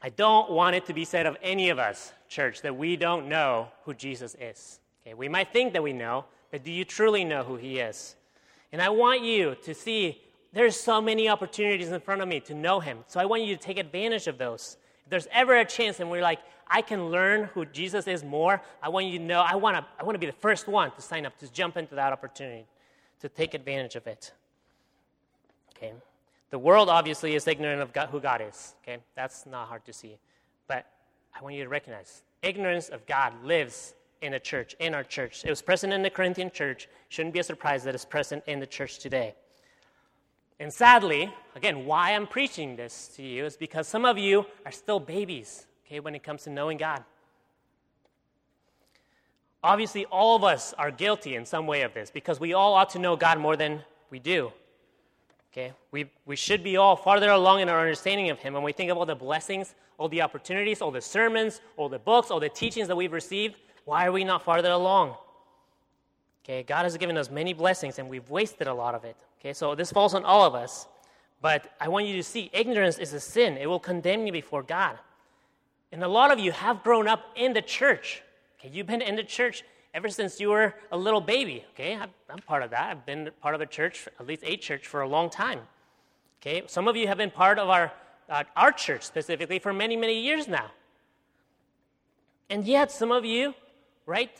I 0.00 0.10
don't 0.10 0.50
want 0.50 0.76
it 0.76 0.86
to 0.86 0.94
be 0.94 1.04
said 1.04 1.26
of 1.26 1.36
any 1.42 1.70
of 1.70 1.78
us, 1.78 2.12
church, 2.28 2.62
that 2.62 2.76
we 2.76 2.96
don't 2.96 3.28
know 3.28 3.68
who 3.84 3.94
Jesus 3.94 4.36
is. 4.40 4.80
Okay, 5.02 5.14
we 5.14 5.28
might 5.28 5.52
think 5.52 5.72
that 5.72 5.82
we 5.82 5.92
know, 5.92 6.24
but 6.50 6.64
do 6.64 6.70
you 6.70 6.84
truly 6.84 7.24
know 7.24 7.42
who 7.42 7.56
he 7.56 7.78
is? 7.78 8.14
And 8.72 8.80
I 8.80 8.90
want 8.90 9.22
you 9.22 9.56
to 9.64 9.74
see 9.74 10.22
there's 10.52 10.78
so 10.78 11.00
many 11.00 11.28
opportunities 11.28 11.90
in 11.90 12.00
front 12.00 12.22
of 12.22 12.28
me 12.28 12.40
to 12.40 12.54
know 12.54 12.80
him. 12.80 12.98
So 13.06 13.20
I 13.20 13.24
want 13.24 13.42
you 13.42 13.56
to 13.56 13.62
take 13.62 13.78
advantage 13.78 14.26
of 14.26 14.38
those. 14.38 14.76
There's 15.08 15.28
ever 15.32 15.56
a 15.56 15.64
chance 15.64 16.00
and 16.00 16.10
we're 16.10 16.22
like, 16.22 16.40
I 16.66 16.82
can 16.82 17.10
learn 17.10 17.44
who 17.54 17.64
Jesus 17.64 18.06
is 18.06 18.22
more, 18.22 18.60
I 18.82 18.90
want 18.90 19.06
you 19.06 19.18
to 19.18 19.24
know, 19.24 19.40
I 19.40 19.56
want 19.56 19.76
to, 19.76 19.86
I 19.98 20.04
want 20.04 20.14
to 20.14 20.18
be 20.18 20.26
the 20.26 20.32
first 20.32 20.68
one 20.68 20.90
to 20.92 21.00
sign 21.00 21.24
up, 21.24 21.38
to 21.38 21.50
jump 21.50 21.76
into 21.76 21.94
that 21.94 22.12
opportunity, 22.12 22.66
to 23.20 23.28
take 23.28 23.54
advantage 23.54 23.96
of 23.96 24.06
it. 24.06 24.32
Okay? 25.76 25.92
The 26.50 26.58
world 26.58 26.88
obviously 26.88 27.34
is 27.34 27.46
ignorant 27.46 27.80
of 27.80 27.92
God, 27.92 28.08
who 28.10 28.20
God 28.20 28.42
is. 28.46 28.74
Okay? 28.82 28.98
That's 29.16 29.46
not 29.46 29.68
hard 29.68 29.84
to 29.86 29.92
see. 29.92 30.18
But 30.66 30.86
I 31.38 31.42
want 31.42 31.54
you 31.54 31.62
to 31.62 31.68
recognize 31.70 32.22
ignorance 32.42 32.88
of 32.88 33.06
God 33.06 33.32
lives 33.44 33.94
in 34.20 34.34
a 34.34 34.40
church, 34.40 34.74
in 34.80 34.94
our 34.94 35.04
church. 35.04 35.44
It 35.44 35.50
was 35.50 35.62
present 35.62 35.92
in 35.92 36.02
the 36.02 36.10
Corinthian 36.10 36.50
church. 36.50 36.88
Shouldn't 37.08 37.32
be 37.32 37.40
a 37.40 37.44
surprise 37.44 37.84
that 37.84 37.94
it's 37.94 38.04
present 38.04 38.42
in 38.46 38.60
the 38.60 38.66
church 38.66 38.98
today. 38.98 39.34
And 40.60 40.72
sadly, 40.72 41.32
again, 41.54 41.84
why 41.86 42.14
I'm 42.14 42.26
preaching 42.26 42.74
this 42.74 43.08
to 43.16 43.22
you 43.22 43.44
is 43.44 43.56
because 43.56 43.86
some 43.86 44.04
of 44.04 44.18
you 44.18 44.44
are 44.66 44.72
still 44.72 44.98
babies, 44.98 45.66
okay, 45.86 46.00
when 46.00 46.14
it 46.14 46.22
comes 46.22 46.42
to 46.44 46.50
knowing 46.50 46.78
God. 46.78 47.04
Obviously, 49.62 50.04
all 50.06 50.36
of 50.36 50.44
us 50.44 50.72
are 50.78 50.90
guilty 50.90 51.34
in 51.34 51.44
some 51.44 51.66
way 51.66 51.82
of 51.82 51.94
this 51.94 52.10
because 52.10 52.40
we 52.40 52.54
all 52.54 52.74
ought 52.74 52.90
to 52.90 52.98
know 52.98 53.16
God 53.16 53.38
more 53.38 53.56
than 53.56 53.82
we 54.10 54.18
do. 54.18 54.52
Okay? 55.52 55.72
We, 55.90 56.10
we 56.26 56.36
should 56.36 56.62
be 56.62 56.76
all 56.76 56.96
farther 56.96 57.30
along 57.30 57.60
in 57.60 57.68
our 57.68 57.80
understanding 57.80 58.30
of 58.30 58.38
Him. 58.38 58.54
When 58.54 58.62
we 58.62 58.72
think 58.72 58.90
of 58.90 58.98
all 58.98 59.06
the 59.06 59.16
blessings, 59.16 59.74
all 59.96 60.08
the 60.08 60.22
opportunities, 60.22 60.80
all 60.80 60.90
the 60.90 61.00
sermons, 61.00 61.60
all 61.76 61.88
the 61.88 61.98
books, 61.98 62.30
all 62.30 62.38
the 62.38 62.48
teachings 62.48 62.86
that 62.88 62.96
we've 62.96 63.12
received, 63.12 63.56
why 63.84 64.06
are 64.06 64.12
we 64.12 64.22
not 64.22 64.44
farther 64.44 64.70
along? 64.70 65.16
Okay, 66.48 66.62
God 66.62 66.84
has 66.84 66.96
given 66.96 67.18
us 67.18 67.30
many 67.30 67.52
blessings 67.52 67.98
and 67.98 68.08
we've 68.08 68.30
wasted 68.30 68.68
a 68.68 68.72
lot 68.72 68.94
of 68.94 69.04
it. 69.04 69.16
Okay, 69.38 69.52
so 69.52 69.74
this 69.74 69.92
falls 69.92 70.14
on 70.14 70.24
all 70.24 70.46
of 70.46 70.54
us. 70.54 70.88
But 71.42 71.74
I 71.78 71.88
want 71.88 72.06
you 72.06 72.16
to 72.16 72.22
see 72.22 72.48
ignorance 72.54 72.98
is 72.98 73.12
a 73.12 73.20
sin, 73.20 73.58
it 73.58 73.66
will 73.66 73.78
condemn 73.78 74.26
you 74.26 74.32
before 74.32 74.62
God. 74.62 74.98
And 75.92 76.02
a 76.02 76.08
lot 76.08 76.30
of 76.30 76.38
you 76.38 76.52
have 76.52 76.82
grown 76.82 77.06
up 77.06 77.20
in 77.36 77.52
the 77.52 77.60
church. 77.60 78.22
Okay, 78.58 78.70
you've 78.74 78.86
been 78.86 79.02
in 79.02 79.14
the 79.14 79.22
church 79.22 79.62
ever 79.92 80.08
since 80.08 80.40
you 80.40 80.48
were 80.48 80.74
a 80.90 80.96
little 80.96 81.20
baby. 81.20 81.64
Okay, 81.74 81.98
I'm 82.30 82.38
part 82.38 82.62
of 82.62 82.70
that. 82.70 82.90
I've 82.90 83.04
been 83.04 83.30
part 83.42 83.54
of 83.54 83.60
a 83.60 83.66
church, 83.66 84.08
at 84.18 84.26
least 84.26 84.42
a 84.44 84.56
church, 84.56 84.86
for 84.86 85.02
a 85.02 85.08
long 85.08 85.28
time. 85.28 85.60
Okay, 86.40 86.62
some 86.66 86.88
of 86.88 86.96
you 86.96 87.08
have 87.08 87.18
been 87.18 87.30
part 87.30 87.58
of 87.58 87.68
our, 87.68 87.92
uh, 88.30 88.44
our 88.56 88.72
church 88.72 89.02
specifically 89.02 89.58
for 89.58 89.72
many, 89.72 89.96
many 89.96 90.18
years 90.18 90.48
now. 90.48 90.70
And 92.48 92.64
yet, 92.66 92.90
some 92.90 93.12
of 93.12 93.24
you 93.24 93.54
right, 94.06 94.30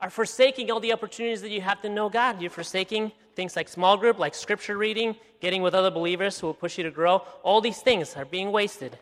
are 0.00 0.10
forsaking 0.10 0.70
all 0.70 0.80
the 0.80 0.92
opportunities 0.92 1.42
that 1.42 1.50
you 1.50 1.60
have 1.60 1.82
to 1.82 1.88
know 1.88 2.08
God. 2.08 2.40
You're 2.40 2.50
forsaking 2.50 3.12
things 3.34 3.56
like 3.56 3.68
small 3.68 3.96
group, 3.96 4.18
like 4.18 4.34
scripture 4.34 4.76
reading, 4.76 5.16
getting 5.40 5.62
with 5.62 5.74
other 5.74 5.90
believers 5.90 6.38
who 6.38 6.46
will 6.46 6.54
push 6.54 6.78
you 6.78 6.84
to 6.84 6.90
grow. 6.90 7.22
All 7.42 7.60
these 7.60 7.80
things 7.80 8.14
are 8.16 8.24
being 8.24 8.52
wasted. 8.52 8.98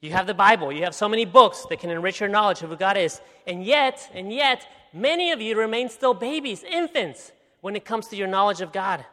You 0.00 0.12
have 0.12 0.26
the 0.28 0.34
Bible, 0.34 0.70
you 0.70 0.84
have 0.84 0.94
so 0.94 1.08
many 1.08 1.24
books 1.24 1.66
that 1.70 1.80
can 1.80 1.90
enrich 1.90 2.20
your 2.20 2.28
knowledge 2.28 2.62
of 2.62 2.70
who 2.70 2.76
God 2.76 2.96
is. 2.96 3.20
And 3.46 3.64
yet, 3.64 4.08
and 4.14 4.32
yet, 4.32 4.66
many 4.92 5.32
of 5.32 5.40
you 5.40 5.58
remain 5.58 5.88
still 5.88 6.14
babies, 6.14 6.62
infants, 6.62 7.32
when 7.60 7.74
it 7.74 7.84
comes 7.84 8.06
to 8.08 8.16
your 8.16 8.28
knowledge 8.28 8.60
of 8.60 8.72
God. 8.72 9.04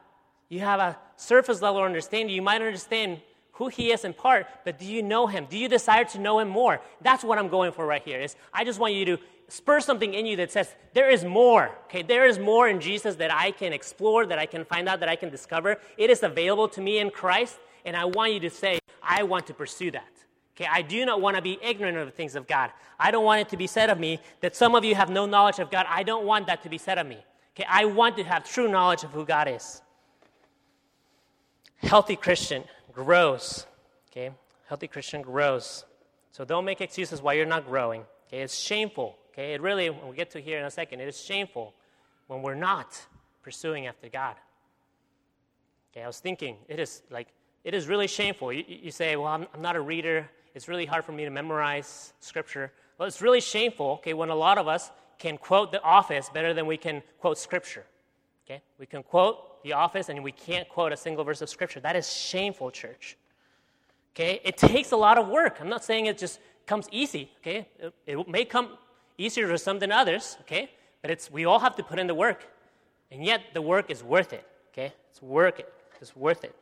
You 0.48 0.60
have 0.60 0.80
a 0.80 0.98
surface 1.16 1.62
level 1.62 1.82
understanding. 1.82 2.36
You 2.36 2.44
might 2.44 2.62
understand 2.62 3.22
who 3.56 3.70
he 3.70 3.92
is 3.92 4.06
in 4.06 4.14
part, 4.14 4.48
but 4.64 4.78
do 4.80 4.86
you 4.86 5.02
know 5.02 5.28
him? 5.28 5.48
Do 5.50 5.58
you 5.58 5.68
desire 5.68 6.06
to 6.06 6.20
know 6.20 6.40
him 6.40 6.50
more? 6.50 6.82
That's 7.02 7.24
what 7.24 7.38
I'm 7.38 7.50
going 7.50 7.72
for 7.72 7.86
right 7.86 8.04
here. 8.04 8.22
Is 8.22 8.36
I 8.54 8.64
just 8.64 8.80
want 8.80 8.94
you 8.94 9.06
to 9.06 9.18
spur 9.48 9.80
something 9.80 10.14
in 10.14 10.26
you 10.26 10.36
that 10.38 10.52
says, 10.52 10.76
there 10.94 11.10
is 11.10 11.24
more. 11.24 11.72
Okay, 11.86 12.02
there 12.02 12.26
is 12.26 12.38
more 12.38 12.68
in 12.68 12.82
Jesus 12.82 13.16
that 13.16 13.34
I 13.34 13.52
can 13.52 13.74
explore, 13.74 14.26
that 14.26 14.40
I 14.40 14.46
can 14.46 14.66
find 14.66 14.90
out, 14.90 15.00
that 15.00 15.10
I 15.10 15.16
can 15.16 15.30
discover. 15.30 15.78
It 15.98 16.10
is 16.10 16.24
available 16.24 16.68
to 16.70 16.82
me 16.82 17.00
in 17.00 17.10
Christ, 17.10 17.58
and 17.86 17.96
I 17.96 18.06
want 18.06 18.34
you 18.34 18.40
to 18.42 18.50
say, 18.50 18.80
I 19.02 19.24
want 19.24 19.48
to 19.48 19.54
pursue 19.54 19.92
that. 19.92 20.10
Okay, 20.56 20.68
I 20.72 20.82
do 20.82 21.06
not 21.06 21.22
want 21.22 21.36
to 21.36 21.42
be 21.42 21.60
ignorant 21.62 21.98
of 21.98 22.06
the 22.06 22.12
things 22.12 22.36
of 22.36 22.48
God. 22.48 22.72
I 22.98 23.12
don't 23.12 23.26
want 23.26 23.42
it 23.42 23.50
to 23.50 23.58
be 23.58 23.68
said 23.68 23.90
of 23.90 24.00
me 24.00 24.20
that 24.40 24.56
some 24.56 24.74
of 24.74 24.86
you 24.86 24.96
have 24.96 25.10
no 25.10 25.26
knowledge 25.26 25.60
of 25.60 25.70
God. 25.70 25.86
I 25.90 26.04
don't 26.04 26.26
want 26.26 26.48
that 26.48 26.64
to 26.64 26.70
be 26.70 26.78
said 26.78 26.98
of 26.98 27.06
me. 27.08 27.20
Okay, 27.54 27.66
I 27.70 27.86
want 27.86 28.18
to 28.18 28.24
have 28.24 28.44
true 28.44 28.70
knowledge 28.70 29.04
of 29.04 29.12
who 29.12 29.26
God 29.26 29.48
is. 29.50 29.82
Healthy 31.78 32.16
Christian 32.16 32.64
grows. 32.96 33.68
Okay, 34.12 34.32
healthy 34.68 34.88
Christian 34.88 35.22
grows. 35.22 35.86
So 36.32 36.46
don't 36.46 36.66
make 36.66 36.82
excuses 36.82 37.22
why 37.22 37.34
you're 37.34 37.46
not 37.46 37.68
growing. 37.68 38.04
Okay, 38.28 38.42
it's 38.42 38.58
shameful 38.58 39.18
Okay, 39.36 39.54
it 39.54 39.62
really, 39.62 39.90
when 39.90 40.08
we 40.08 40.16
get 40.16 40.32
to 40.32 40.40
here 40.40 40.60
in 40.60 40.66
a 40.66 40.72
second, 40.72 41.02
it 41.02 41.10
is 41.10 41.22
shameful 41.22 41.74
when 42.28 42.42
we're 42.42 42.56
not 42.56 42.98
pursuing 43.44 43.86
after 43.86 44.08
God. 44.08 44.38
Okay, 45.92 46.04
I 46.04 46.08
was 46.08 46.22
thinking, 46.22 46.56
it 46.70 46.80
is 46.80 47.02
like, 47.10 47.28
it 47.66 47.74
is 47.74 47.90
really 47.90 48.08
shameful. 48.08 48.54
You, 48.54 48.64
you 48.66 48.92
say, 48.92 49.18
well, 49.18 49.28
I'm, 49.28 49.46
I'm 49.54 49.62
not 49.62 49.76
a 49.76 49.82
reader. 49.82 50.30
It's 50.54 50.70
really 50.70 50.86
hard 50.86 51.04
for 51.04 51.12
me 51.12 51.26
to 51.26 51.30
memorize 51.32 52.14
scripture. 52.22 52.72
Well, 52.98 53.10
it's 53.10 53.22
really 53.22 53.42
shameful, 53.42 53.96
okay, 54.00 54.14
when 54.14 54.30
a 54.30 54.36
lot 54.36 54.58
of 54.58 54.70
us 54.70 54.90
can 55.20 55.38
quote 55.38 55.74
the 55.74 55.82
office 55.82 56.30
better 56.34 56.54
than 56.54 56.66
we 56.66 56.78
can 56.78 57.04
quote 57.20 57.38
scripture. 57.38 57.84
Okay? 58.46 58.62
We 58.80 58.86
can 58.86 59.04
quote 59.04 59.55
the 59.66 59.74
office 59.74 60.10
and 60.10 60.24
we 60.24 60.32
can't 60.32 60.70
quote 60.70 60.94
a 60.94 60.98
single 60.98 61.24
verse 61.24 61.42
of 61.42 61.50
scripture. 61.50 61.80
That 61.80 61.96
is 61.96 62.14
shameful, 62.14 62.70
church. 62.70 63.18
Okay? 64.14 64.40
It 64.44 64.58
takes 64.58 64.92
a 64.92 64.96
lot 64.96 65.18
of 65.18 65.28
work. 65.28 65.58
I'm 65.60 65.70
not 65.70 65.84
saying 65.84 66.06
it 66.06 66.20
just 66.20 66.40
comes 66.68 66.88
easy, 66.92 67.32
okay? 67.40 67.68
It, 67.80 67.94
it 68.06 68.28
may 68.30 68.46
come 68.46 68.78
easier 69.18 69.48
for 69.48 69.58
some 69.58 69.80
than 69.80 69.92
others, 69.92 70.38
okay? 70.42 70.70
But 71.02 71.10
it's, 71.10 71.32
we 71.32 71.46
all 71.46 71.60
have 71.60 71.76
to 71.78 71.84
put 71.84 71.98
in 71.98 72.06
the 72.06 72.14
work. 72.14 72.48
And 73.12 73.26
yet 73.26 73.42
the 73.54 73.62
work 73.62 73.90
is 73.90 74.04
worth 74.04 74.34
it, 74.34 74.48
okay? 74.72 74.94
It's 75.10 75.22
worth 75.22 75.60
it. 75.60 75.74
It's 76.00 76.16
worth 76.16 76.44
it. 76.44 76.56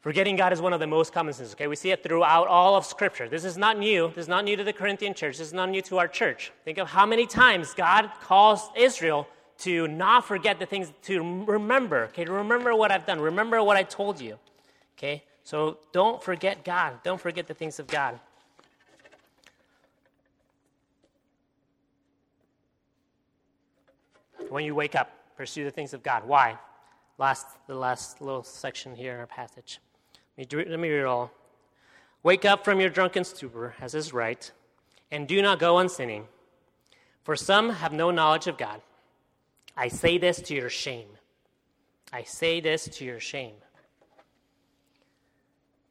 Forgetting 0.00 0.34
God 0.34 0.52
is 0.52 0.60
one 0.60 0.72
of 0.72 0.80
the 0.80 0.88
most 0.88 1.12
common 1.12 1.32
sins, 1.32 1.52
okay? 1.52 1.68
We 1.68 1.76
see 1.76 1.92
it 1.92 2.02
throughout 2.02 2.48
all 2.48 2.74
of 2.74 2.84
Scripture. 2.84 3.28
This 3.28 3.44
is 3.44 3.56
not 3.56 3.78
new. 3.78 4.08
This 4.08 4.24
is 4.24 4.28
not 4.28 4.44
new 4.44 4.56
to 4.56 4.64
the 4.64 4.72
Corinthian 4.72 5.14
church. 5.14 5.38
This 5.38 5.46
is 5.46 5.54
not 5.54 5.70
new 5.70 5.82
to 5.82 5.98
our 5.98 6.08
church. 6.08 6.52
Think 6.64 6.78
of 6.78 6.88
how 6.88 7.06
many 7.06 7.26
times 7.26 7.74
God 7.74 8.10
calls 8.20 8.70
Israel 8.76 9.28
to 9.58 9.86
not 9.88 10.26
forget 10.26 10.58
the 10.58 10.66
things, 10.66 10.92
to 11.02 11.44
remember, 11.44 12.04
okay? 12.04 12.24
To 12.24 12.32
remember 12.32 12.74
what 12.74 12.90
I've 12.90 13.06
done. 13.06 13.20
Remember 13.20 13.62
what 13.62 13.76
I 13.76 13.82
told 13.82 14.20
you, 14.20 14.38
okay? 14.96 15.22
So 15.44 15.78
don't 15.92 16.22
forget 16.22 16.64
God. 16.64 17.02
Don't 17.02 17.20
forget 17.20 17.46
the 17.46 17.54
things 17.54 17.78
of 17.78 17.86
God. 17.86 18.18
When 24.48 24.64
you 24.64 24.74
wake 24.74 24.94
up, 24.94 25.10
pursue 25.36 25.64
the 25.64 25.70
things 25.70 25.94
of 25.94 26.02
God. 26.02 26.26
Why? 26.26 26.58
Last, 27.18 27.46
the 27.66 27.74
last 27.74 28.20
little 28.20 28.42
section 28.42 28.94
here 28.94 29.14
in 29.14 29.20
our 29.20 29.26
passage. 29.26 29.80
Let 30.36 30.52
me, 30.52 30.64
let 30.68 30.80
me 30.80 30.88
read 30.90 31.00
it 31.00 31.06
all. 31.06 31.30
Wake 32.22 32.44
up 32.44 32.64
from 32.64 32.80
your 32.80 32.90
drunken 32.90 33.22
stupor, 33.24 33.74
as 33.80 33.94
is 33.94 34.12
right, 34.12 34.50
and 35.10 35.28
do 35.28 35.40
not 35.42 35.58
go 35.58 35.76
on 35.76 35.88
sinning. 35.88 36.26
For 37.22 37.36
some 37.36 37.70
have 37.70 37.92
no 37.92 38.10
knowledge 38.10 38.46
of 38.46 38.58
God. 38.58 38.80
I 39.76 39.88
say 39.88 40.18
this 40.18 40.40
to 40.42 40.54
your 40.54 40.70
shame. 40.70 41.08
I 42.12 42.22
say 42.22 42.60
this 42.60 42.84
to 42.84 43.04
your 43.04 43.20
shame. 43.20 43.54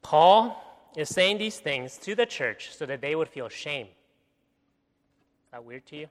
Paul 0.01 0.61
is 0.95 1.09
saying 1.09 1.37
these 1.37 1.59
things 1.59 1.97
to 1.99 2.15
the 2.15 2.25
church 2.25 2.69
so 2.73 2.85
that 2.85 3.01
they 3.01 3.15
would 3.15 3.29
feel 3.29 3.49
shame. 3.49 3.87
Is 3.87 5.51
that 5.51 5.63
weird 5.63 5.85
to 5.87 5.95
you? 5.95 6.07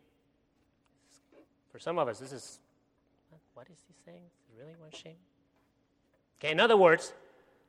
For 1.70 1.78
some 1.78 1.98
of 1.98 2.08
us, 2.08 2.18
this 2.18 2.32
is 2.32 2.58
what 3.54 3.66
is 3.70 3.78
he 3.86 3.94
saying? 4.04 4.22
Really 4.58 4.74
want 4.80 4.94
shame? 4.94 5.16
Okay, 6.40 6.52
in 6.52 6.60
other 6.60 6.76
words, 6.76 7.12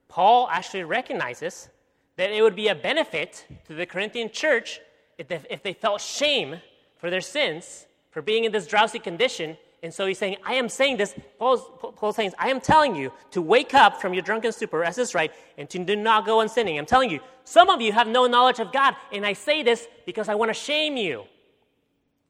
Paul 0.08 0.48
actually 0.52 0.84
recognizes 0.84 1.70
that 2.16 2.32
it 2.32 2.42
would 2.42 2.56
be 2.56 2.68
a 2.68 2.76
benefit 2.76 3.46
to 3.68 3.74
the 3.74 3.86
Corinthian 3.86 4.30
church 4.32 4.80
if 5.18 5.28
they, 5.28 5.40
if 5.50 5.64
they 5.64 5.74
felt 5.74 6.02
shame 6.02 6.62
for 6.98 7.10
their 7.10 7.22
sins, 7.22 7.86
for 8.12 8.22
being 8.22 8.46
in 8.46 8.52
this 8.52 8.68
drowsy 8.68 9.00
condition, 9.00 9.58
and 9.84 9.94
so 9.94 10.06
he's 10.06 10.18
saying, 10.18 10.38
I 10.46 10.54
am 10.54 10.70
saying 10.70 10.96
this, 10.96 11.14
Paul's, 11.38 11.70
Paul's 11.98 12.16
saying, 12.16 12.32
I 12.40 12.50
am 12.50 12.62
telling 12.62 12.96
you 12.96 13.12
to 13.32 13.42
wake 13.42 13.74
up 13.74 14.00
from 14.00 14.14
your 14.14 14.24
drunken 14.24 14.54
stupor, 14.54 14.82
as 14.82 14.98
is 14.98 15.14
right, 15.14 15.30
and 15.58 15.70
to 15.70 15.80
do 15.84 15.98
not 15.98 16.26
go 16.26 16.40
on 16.40 16.48
sinning. 16.48 16.80
I'm 16.80 16.86
telling 16.86 17.12
you, 17.12 17.20
some 17.44 17.70
of 17.70 17.82
you 17.82 17.92
have 17.92 18.08
no 18.08 18.26
knowledge 18.26 18.60
of 18.60 18.72
God, 18.72 18.96
and 19.12 19.26
I 19.26 19.34
say 19.34 19.62
this 19.62 19.86
because 20.06 20.30
I 20.30 20.36
want 20.36 20.50
to 20.50 20.54
shame 20.54 20.96
you. 20.96 21.26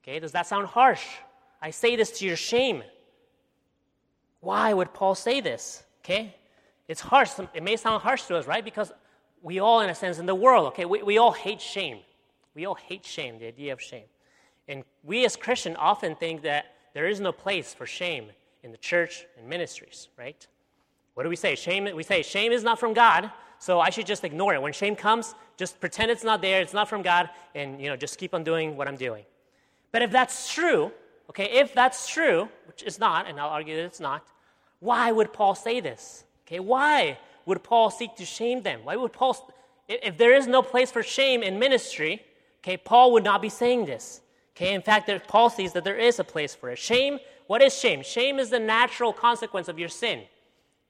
Okay, 0.01 0.20
does 0.20 0.32
that 0.32 0.47
sound 0.47 0.66
harsh? 0.66 1.04
I 1.62 1.70
say 1.70 1.95
this 1.95 2.18
to 2.20 2.26
your 2.26 2.36
shame. 2.36 2.82
Why 4.39 4.74
would 4.74 4.91
Paul 4.91 5.14
say 5.14 5.39
this? 5.39 5.84
Okay, 6.04 6.36
it's 6.88 7.01
harsh. 7.01 7.30
It 7.54 7.62
may 7.62 7.78
sound 7.78 8.01
harsh 8.01 8.24
to 8.24 8.36
us, 8.36 8.47
right? 8.47 8.66
Because 8.66 8.91
we 9.43 9.60
all, 9.60 9.82
in 9.82 9.91
a 9.91 9.95
sense, 9.95 10.18
in 10.18 10.26
the 10.26 10.36
world, 10.36 10.68
okay, 10.70 10.86
we, 10.86 11.04
we 11.04 11.20
all 11.20 11.32
hate 11.32 11.62
shame. 11.62 11.99
We 12.56 12.66
all 12.66 12.76
hate 12.76 13.06
shame, 13.06 13.38
the 13.38 13.45
idea 13.45 13.74
of 13.74 13.80
shame. 13.82 14.06
And 14.68 14.84
we 15.04 15.24
as 15.24 15.36
Christians 15.36 15.76
often 15.78 16.16
think 16.16 16.41
that 16.41 16.66
there 16.93 17.07
is 17.07 17.19
no 17.19 17.31
place 17.31 17.73
for 17.73 17.85
shame 17.85 18.31
in 18.63 18.71
the 18.71 18.77
church 18.77 19.25
and 19.37 19.47
ministries, 19.47 20.07
right? 20.17 20.47
What 21.13 21.23
do 21.23 21.29
we 21.29 21.35
say? 21.35 21.55
Shame, 21.55 21.87
we 21.95 22.03
say 22.03 22.23
shame 22.23 22.51
is 22.51 22.63
not 22.63 22.79
from 22.79 22.93
God, 22.93 23.31
so 23.59 23.79
I 23.79 23.89
should 23.89 24.05
just 24.05 24.23
ignore 24.23 24.53
it. 24.53 24.61
When 24.61 24.73
shame 24.73 24.95
comes, 24.95 25.35
just 25.57 25.79
pretend 25.79 26.11
it's 26.11 26.23
not 26.23 26.41
there, 26.41 26.61
it's 26.61 26.73
not 26.73 26.89
from 26.89 27.01
God, 27.01 27.29
and 27.55 27.79
you 27.79 27.87
know, 27.87 27.95
just 27.95 28.17
keep 28.17 28.33
on 28.33 28.43
doing 28.43 28.75
what 28.75 28.87
I'm 28.87 28.95
doing. 28.95 29.25
But 29.91 30.01
if 30.01 30.11
that's 30.11 30.51
true, 30.51 30.91
okay, 31.29 31.45
if 31.45 31.73
that's 31.73 32.07
true, 32.07 32.49
which 32.67 32.83
is 32.83 32.99
not, 32.99 33.27
and 33.27 33.39
I'll 33.39 33.49
argue 33.49 33.75
that 33.75 33.85
it's 33.85 33.99
not, 33.99 34.25
why 34.79 35.11
would 35.11 35.31
Paul 35.31 35.55
say 35.55 35.79
this? 35.79 36.25
Okay, 36.45 36.59
why 36.59 37.17
would 37.45 37.63
Paul 37.63 37.89
seek 37.89 38.15
to 38.17 38.25
shame 38.25 38.63
them? 38.63 38.81
Why 38.83 38.95
would 38.95 39.13
Paul, 39.13 39.53
if 39.87 40.17
there 40.17 40.33
is 40.33 40.47
no 40.47 40.61
place 40.61 40.91
for 40.91 41.03
shame 41.03 41.43
in 41.43 41.59
ministry, 41.59 42.21
okay, 42.61 42.77
Paul 42.77 43.13
would 43.13 43.23
not 43.23 43.41
be 43.41 43.49
saying 43.49 43.85
this. 43.85 44.21
Okay, 44.56 44.74
in 44.74 44.82
fact, 44.82 45.10
Paul 45.28 45.49
sees 45.49 45.74
that 45.74 45.84
there 45.84 45.97
is 45.97 46.20
a 46.20 46.24
place 46.24 46.54
for 46.54 46.70
it. 46.70 46.78
Shame, 46.78 47.20
what 47.47 47.62
is 47.62 47.78
shame? 47.78 48.04
Shame 48.04 48.38
is 48.39 48.49
the 48.49 48.60
natural 48.60 49.12
consequence 49.12 49.68
of 49.68 49.80
your 49.80 49.89
sin. 49.89 50.24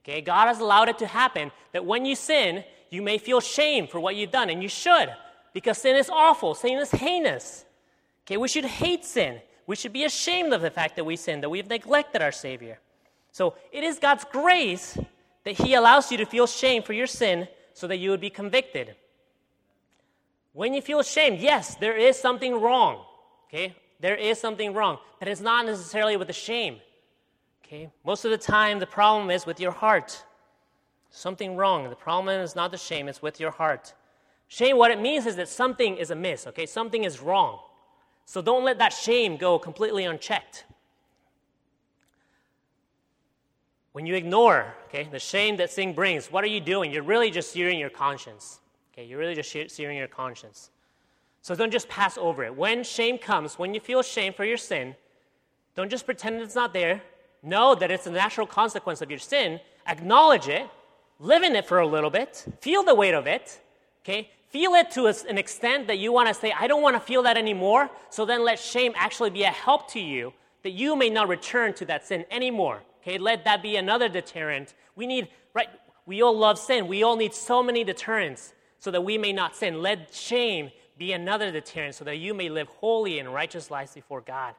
Okay, 0.04 0.20
God 0.20 0.48
has 0.48 0.60
allowed 0.60 0.90
it 0.90 0.98
to 0.98 1.06
happen 1.06 1.50
that 1.72 1.86
when 1.86 2.04
you 2.04 2.14
sin, 2.14 2.62
you 2.90 3.00
may 3.00 3.16
feel 3.16 3.40
shame 3.40 3.86
for 3.86 3.98
what 3.98 4.16
you've 4.16 4.30
done, 4.30 4.50
and 4.50 4.62
you 4.62 4.68
should, 4.68 5.08
because 5.54 5.78
sin 5.78 5.96
is 5.96 6.10
awful, 6.10 6.54
sin 6.54 6.78
is 6.78 6.90
heinous. 6.90 7.64
Okay, 8.26 8.36
we 8.36 8.48
should 8.48 8.66
hate 8.66 9.04
sin. 9.04 9.40
We 9.66 9.76
should 9.76 9.94
be 9.94 10.04
ashamed 10.04 10.52
of 10.52 10.60
the 10.60 10.70
fact 10.70 10.96
that 10.96 11.04
we 11.04 11.16
sin, 11.16 11.40
that 11.40 11.48
we've 11.48 11.66
neglected 11.66 12.20
our 12.20 12.32
Savior. 12.32 12.78
So 13.32 13.54
it 13.72 13.82
is 13.82 13.98
God's 13.98 14.24
grace 14.30 14.98
that 15.44 15.52
He 15.58 15.72
allows 15.72 16.12
you 16.12 16.18
to 16.18 16.26
feel 16.26 16.46
shame 16.46 16.82
for 16.82 16.92
your 16.92 17.06
sin 17.06 17.48
so 17.72 17.86
that 17.86 17.96
you 17.96 18.10
would 18.10 18.20
be 18.20 18.30
convicted. 18.30 18.94
When 20.52 20.74
you 20.74 20.82
feel 20.82 21.02
shame, 21.02 21.36
yes, 21.40 21.76
there 21.76 21.96
is 21.96 22.16
something 22.18 22.60
wrong. 22.60 23.04
Okay? 23.54 23.74
There 24.00 24.16
is 24.16 24.38
something 24.40 24.74
wrong, 24.74 24.98
but 25.20 25.28
it's 25.28 25.40
not 25.40 25.64
necessarily 25.64 26.16
with 26.16 26.26
the 26.26 26.34
shame. 26.34 26.80
Okay? 27.64 27.88
Most 28.04 28.24
of 28.24 28.32
the 28.32 28.38
time, 28.38 28.80
the 28.80 28.86
problem 28.86 29.30
is 29.30 29.46
with 29.46 29.60
your 29.60 29.70
heart. 29.70 30.24
Something 31.10 31.56
wrong. 31.56 31.88
The 31.88 31.96
problem 31.96 32.40
is 32.40 32.56
not 32.56 32.72
the 32.72 32.76
shame, 32.76 33.08
it's 33.08 33.22
with 33.22 33.38
your 33.38 33.52
heart. 33.52 33.94
Shame, 34.48 34.76
what 34.76 34.90
it 34.90 35.00
means 35.00 35.26
is 35.26 35.36
that 35.36 35.48
something 35.48 35.96
is 35.96 36.10
amiss, 36.10 36.46
okay? 36.48 36.66
Something 36.66 37.04
is 37.04 37.20
wrong. 37.20 37.60
So 38.26 38.42
don't 38.42 38.64
let 38.64 38.78
that 38.78 38.92
shame 38.92 39.36
go 39.36 39.58
completely 39.58 40.04
unchecked. 40.04 40.64
When 43.92 44.06
you 44.06 44.16
ignore, 44.16 44.74
okay, 44.88 45.08
the 45.10 45.20
shame 45.20 45.56
that 45.58 45.70
sin 45.70 45.92
brings, 45.92 46.32
what 46.32 46.42
are 46.42 46.48
you 46.48 46.60
doing? 46.60 46.90
You're 46.90 47.04
really 47.04 47.30
just 47.30 47.52
searing 47.52 47.78
your 47.78 47.90
conscience. 47.90 48.58
Okay, 48.92 49.04
you're 49.04 49.18
really 49.18 49.36
just 49.36 49.56
searing 49.68 49.96
your 49.96 50.08
conscience. 50.08 50.70
So 51.44 51.54
don't 51.54 51.70
just 51.70 51.90
pass 51.90 52.16
over 52.16 52.42
it. 52.42 52.56
When 52.56 52.82
shame 52.82 53.18
comes, 53.18 53.58
when 53.58 53.74
you 53.74 53.80
feel 53.80 54.02
shame 54.02 54.32
for 54.32 54.46
your 54.46 54.56
sin, 54.56 54.96
don't 55.74 55.90
just 55.90 56.06
pretend 56.06 56.40
it's 56.40 56.54
not 56.54 56.72
there. 56.72 57.02
Know 57.42 57.74
that 57.74 57.90
it's 57.90 58.06
a 58.06 58.10
natural 58.10 58.46
consequence 58.46 59.02
of 59.02 59.10
your 59.10 59.18
sin. 59.18 59.60
Acknowledge 59.86 60.48
it. 60.48 60.66
Live 61.18 61.42
in 61.42 61.54
it 61.54 61.66
for 61.66 61.80
a 61.80 61.86
little 61.86 62.08
bit. 62.08 62.46
Feel 62.62 62.82
the 62.82 62.94
weight 62.94 63.12
of 63.12 63.26
it. 63.26 63.60
Okay? 64.02 64.30
Feel 64.48 64.72
it 64.72 64.90
to 64.92 65.06
an 65.28 65.36
extent 65.36 65.86
that 65.88 65.98
you 65.98 66.12
want 66.12 66.28
to 66.28 66.34
say, 66.34 66.50
I 66.58 66.66
don't 66.66 66.80
want 66.80 66.96
to 66.96 67.00
feel 67.00 67.22
that 67.24 67.36
anymore. 67.36 67.90
So 68.08 68.24
then 68.24 68.42
let 68.42 68.58
shame 68.58 68.94
actually 68.96 69.28
be 69.28 69.42
a 69.42 69.50
help 69.50 69.90
to 69.90 70.00
you 70.00 70.32
that 70.62 70.70
you 70.70 70.96
may 70.96 71.10
not 71.10 71.28
return 71.28 71.74
to 71.74 71.84
that 71.84 72.06
sin 72.06 72.24
anymore. 72.30 72.82
Okay? 73.02 73.18
Let 73.18 73.44
that 73.44 73.62
be 73.62 73.76
another 73.76 74.08
deterrent. 74.08 74.72
We 74.96 75.06
need, 75.06 75.28
right? 75.52 75.68
We 76.06 76.22
all 76.22 76.38
love 76.38 76.58
sin. 76.58 76.88
We 76.88 77.02
all 77.02 77.16
need 77.16 77.34
so 77.34 77.62
many 77.62 77.84
deterrents 77.84 78.54
so 78.78 78.90
that 78.90 79.02
we 79.02 79.18
may 79.18 79.34
not 79.34 79.54
sin. 79.54 79.82
Let 79.82 80.14
shame 80.14 80.70
be 80.96 81.12
another 81.12 81.50
deterrent 81.50 81.94
so 81.94 82.04
that 82.04 82.16
you 82.16 82.34
may 82.34 82.48
live 82.48 82.68
holy 82.68 83.18
and 83.18 83.32
righteous 83.32 83.70
lives 83.70 83.92
before 83.92 84.20
God. 84.20 84.54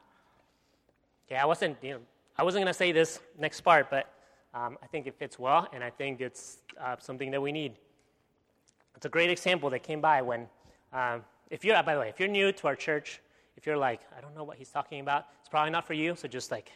Okay, 1.28 1.38
I 1.38 1.46
wasn't, 1.46 1.78
you 1.82 1.92
know, 1.92 2.00
I 2.38 2.44
wasn't 2.44 2.64
going 2.64 2.74
to 2.74 2.78
say 2.78 2.92
this 2.92 3.20
next 3.38 3.62
part, 3.62 3.90
but 3.90 4.12
um, 4.54 4.78
I 4.84 4.88
think 4.88 5.08
it 5.08 5.16
fits 5.18 5.40
well, 5.40 5.68
and 5.74 5.84
I 5.84 5.90
think 5.90 6.22
it's 6.22 6.58
uh, 6.80 6.96
something 7.00 7.32
that 7.32 7.42
we 7.42 7.52
need. 7.52 7.74
It's 8.96 9.06
a 9.06 9.10
great 9.10 9.30
example 9.30 9.70
that 9.72 9.84
came 9.84 10.02
by 10.02 10.22
when, 10.22 10.48
um, 10.94 11.24
if 11.50 11.66
you're, 11.66 11.82
by 11.84 11.94
the 11.94 12.00
way, 12.00 12.10
if 12.10 12.20
you're 12.20 12.30
new 12.30 12.52
to 12.52 12.68
our 12.68 12.76
church, 12.76 13.22
if 13.58 13.66
you're 13.66 13.78
like, 13.78 14.02
I 14.18 14.22
don't 14.22 14.36
know 14.36 14.44
what 14.44 14.58
he's 14.58 14.70
talking 14.70 15.00
about, 15.00 15.26
it's 15.40 15.50
probably 15.50 15.72
not 15.72 15.86
for 15.88 15.94
you, 15.94 16.16
so 16.16 16.28
just 16.28 16.52
like 16.52 16.72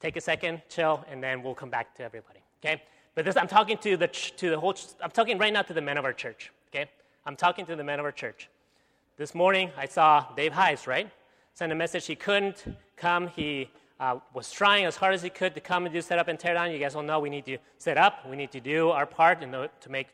take 0.00 0.16
a 0.16 0.20
second, 0.20 0.62
chill, 0.68 1.04
and 1.10 1.22
then 1.22 1.42
we'll 1.42 1.54
come 1.54 1.70
back 1.70 1.94
to 1.96 2.02
everybody. 2.02 2.40
Okay? 2.64 2.82
But 3.14 3.24
this, 3.24 3.36
I'm 3.36 3.48
talking 3.48 3.78
to 3.78 3.96
the 3.96 4.08
to 4.08 4.50
the 4.50 4.58
whole. 4.58 4.74
I'm 5.00 5.10
talking 5.10 5.38
right 5.38 5.52
now 5.52 5.62
to 5.62 5.72
the 5.72 5.80
men 5.80 5.96
of 5.98 6.04
our 6.04 6.12
church. 6.12 6.50
Okay? 6.68 6.90
I'm 7.26 7.36
talking 7.36 7.64
to 7.66 7.76
the 7.76 7.84
men 7.84 7.98
of 8.00 8.04
our 8.04 8.12
church. 8.12 8.48
This 9.16 9.32
morning, 9.32 9.70
I 9.78 9.86
saw 9.86 10.26
Dave 10.34 10.50
Heiss, 10.50 10.88
right? 10.88 11.08
Sent 11.52 11.70
a 11.70 11.74
message 11.76 12.04
he 12.04 12.16
couldn't 12.16 12.64
come. 12.96 13.28
He 13.28 13.70
uh, 14.00 14.18
was 14.34 14.50
trying 14.50 14.86
as 14.86 14.96
hard 14.96 15.14
as 15.14 15.22
he 15.22 15.30
could 15.30 15.54
to 15.54 15.60
come 15.60 15.86
and 15.86 15.94
do 15.94 16.02
set 16.02 16.18
up 16.18 16.26
and 16.26 16.36
tear 16.36 16.54
down. 16.54 16.72
You 16.72 16.80
guys 16.80 16.96
all 16.96 17.04
know 17.04 17.20
we 17.20 17.30
need 17.30 17.46
to 17.46 17.58
set 17.78 17.96
up. 17.96 18.28
We 18.28 18.34
need 18.34 18.50
to 18.50 18.58
do 18.58 18.90
our 18.90 19.06
part 19.06 19.40
in 19.40 19.52
to 19.52 19.68
make 19.88 20.08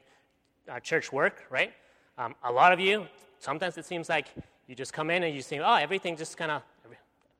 our 0.68 0.80
church 0.80 1.10
work, 1.14 1.46
right? 1.48 1.72
Um, 2.18 2.34
a 2.44 2.52
lot 2.52 2.74
of 2.74 2.78
you, 2.78 3.06
sometimes 3.38 3.78
it 3.78 3.86
seems 3.86 4.10
like 4.10 4.26
you 4.66 4.74
just 4.74 4.92
come 4.92 5.08
in 5.08 5.22
and 5.22 5.34
you 5.34 5.40
say, 5.40 5.60
oh, 5.60 5.76
everything 5.76 6.14
just 6.14 6.36
kind 6.36 6.50
of, 6.50 6.62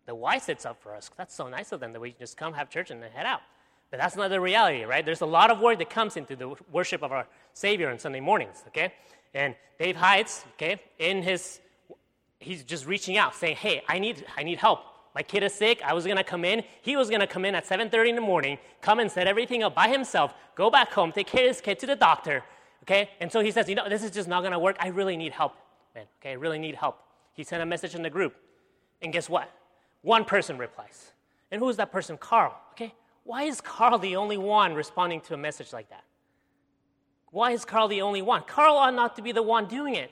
the 0.06 0.14
Y 0.14 0.38
sits 0.38 0.64
up 0.64 0.80
for 0.80 0.94
us. 0.94 1.10
That's 1.18 1.34
so 1.34 1.46
nice 1.46 1.72
of 1.72 1.80
them 1.80 1.92
that 1.92 2.00
we 2.00 2.12
just 2.18 2.38
come, 2.38 2.54
have 2.54 2.70
church, 2.70 2.90
and 2.90 3.02
then 3.02 3.10
head 3.10 3.26
out. 3.26 3.42
But 3.90 4.00
that's 4.00 4.16
not 4.16 4.30
the 4.30 4.40
reality, 4.40 4.84
right? 4.84 5.04
There's 5.04 5.20
a 5.20 5.26
lot 5.26 5.50
of 5.50 5.60
work 5.60 5.76
that 5.80 5.90
comes 5.90 6.16
into 6.16 6.36
the 6.36 6.54
worship 6.72 7.02
of 7.02 7.12
our 7.12 7.26
Savior 7.52 7.90
on 7.90 7.98
Sunday 7.98 8.20
mornings, 8.20 8.64
okay? 8.68 8.94
And 9.34 9.54
Dave 9.78 9.96
hides, 9.96 10.44
okay, 10.54 10.80
in 10.98 11.22
his, 11.22 11.60
he's 12.38 12.64
just 12.64 12.86
reaching 12.86 13.16
out, 13.16 13.34
saying, 13.34 13.56
hey, 13.56 13.82
I 13.88 13.98
need, 13.98 14.24
I 14.36 14.42
need 14.42 14.58
help. 14.58 14.80
My 15.14 15.22
kid 15.22 15.42
is 15.42 15.54
sick. 15.54 15.80
I 15.84 15.92
was 15.92 16.04
going 16.04 16.16
to 16.16 16.24
come 16.24 16.44
in. 16.44 16.62
He 16.82 16.96
was 16.96 17.08
going 17.08 17.20
to 17.20 17.26
come 17.26 17.44
in 17.44 17.54
at 17.54 17.66
7.30 17.66 18.10
in 18.10 18.14
the 18.14 18.20
morning, 18.20 18.58
come 18.80 19.00
and 19.00 19.10
set 19.10 19.26
everything 19.26 19.62
up 19.62 19.74
by 19.74 19.88
himself, 19.88 20.34
go 20.54 20.70
back 20.70 20.92
home, 20.92 21.12
take 21.12 21.26
care 21.26 21.44
of 21.44 21.48
his 21.48 21.60
kid 21.60 21.78
to 21.80 21.86
the 21.86 21.96
doctor, 21.96 22.44
okay? 22.84 23.10
And 23.20 23.30
so 23.30 23.40
he 23.40 23.50
says, 23.50 23.68
you 23.68 23.74
know, 23.74 23.88
this 23.88 24.02
is 24.02 24.10
just 24.10 24.28
not 24.28 24.40
going 24.40 24.52
to 24.52 24.58
work. 24.58 24.76
I 24.78 24.88
really 24.88 25.16
need 25.16 25.32
help, 25.32 25.54
man, 25.94 26.06
okay? 26.20 26.30
I 26.30 26.34
really 26.34 26.58
need 26.58 26.76
help. 26.76 26.98
He 27.32 27.42
sent 27.42 27.62
a 27.62 27.66
message 27.66 27.94
in 27.94 28.02
the 28.02 28.10
group. 28.10 28.34
And 29.02 29.12
guess 29.12 29.28
what? 29.28 29.50
One 30.02 30.24
person 30.24 30.58
replies. 30.58 31.12
And 31.50 31.58
who 31.58 31.68
is 31.68 31.76
that 31.76 31.90
person? 31.90 32.16
Carl, 32.16 32.54
okay? 32.72 32.94
Why 33.24 33.44
is 33.44 33.60
Carl 33.60 33.98
the 33.98 34.16
only 34.16 34.38
one 34.38 34.74
responding 34.74 35.20
to 35.22 35.34
a 35.34 35.36
message 35.36 35.72
like 35.72 35.88
that? 35.90 36.04
Why 37.30 37.52
is 37.52 37.64
Carl 37.64 37.88
the 37.88 38.02
only 38.02 38.22
one? 38.22 38.42
Carl 38.46 38.76
ought 38.76 38.94
not 38.94 39.16
to 39.16 39.22
be 39.22 39.32
the 39.32 39.42
one 39.42 39.66
doing 39.66 39.94
it. 39.94 40.10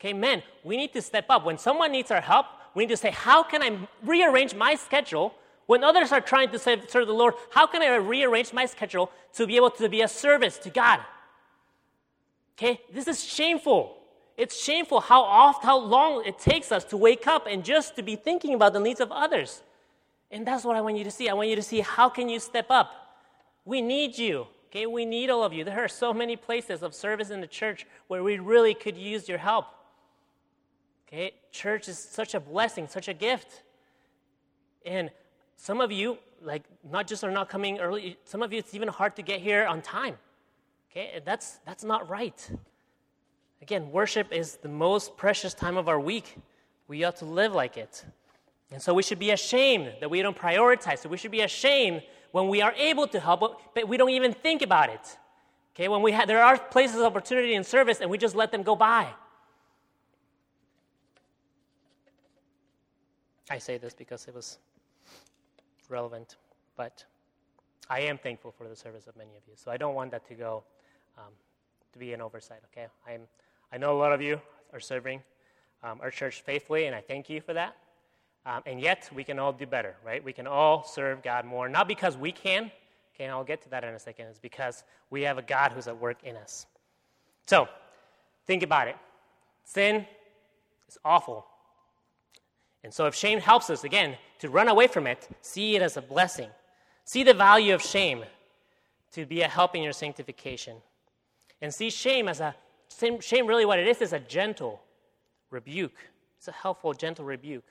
Okay, 0.00 0.12
men, 0.12 0.42
we 0.64 0.76
need 0.76 0.92
to 0.92 1.02
step 1.02 1.26
up. 1.30 1.44
When 1.44 1.58
someone 1.58 1.92
needs 1.92 2.10
our 2.10 2.20
help, 2.20 2.46
we 2.74 2.84
need 2.84 2.90
to 2.90 2.96
say, 2.96 3.10
How 3.10 3.42
can 3.42 3.62
I 3.62 3.88
rearrange 4.04 4.54
my 4.54 4.74
schedule? 4.74 5.34
When 5.66 5.82
others 5.82 6.12
are 6.12 6.20
trying 6.20 6.50
to 6.50 6.58
serve 6.58 6.88
the 6.90 7.12
Lord, 7.12 7.34
how 7.50 7.66
can 7.66 7.82
I 7.82 7.96
rearrange 7.96 8.52
my 8.52 8.66
schedule 8.66 9.10
to 9.34 9.46
be 9.46 9.56
able 9.56 9.70
to 9.70 9.88
be 9.88 10.02
a 10.02 10.08
service 10.08 10.58
to 10.58 10.70
God? 10.70 11.00
Okay, 12.56 12.80
this 12.92 13.08
is 13.08 13.22
shameful. 13.24 13.96
It's 14.36 14.62
shameful 14.62 15.00
how 15.00 15.22
oft, 15.22 15.64
how 15.64 15.78
long 15.78 16.24
it 16.24 16.38
takes 16.38 16.70
us 16.70 16.84
to 16.84 16.96
wake 16.96 17.26
up 17.26 17.46
and 17.50 17.64
just 17.64 17.96
to 17.96 18.02
be 18.02 18.16
thinking 18.16 18.54
about 18.54 18.74
the 18.74 18.80
needs 18.80 19.00
of 19.00 19.10
others. 19.10 19.62
And 20.30 20.46
that's 20.46 20.64
what 20.64 20.76
I 20.76 20.80
want 20.80 20.96
you 20.96 21.04
to 21.04 21.10
see. 21.10 21.28
I 21.28 21.34
want 21.34 21.48
you 21.48 21.56
to 21.56 21.62
see 21.62 21.80
how 21.80 22.08
can 22.08 22.28
you 22.28 22.38
step 22.38 22.66
up. 22.70 22.92
We 23.64 23.80
need 23.80 24.16
you. 24.18 24.46
Okay, 24.76 24.84
we 24.84 25.06
need 25.06 25.30
all 25.30 25.42
of 25.42 25.54
you. 25.54 25.64
There 25.64 25.82
are 25.82 25.88
so 25.88 26.12
many 26.12 26.36
places 26.36 26.82
of 26.82 26.94
service 26.94 27.30
in 27.30 27.40
the 27.40 27.46
church 27.46 27.86
where 28.08 28.22
we 28.22 28.38
really 28.38 28.74
could 28.74 28.94
use 28.94 29.26
your 29.26 29.38
help. 29.38 29.64
Okay, 31.08 31.32
church 31.50 31.88
is 31.88 31.98
such 31.98 32.34
a 32.34 32.40
blessing, 32.40 32.86
such 32.86 33.08
a 33.08 33.14
gift. 33.14 33.62
And 34.84 35.10
some 35.56 35.80
of 35.80 35.90
you, 35.90 36.18
like, 36.42 36.62
not 36.84 37.06
just 37.06 37.24
are 37.24 37.30
not 37.30 37.48
coming 37.48 37.78
early, 37.78 38.18
some 38.26 38.42
of 38.42 38.52
you, 38.52 38.58
it's 38.58 38.74
even 38.74 38.88
hard 38.88 39.16
to 39.16 39.22
get 39.22 39.40
here 39.40 39.64
on 39.64 39.80
time. 39.80 40.18
Okay, 40.90 41.22
that's, 41.24 41.58
that's 41.64 41.82
not 41.82 42.10
right. 42.10 42.50
Again, 43.62 43.90
worship 43.90 44.30
is 44.30 44.56
the 44.56 44.68
most 44.68 45.16
precious 45.16 45.54
time 45.54 45.78
of 45.78 45.88
our 45.88 45.98
week. 45.98 46.36
We 46.86 47.02
ought 47.04 47.16
to 47.16 47.24
live 47.24 47.54
like 47.54 47.78
it. 47.78 48.04
And 48.70 48.82
so 48.82 48.92
we 48.92 49.02
should 49.02 49.18
be 49.18 49.30
ashamed 49.30 49.94
that 50.00 50.10
we 50.10 50.20
don't 50.20 50.36
prioritize 50.36 51.02
it. 51.02 51.10
We 51.10 51.16
should 51.16 51.30
be 51.30 51.40
ashamed 51.40 52.02
when 52.36 52.48
we 52.48 52.60
are 52.60 52.74
able 52.74 53.06
to 53.06 53.18
help, 53.18 53.40
but 53.74 53.88
we 53.88 53.96
don't 53.96 54.10
even 54.10 54.30
think 54.30 54.60
about 54.60 54.90
it. 54.90 55.16
Okay, 55.74 55.88
when 55.88 56.02
we 56.02 56.12
have, 56.12 56.28
there 56.28 56.44
are 56.44 56.58
places 56.58 56.96
of 56.96 57.04
opportunity 57.04 57.54
and 57.54 57.64
service 57.64 58.02
and 58.02 58.10
we 58.10 58.18
just 58.18 58.34
let 58.34 58.52
them 58.52 58.62
go 58.62 58.76
by. 58.76 59.08
I 63.48 63.56
say 63.56 63.78
this 63.78 63.94
because 63.94 64.28
it 64.28 64.34
was 64.34 64.58
relevant, 65.88 66.36
but 66.76 67.06
I 67.88 68.00
am 68.00 68.18
thankful 68.18 68.52
for 68.52 68.68
the 68.68 68.76
service 68.76 69.06
of 69.06 69.16
many 69.16 69.30
of 69.30 69.42
you. 69.48 69.54
So 69.56 69.70
I 69.70 69.78
don't 69.78 69.94
want 69.94 70.10
that 70.10 70.28
to 70.28 70.34
go 70.34 70.62
um, 71.16 71.32
to 71.94 71.98
be 71.98 72.12
an 72.12 72.20
oversight. 72.20 72.60
Okay, 72.70 72.88
I'm. 73.08 73.22
I 73.72 73.78
know 73.78 73.96
a 73.96 73.98
lot 73.98 74.12
of 74.12 74.20
you 74.20 74.38
are 74.74 74.80
serving 74.80 75.22
um, 75.82 76.00
our 76.02 76.10
church 76.10 76.42
faithfully, 76.42 76.84
and 76.84 76.94
I 76.94 77.00
thank 77.00 77.30
you 77.30 77.40
for 77.40 77.54
that. 77.54 77.76
Um, 78.46 78.62
and 78.64 78.80
yet, 78.80 79.10
we 79.12 79.24
can 79.24 79.40
all 79.40 79.52
do 79.52 79.66
better, 79.66 79.96
right? 80.06 80.22
We 80.22 80.32
can 80.32 80.46
all 80.46 80.84
serve 80.84 81.20
God 81.20 81.44
more, 81.44 81.68
not 81.68 81.88
because 81.88 82.16
we 82.16 82.30
can. 82.30 82.70
Okay, 83.12 83.28
I'll 83.28 83.42
get 83.42 83.60
to 83.62 83.68
that 83.70 83.82
in 83.82 83.92
a 83.92 83.98
second. 83.98 84.26
It's 84.26 84.38
because 84.38 84.84
we 85.10 85.22
have 85.22 85.36
a 85.36 85.42
God 85.42 85.72
who's 85.72 85.88
at 85.88 85.98
work 85.98 86.18
in 86.22 86.36
us. 86.36 86.66
So, 87.46 87.68
think 88.46 88.62
about 88.62 88.86
it. 88.86 88.96
Sin 89.64 90.06
is 90.88 90.96
awful. 91.04 91.44
And 92.84 92.94
so, 92.94 93.06
if 93.06 93.16
shame 93.16 93.40
helps 93.40 93.68
us, 93.68 93.82
again, 93.82 94.16
to 94.38 94.48
run 94.48 94.68
away 94.68 94.86
from 94.86 95.08
it, 95.08 95.28
see 95.40 95.74
it 95.74 95.82
as 95.82 95.96
a 95.96 96.02
blessing. 96.02 96.50
See 97.04 97.24
the 97.24 97.34
value 97.34 97.74
of 97.74 97.82
shame 97.82 98.24
to 99.12 99.26
be 99.26 99.42
a 99.42 99.48
help 99.48 99.74
in 99.74 99.82
your 99.82 99.92
sanctification. 99.92 100.76
And 101.60 101.74
see 101.74 101.90
shame 101.90 102.28
as 102.28 102.40
a, 102.40 102.54
shame 103.20 103.46
really 103.46 103.64
what 103.64 103.80
it 103.80 103.88
is, 103.88 104.00
is 104.02 104.12
a 104.12 104.20
gentle 104.20 104.80
rebuke. 105.50 105.96
It's 106.38 106.46
a 106.46 106.52
helpful, 106.52 106.92
gentle 106.92 107.24
rebuke. 107.24 107.64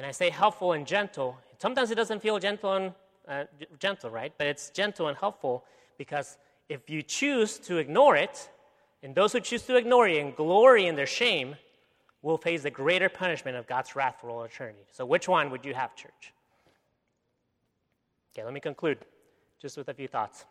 And 0.00 0.06
I 0.06 0.12
say 0.12 0.30
helpful 0.30 0.72
and 0.72 0.86
gentle. 0.86 1.36
Sometimes 1.58 1.90
it 1.90 1.94
doesn't 1.94 2.22
feel 2.22 2.38
gentle 2.38 2.72
and 2.72 2.94
uh, 3.28 3.44
gentle, 3.78 4.08
right? 4.08 4.32
But 4.38 4.46
it's 4.46 4.70
gentle 4.70 5.08
and 5.08 5.18
helpful 5.18 5.62
because 5.98 6.38
if 6.70 6.88
you 6.88 7.02
choose 7.02 7.58
to 7.58 7.76
ignore 7.76 8.16
it, 8.16 8.48
and 9.02 9.14
those 9.14 9.34
who 9.34 9.40
choose 9.40 9.60
to 9.64 9.76
ignore 9.76 10.08
it 10.08 10.16
and 10.16 10.34
glory 10.34 10.86
in 10.86 10.96
their 10.96 11.06
shame, 11.06 11.54
will 12.22 12.38
face 12.38 12.62
the 12.62 12.70
greater 12.70 13.10
punishment 13.10 13.58
of 13.58 13.66
God's 13.66 13.94
wrath 13.94 14.16
for 14.22 14.30
all 14.30 14.42
eternity. 14.42 14.86
So, 14.90 15.04
which 15.04 15.28
one 15.28 15.50
would 15.50 15.66
you 15.66 15.74
have, 15.74 15.94
church? 15.94 16.32
Okay, 18.32 18.42
let 18.42 18.54
me 18.54 18.60
conclude 18.60 18.96
just 19.60 19.76
with 19.76 19.90
a 19.90 19.94
few 19.94 20.08
thoughts. 20.08 20.46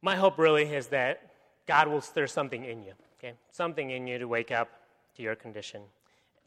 My 0.00 0.16
hope 0.16 0.38
really 0.38 0.64
is 0.74 0.86
that 0.86 1.20
God 1.66 1.88
will 1.88 2.00
stir 2.00 2.26
something 2.26 2.64
in 2.64 2.82
you, 2.82 2.94
okay? 3.18 3.34
Something 3.50 3.90
in 3.90 4.06
you 4.06 4.18
to 4.18 4.26
wake 4.26 4.50
up 4.50 4.70
to 5.16 5.22
your 5.22 5.34
condition. 5.34 5.82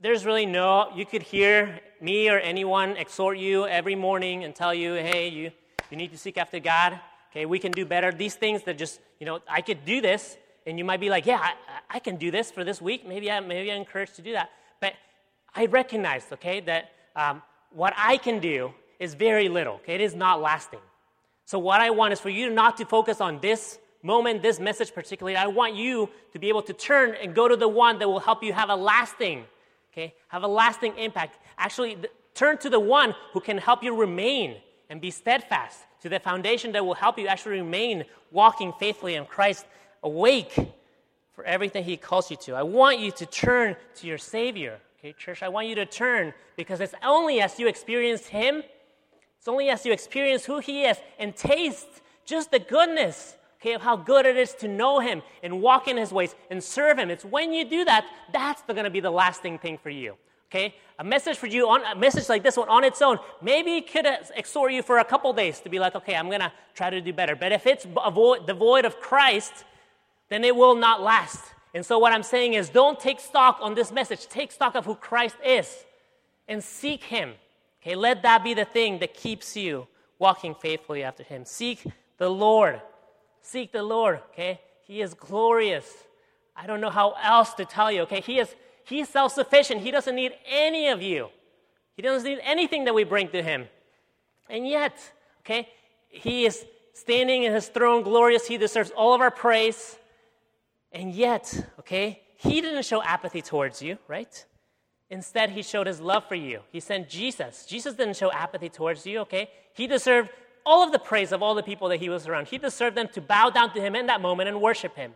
There's 0.01 0.25
really 0.25 0.45
no, 0.45 0.91
you 0.95 1.05
could 1.05 1.23
hear 1.23 1.81
me 1.99 2.29
or 2.29 2.39
anyone 2.39 2.95
exhort 2.95 3.37
you 3.37 3.67
every 3.67 3.95
morning 3.95 4.45
and 4.45 4.55
tell 4.55 4.73
you, 4.73 4.93
hey, 4.93 5.27
you, 5.27 5.51
you 5.91 5.97
need 5.97 6.11
to 6.11 6.17
seek 6.17 6.37
after 6.37 6.57
God. 6.57 6.97
Okay, 7.31 7.45
we 7.45 7.59
can 7.59 7.73
do 7.73 7.85
better. 7.85 8.13
These 8.13 8.35
things 8.35 8.63
that 8.63 8.77
just, 8.77 9.01
you 9.19 9.25
know, 9.25 9.41
I 9.45 9.59
could 9.59 9.83
do 9.83 9.99
this, 9.99 10.37
and 10.65 10.77
you 10.77 10.85
might 10.85 11.01
be 11.01 11.09
like, 11.09 11.25
yeah, 11.25 11.39
I, 11.41 11.53
I 11.89 11.99
can 11.99 12.15
do 12.15 12.31
this 12.31 12.49
for 12.49 12.63
this 12.63 12.81
week. 12.81 13.05
Maybe, 13.05 13.29
I, 13.29 13.41
maybe 13.41 13.69
I'm 13.73 13.79
encouraged 13.79 14.15
to 14.15 14.21
do 14.21 14.31
that. 14.31 14.51
But 14.79 14.93
I 15.53 15.65
recognize, 15.65 16.25
okay, 16.31 16.61
that 16.61 16.91
um, 17.17 17.41
what 17.73 17.93
I 17.97 18.15
can 18.15 18.39
do 18.39 18.73
is 19.01 19.15
very 19.15 19.49
little. 19.49 19.75
Okay, 19.75 19.95
it 19.95 20.01
is 20.01 20.15
not 20.15 20.41
lasting. 20.41 20.79
So 21.43 21.59
what 21.59 21.81
I 21.81 21.89
want 21.89 22.13
is 22.13 22.21
for 22.21 22.29
you 22.29 22.49
not 22.49 22.77
to 22.77 22.85
focus 22.85 23.19
on 23.19 23.41
this 23.41 23.79
moment, 24.01 24.43
this 24.43 24.61
message 24.61 24.93
particularly. 24.93 25.35
I 25.35 25.47
want 25.47 25.75
you 25.75 26.07
to 26.31 26.39
be 26.39 26.47
able 26.47 26.61
to 26.61 26.73
turn 26.73 27.15
and 27.21 27.35
go 27.35 27.49
to 27.49 27.57
the 27.57 27.67
one 27.67 27.99
that 27.99 28.07
will 28.07 28.21
help 28.21 28.43
you 28.43 28.53
have 28.53 28.69
a 28.69 28.75
lasting, 28.75 29.43
okay, 29.91 30.13
have 30.27 30.43
a 30.43 30.47
lasting 30.47 30.97
impact. 30.97 31.39
Actually, 31.57 31.95
th- 31.95 32.11
turn 32.33 32.57
to 32.59 32.69
the 32.69 32.79
one 32.79 33.15
who 33.33 33.39
can 33.39 33.57
help 33.57 33.83
you 33.83 33.95
remain 33.95 34.57
and 34.89 34.99
be 34.99 35.11
steadfast 35.11 35.79
to 36.01 36.09
the 36.09 36.19
foundation 36.19 36.71
that 36.71 36.85
will 36.85 36.93
help 36.93 37.19
you 37.19 37.27
actually 37.27 37.57
remain 37.59 38.05
walking 38.31 38.73
faithfully 38.79 39.15
in 39.15 39.25
Christ 39.25 39.65
awake 40.03 40.55
for 41.33 41.43
everything 41.45 41.83
He 41.83 41.97
calls 41.97 42.31
you 42.31 42.37
to. 42.37 42.55
I 42.55 42.63
want 42.63 42.99
you 42.99 43.11
to 43.11 43.25
turn 43.25 43.75
to 43.95 44.07
your 44.07 44.17
Savior. 44.17 44.79
Okay, 44.99 45.13
church, 45.13 45.43
I 45.43 45.49
want 45.49 45.67
you 45.67 45.75
to 45.75 45.85
turn 45.85 46.33
because 46.57 46.81
it's 46.81 46.93
only 47.03 47.39
as 47.41 47.59
you 47.59 47.67
experience 47.67 48.27
Him, 48.27 48.63
it's 49.37 49.47
only 49.47 49.69
as 49.69 49.85
you 49.85 49.93
experience 49.93 50.45
who 50.45 50.59
He 50.59 50.83
is 50.83 50.97
and 51.17 51.35
taste 51.35 51.87
just 52.25 52.51
the 52.51 52.59
goodness, 52.59 53.35
okay, 53.59 53.73
of 53.73 53.81
how 53.81 53.95
good 53.95 54.25
it 54.25 54.37
is 54.37 54.53
to 54.55 54.67
know 54.67 54.99
Him 54.99 55.21
and 55.43 55.61
walk 55.61 55.87
in 55.87 55.97
His 55.97 56.11
ways 56.11 56.35
and 56.49 56.63
serve 56.63 56.97
Him. 56.97 57.09
It's 57.09 57.25
when 57.25 57.53
you 57.53 57.65
do 57.65 57.85
that, 57.85 58.05
that's 58.31 58.61
going 58.63 58.83
to 58.83 58.89
be 58.89 58.99
the 58.99 59.11
lasting 59.11 59.59
thing 59.59 59.77
for 59.77 59.89
you. 59.89 60.15
Okay, 60.51 60.73
a 60.97 61.03
message 61.03 61.37
for 61.37 61.45
you 61.45 61.69
on 61.69 61.83
a 61.85 61.95
message 61.95 62.27
like 62.27 62.41
this 62.41 62.57
one 62.57 62.69
on 62.69 62.83
its 62.83 63.03
own, 63.03 63.19
maybe 63.39 63.81
could 63.81 64.07
exhort 64.35 64.71
you 64.71 64.81
for 64.81 64.97
a 64.97 65.05
couple 65.05 65.31
days 65.31 65.59
to 65.59 65.69
be 65.69 65.77
like, 65.77 65.93
okay, 65.93 66.15
I'm 66.15 66.27
gonna 66.31 66.51
try 66.73 66.89
to 66.89 66.99
do 67.01 67.13
better. 67.13 67.35
But 67.35 67.51
if 67.51 67.67
it's 67.67 67.85
devoid 67.85 68.85
of 68.85 68.99
Christ, 68.99 69.53
then 70.29 70.43
it 70.43 70.55
will 70.55 70.73
not 70.73 71.03
last. 71.03 71.39
And 71.75 71.85
so, 71.85 71.99
what 71.99 72.13
I'm 72.13 72.23
saying 72.23 72.55
is, 72.55 72.69
don't 72.69 72.99
take 72.99 73.19
stock 73.19 73.59
on 73.61 73.75
this 73.75 73.91
message. 73.91 74.27
Take 74.27 74.51
stock 74.51 74.73
of 74.73 74.85
who 74.85 74.95
Christ 74.95 75.35
is 75.45 75.85
and 76.47 76.63
seek 76.63 77.03
Him. 77.03 77.33
Okay, 77.83 77.95
let 77.95 78.23
that 78.23 78.43
be 78.43 78.55
the 78.55 78.65
thing 78.65 78.99
that 78.99 79.13
keeps 79.13 79.55
you 79.55 79.87
walking 80.17 80.55
faithfully 80.55 81.03
after 81.03 81.23
Him. 81.23 81.45
Seek 81.45 81.85
the 82.17 82.29
Lord. 82.29 82.81
Seek 83.41 83.71
the 83.71 83.83
Lord. 83.83 84.19
Okay, 84.31 84.61
He 84.83 85.01
is 85.01 85.13
glorious. 85.13 85.85
I 86.55 86.67
don't 86.67 86.81
know 86.81 86.89
how 86.89 87.15
else 87.21 87.53
to 87.55 87.65
tell 87.65 87.91
you. 87.91 88.01
Okay, 88.01 88.21
He 88.21 88.39
is 88.39 88.53
He's 88.83 89.07
self 89.07 89.33
sufficient. 89.33 89.81
He 89.81 89.91
doesn't 89.91 90.15
need 90.15 90.33
any 90.47 90.87
of 90.87 91.01
you. 91.01 91.29
He 91.95 92.01
doesn't 92.01 92.27
need 92.27 92.39
anything 92.43 92.85
that 92.85 92.93
we 92.93 93.03
bring 93.03 93.29
to 93.29 93.43
Him. 93.43 93.67
And 94.49 94.67
yet, 94.67 94.97
okay, 95.41 95.69
He 96.09 96.45
is 96.45 96.65
standing 96.93 97.43
in 97.43 97.53
His 97.53 97.67
throne 97.67 98.03
glorious. 98.03 98.47
He 98.47 98.57
deserves 98.57 98.91
all 98.91 99.13
of 99.13 99.21
our 99.21 99.31
praise. 99.31 99.97
And 100.91 101.13
yet, 101.13 101.67
okay, 101.79 102.21
he 102.37 102.61
didn't 102.61 102.85
show 102.85 103.01
apathy 103.03 103.41
towards 103.41 103.81
you, 103.81 103.97
right? 104.07 104.45
Instead, 105.09 105.49
he 105.51 105.61
showed 105.61 105.87
his 105.87 105.99
love 105.99 106.25
for 106.27 106.35
you. 106.35 106.61
He 106.71 106.79
sent 106.79 107.09
Jesus. 107.09 107.65
Jesus 107.65 107.95
didn't 107.95 108.15
show 108.15 108.31
apathy 108.31 108.69
towards 108.69 109.05
you, 109.05 109.19
okay? 109.19 109.49
He 109.73 109.87
deserved 109.87 110.29
all 110.69 110.83
of 110.83 110.91
the 110.91 110.99
praise 110.99 111.31
of 111.31 111.41
all 111.41 111.55
the 111.55 111.63
people 111.63 111.89
that 111.89 111.99
he 111.99 112.09
was 112.09 112.27
around. 112.27 112.47
He 112.47 112.59
deserved 112.59 112.95
them 112.95 113.07
to 113.13 113.21
bow 113.21 113.49
down 113.49 113.73
to 113.73 113.81
him 113.81 113.95
in 113.95 114.05
that 114.05 114.21
moment 114.21 114.49
and 114.49 114.61
worship 114.61 114.95
him. 114.95 115.13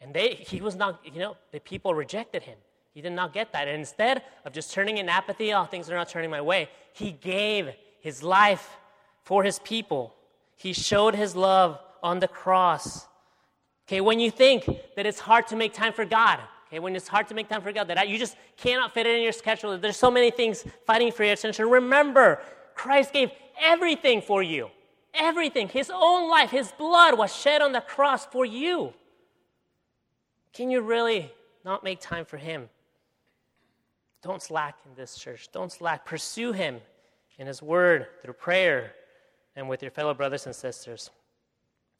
And 0.00 0.14
they, 0.14 0.34
he 0.34 0.60
was 0.60 0.76
not, 0.76 1.00
you 1.04 1.18
know, 1.18 1.36
the 1.50 1.58
people 1.58 1.94
rejected 1.94 2.44
him. 2.44 2.56
He 2.94 3.00
did 3.00 3.12
not 3.12 3.32
get 3.34 3.52
that. 3.52 3.66
And 3.66 3.76
instead 3.76 4.22
of 4.44 4.52
just 4.52 4.72
turning 4.72 4.98
in 4.98 5.08
apathy, 5.08 5.52
oh, 5.52 5.64
things 5.64 5.90
are 5.90 5.96
not 5.96 6.08
turning 6.08 6.30
my 6.30 6.40
way, 6.40 6.68
he 6.92 7.10
gave 7.10 7.70
his 8.00 8.22
life 8.22 8.76
for 9.24 9.42
his 9.42 9.58
people. 9.58 10.14
He 10.54 10.72
showed 10.72 11.16
his 11.16 11.34
love 11.34 11.80
on 12.00 12.20
the 12.20 12.28
cross. 12.28 13.08
Okay, 13.88 14.00
when 14.00 14.20
you 14.20 14.30
think 14.30 14.64
that 14.94 15.06
it's 15.06 15.18
hard 15.18 15.48
to 15.48 15.56
make 15.56 15.74
time 15.74 15.92
for 15.92 16.04
God, 16.04 16.38
okay, 16.68 16.78
when 16.78 16.94
it's 16.94 17.08
hard 17.08 17.26
to 17.28 17.34
make 17.34 17.48
time 17.48 17.62
for 17.62 17.72
God, 17.72 17.88
that 17.88 18.08
you 18.08 18.16
just 18.16 18.36
cannot 18.56 18.94
fit 18.94 19.06
it 19.06 19.16
in 19.16 19.22
your 19.22 19.32
schedule, 19.32 19.76
there's 19.76 19.96
so 19.96 20.10
many 20.10 20.30
things 20.30 20.64
fighting 20.86 21.10
for 21.10 21.24
your 21.24 21.32
attention, 21.32 21.68
remember, 21.68 22.40
Christ 22.74 23.12
gave 23.12 23.30
everything 23.60 24.22
for 24.22 24.42
you. 24.42 24.70
Everything. 25.14 25.68
His 25.68 25.90
own 25.92 26.30
life, 26.30 26.50
His 26.50 26.72
blood 26.72 27.18
was 27.18 27.34
shed 27.34 27.62
on 27.62 27.72
the 27.72 27.80
cross 27.80 28.26
for 28.26 28.44
you. 28.44 28.92
Can 30.52 30.70
you 30.70 30.80
really 30.80 31.32
not 31.64 31.84
make 31.84 32.00
time 32.00 32.24
for 32.24 32.36
Him? 32.36 32.68
Don't 34.22 34.42
slack 34.42 34.76
in 34.84 34.94
this 34.94 35.16
church. 35.16 35.48
Don't 35.52 35.72
slack. 35.72 36.04
Pursue 36.04 36.52
Him 36.52 36.80
in 37.38 37.46
His 37.46 37.62
Word 37.62 38.06
through 38.22 38.34
prayer 38.34 38.92
and 39.56 39.68
with 39.68 39.82
your 39.82 39.90
fellow 39.90 40.14
brothers 40.14 40.46
and 40.46 40.54
sisters. 40.54 41.10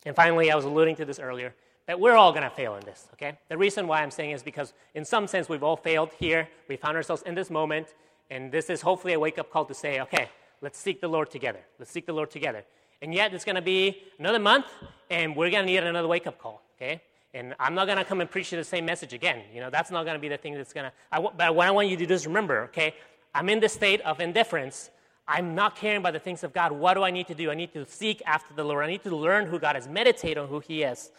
And 0.07 0.15
finally, 0.15 0.51
I 0.51 0.57
was 0.57 0.65
alluding 0.65 0.97
to 0.97 1.05
this 1.05 1.19
earlier 1.19 1.55
that 1.87 1.99
we're 1.99 2.15
all 2.15 2.31
going 2.31 2.45
to 2.45 2.51
fail 2.51 2.77
in 2.77 2.85
this, 2.85 3.09
okay? 3.15 3.39
The 3.49 3.59
reason 3.59 3.89
why 3.89 4.03
I'm 4.03 4.11
saying 4.11 4.31
is 4.31 4.43
because, 4.43 4.73
in 4.95 5.05
some 5.05 5.27
sense, 5.27 5.49
we've 5.49 5.63
all 5.63 5.77
failed 5.77 6.11
here. 6.19 6.49
We 6.69 6.77
found 6.77 6.97
ourselves 6.97 7.23
in 7.27 7.35
this 7.35 7.51
moment, 7.51 7.95
and 8.31 8.53
this 8.53 8.71
is 8.71 8.81
hopefully 8.81 9.15
a 9.15 9.19
wake 9.19 9.39
up 9.39 9.51
call 9.51 9.65
to 9.65 9.75
say, 9.75 10.01
okay, 10.01 10.29
let's 10.61 10.79
seek 10.79 11.01
the 11.01 11.09
Lord 11.09 11.31
together. 11.31 11.61
Let's 11.79 11.91
seek 11.91 12.07
the 12.07 12.13
Lord 12.13 12.31
together. 12.31 12.65
And 13.03 13.15
yet, 13.15 13.33
it's 13.33 13.45
going 13.45 13.57
to 13.57 13.63
be 13.63 14.03
another 14.19 14.39
month, 14.39 14.67
and 15.09 15.35
we're 15.35 15.51
going 15.51 15.65
to 15.65 15.73
need 15.73 15.79
another 15.79 16.09
wake 16.09 16.27
up 16.27 16.39
call, 16.39 16.63
okay? 16.77 17.01
And 17.33 17.55
I'm 17.59 17.75
not 17.75 17.87
going 17.87 17.97
to 17.97 18.05
come 18.05 18.21
and 18.21 18.31
preach 18.31 18.53
you 18.53 18.59
the 18.59 18.65
same 18.65 18.85
message 18.85 19.15
again. 19.15 19.43
You 19.55 19.61
know, 19.61 19.71
that's 19.71 19.91
not 19.91 20.05
going 20.05 20.17
to 20.17 20.21
be 20.21 20.29
the 20.29 20.37
thing 20.37 20.55
that's 20.55 20.73
going 20.73 20.91
to. 20.91 21.31
But 21.37 21.55
what 21.55 21.67
I 21.67 21.71
want 21.71 21.89
you 21.89 21.97
to 21.97 22.07
do 22.07 22.13
is 22.13 22.27
remember, 22.27 22.65
okay? 22.65 22.95
I'm 23.35 23.49
in 23.49 23.61
this 23.61 23.73
state 23.73 24.01
of 24.03 24.21
indifference. 24.21 24.91
I'm 25.27 25.55
not 25.55 25.77
caring 25.77 25.99
about 25.99 26.13
the 26.13 26.19
things 26.19 26.43
of 26.45 26.53
God. 26.53 26.73
What 26.73 26.95
do 26.95 27.05
I 27.05 27.11
need 27.11 27.29
to 27.29 27.35
do? 27.35 27.51
I 27.51 27.55
need 27.55 27.73
to 27.73 27.87
seek 27.87 28.21
after 28.27 28.53
the 28.53 28.65
Lord. 28.65 28.85
I 28.85 28.89
need 28.89 29.05
to 29.05 29.17
learn 29.17 29.47
who 29.47 29.59
God 29.59 29.77
is, 29.77 29.89
meditate 29.89 30.37
on 30.37 30.49
who 30.49 30.61
He 30.61 30.83
is. 30.83 31.11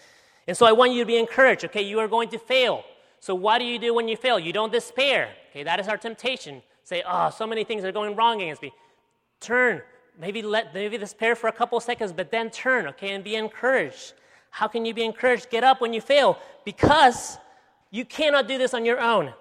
And 0.48 0.56
so 0.58 0.66
I 0.66 0.74
want 0.74 0.92
you 0.92 1.00
to 1.00 1.06
be 1.06 1.18
encouraged, 1.18 1.66
okay? 1.66 1.82
You 1.82 2.00
are 2.00 2.08
going 2.08 2.30
to 2.30 2.38
fail. 2.38 2.84
So 3.20 3.34
what 3.34 3.60
do 3.60 3.66
you 3.66 3.80
do 3.80 3.94
when 3.94 4.08
you 4.08 4.18
fail? 4.18 4.38
You 4.38 4.52
don't 4.52 4.72
despair. 4.72 5.30
Okay, 5.52 5.64
that 5.64 5.80
is 5.80 5.88
our 5.88 5.98
temptation. 5.98 6.62
Say, 6.84 7.04
oh, 7.08 7.30
so 7.30 7.48
many 7.48 7.64
things 7.64 7.86
are 7.86 7.92
going 7.92 8.16
wrong 8.16 8.42
against 8.42 8.62
me. 8.62 8.74
Turn. 9.42 9.82
Maybe 10.18 10.42
let 10.42 10.74
maybe 10.74 10.98
this 10.98 11.12
despair 11.12 11.36
for 11.36 11.48
a 11.48 11.52
couple 11.52 11.80
seconds, 11.80 12.14
but 12.14 12.32
then 12.32 12.50
turn, 12.50 12.88
okay, 12.88 13.12
and 13.12 13.24
be 13.24 13.36
encouraged. 13.36 14.14
How 14.52 14.68
can 14.68 14.86
you 14.86 14.94
be 14.94 15.04
encouraged? 15.04 15.50
Get 15.50 15.64
up 15.64 15.82
when 15.82 15.94
you 15.94 16.02
fail. 16.02 16.38
Because 16.64 17.38
you 17.90 18.06
cannot 18.06 18.48
do 18.48 18.58
this 18.58 18.74
on 18.74 18.86
your 18.86 19.00
own. 19.00 19.34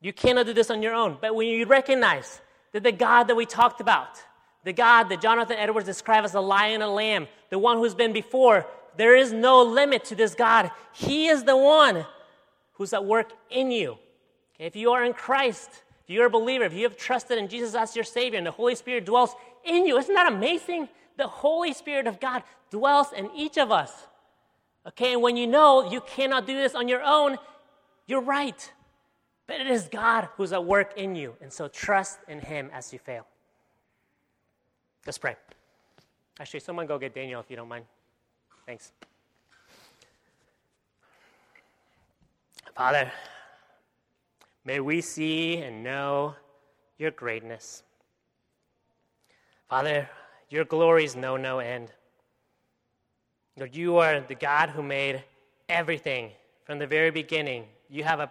You 0.00 0.12
cannot 0.12 0.46
do 0.46 0.52
this 0.52 0.70
on 0.70 0.82
your 0.82 0.94
own. 0.94 1.18
But 1.20 1.34
when 1.34 1.48
you 1.48 1.66
recognize 1.66 2.40
that 2.72 2.82
the 2.82 2.92
God 2.92 3.24
that 3.24 3.34
we 3.34 3.46
talked 3.46 3.80
about, 3.80 4.22
the 4.64 4.72
God 4.72 5.04
that 5.04 5.20
Jonathan 5.20 5.56
Edwards 5.58 5.86
described 5.86 6.24
as 6.24 6.32
the 6.32 6.42
lion 6.42 6.74
and 6.74 6.84
a 6.84 6.88
lamb, 6.88 7.28
the 7.50 7.58
one 7.58 7.78
who's 7.78 7.94
been 7.94 8.12
before, 8.12 8.66
there 8.96 9.16
is 9.16 9.32
no 9.32 9.62
limit 9.62 10.04
to 10.06 10.14
this 10.14 10.34
God. 10.34 10.70
He 10.92 11.26
is 11.26 11.44
the 11.44 11.56
one 11.56 12.06
who's 12.74 12.92
at 12.92 13.04
work 13.04 13.32
in 13.50 13.70
you. 13.70 13.98
Okay, 14.54 14.66
if 14.66 14.76
you 14.76 14.92
are 14.92 15.04
in 15.04 15.12
Christ, 15.12 15.83
if 16.04 16.10
you're 16.10 16.26
a 16.26 16.30
believer, 16.30 16.64
if 16.64 16.74
you 16.74 16.82
have 16.82 16.96
trusted 16.96 17.38
in 17.38 17.48
Jesus 17.48 17.74
as 17.74 17.96
your 17.96 18.04
Savior, 18.04 18.36
and 18.36 18.46
the 18.46 18.50
Holy 18.50 18.74
Spirit 18.74 19.06
dwells 19.06 19.34
in 19.64 19.86
you, 19.86 19.96
isn't 19.96 20.14
that 20.14 20.30
amazing? 20.30 20.88
The 21.16 21.26
Holy 21.26 21.72
Spirit 21.72 22.06
of 22.06 22.20
God 22.20 22.42
dwells 22.70 23.12
in 23.12 23.30
each 23.34 23.56
of 23.56 23.72
us. 23.72 24.06
Okay, 24.86 25.14
and 25.14 25.22
when 25.22 25.36
you 25.36 25.46
know 25.46 25.90
you 25.90 26.02
cannot 26.02 26.46
do 26.46 26.54
this 26.54 26.74
on 26.74 26.88
your 26.88 27.02
own, 27.02 27.38
you're 28.06 28.20
right. 28.20 28.70
But 29.46 29.60
it 29.60 29.66
is 29.66 29.88
God 29.88 30.28
who's 30.36 30.52
at 30.52 30.64
work 30.64 30.92
in 30.96 31.14
you, 31.14 31.36
and 31.40 31.50
so 31.50 31.68
trust 31.68 32.18
in 32.28 32.40
Him 32.40 32.70
as 32.72 32.92
you 32.92 32.98
fail. 32.98 33.26
Let's 35.06 35.18
pray. 35.18 35.36
Actually, 36.38 36.60
someone 36.60 36.86
go 36.86 36.98
get 36.98 37.14
Daniel 37.14 37.40
if 37.40 37.48
you 37.48 37.56
don't 37.56 37.68
mind. 37.68 37.84
Thanks. 38.66 38.92
Father, 42.74 43.10
may 44.64 44.80
we 44.80 45.00
see 45.00 45.58
and 45.58 45.82
know 45.82 46.34
your 46.98 47.10
greatness. 47.10 47.82
Father, 49.68 50.08
your 50.50 50.64
glories 50.64 51.16
know 51.16 51.36
no 51.36 51.58
end. 51.58 51.92
Lord, 53.56 53.74
you 53.74 53.96
are 53.98 54.20
the 54.20 54.34
God 54.34 54.70
who 54.70 54.82
made 54.82 55.22
everything 55.68 56.30
from 56.64 56.78
the 56.78 56.86
very 56.86 57.10
beginning. 57.10 57.66
You 57.88 58.04
have 58.04 58.20
a 58.20 58.30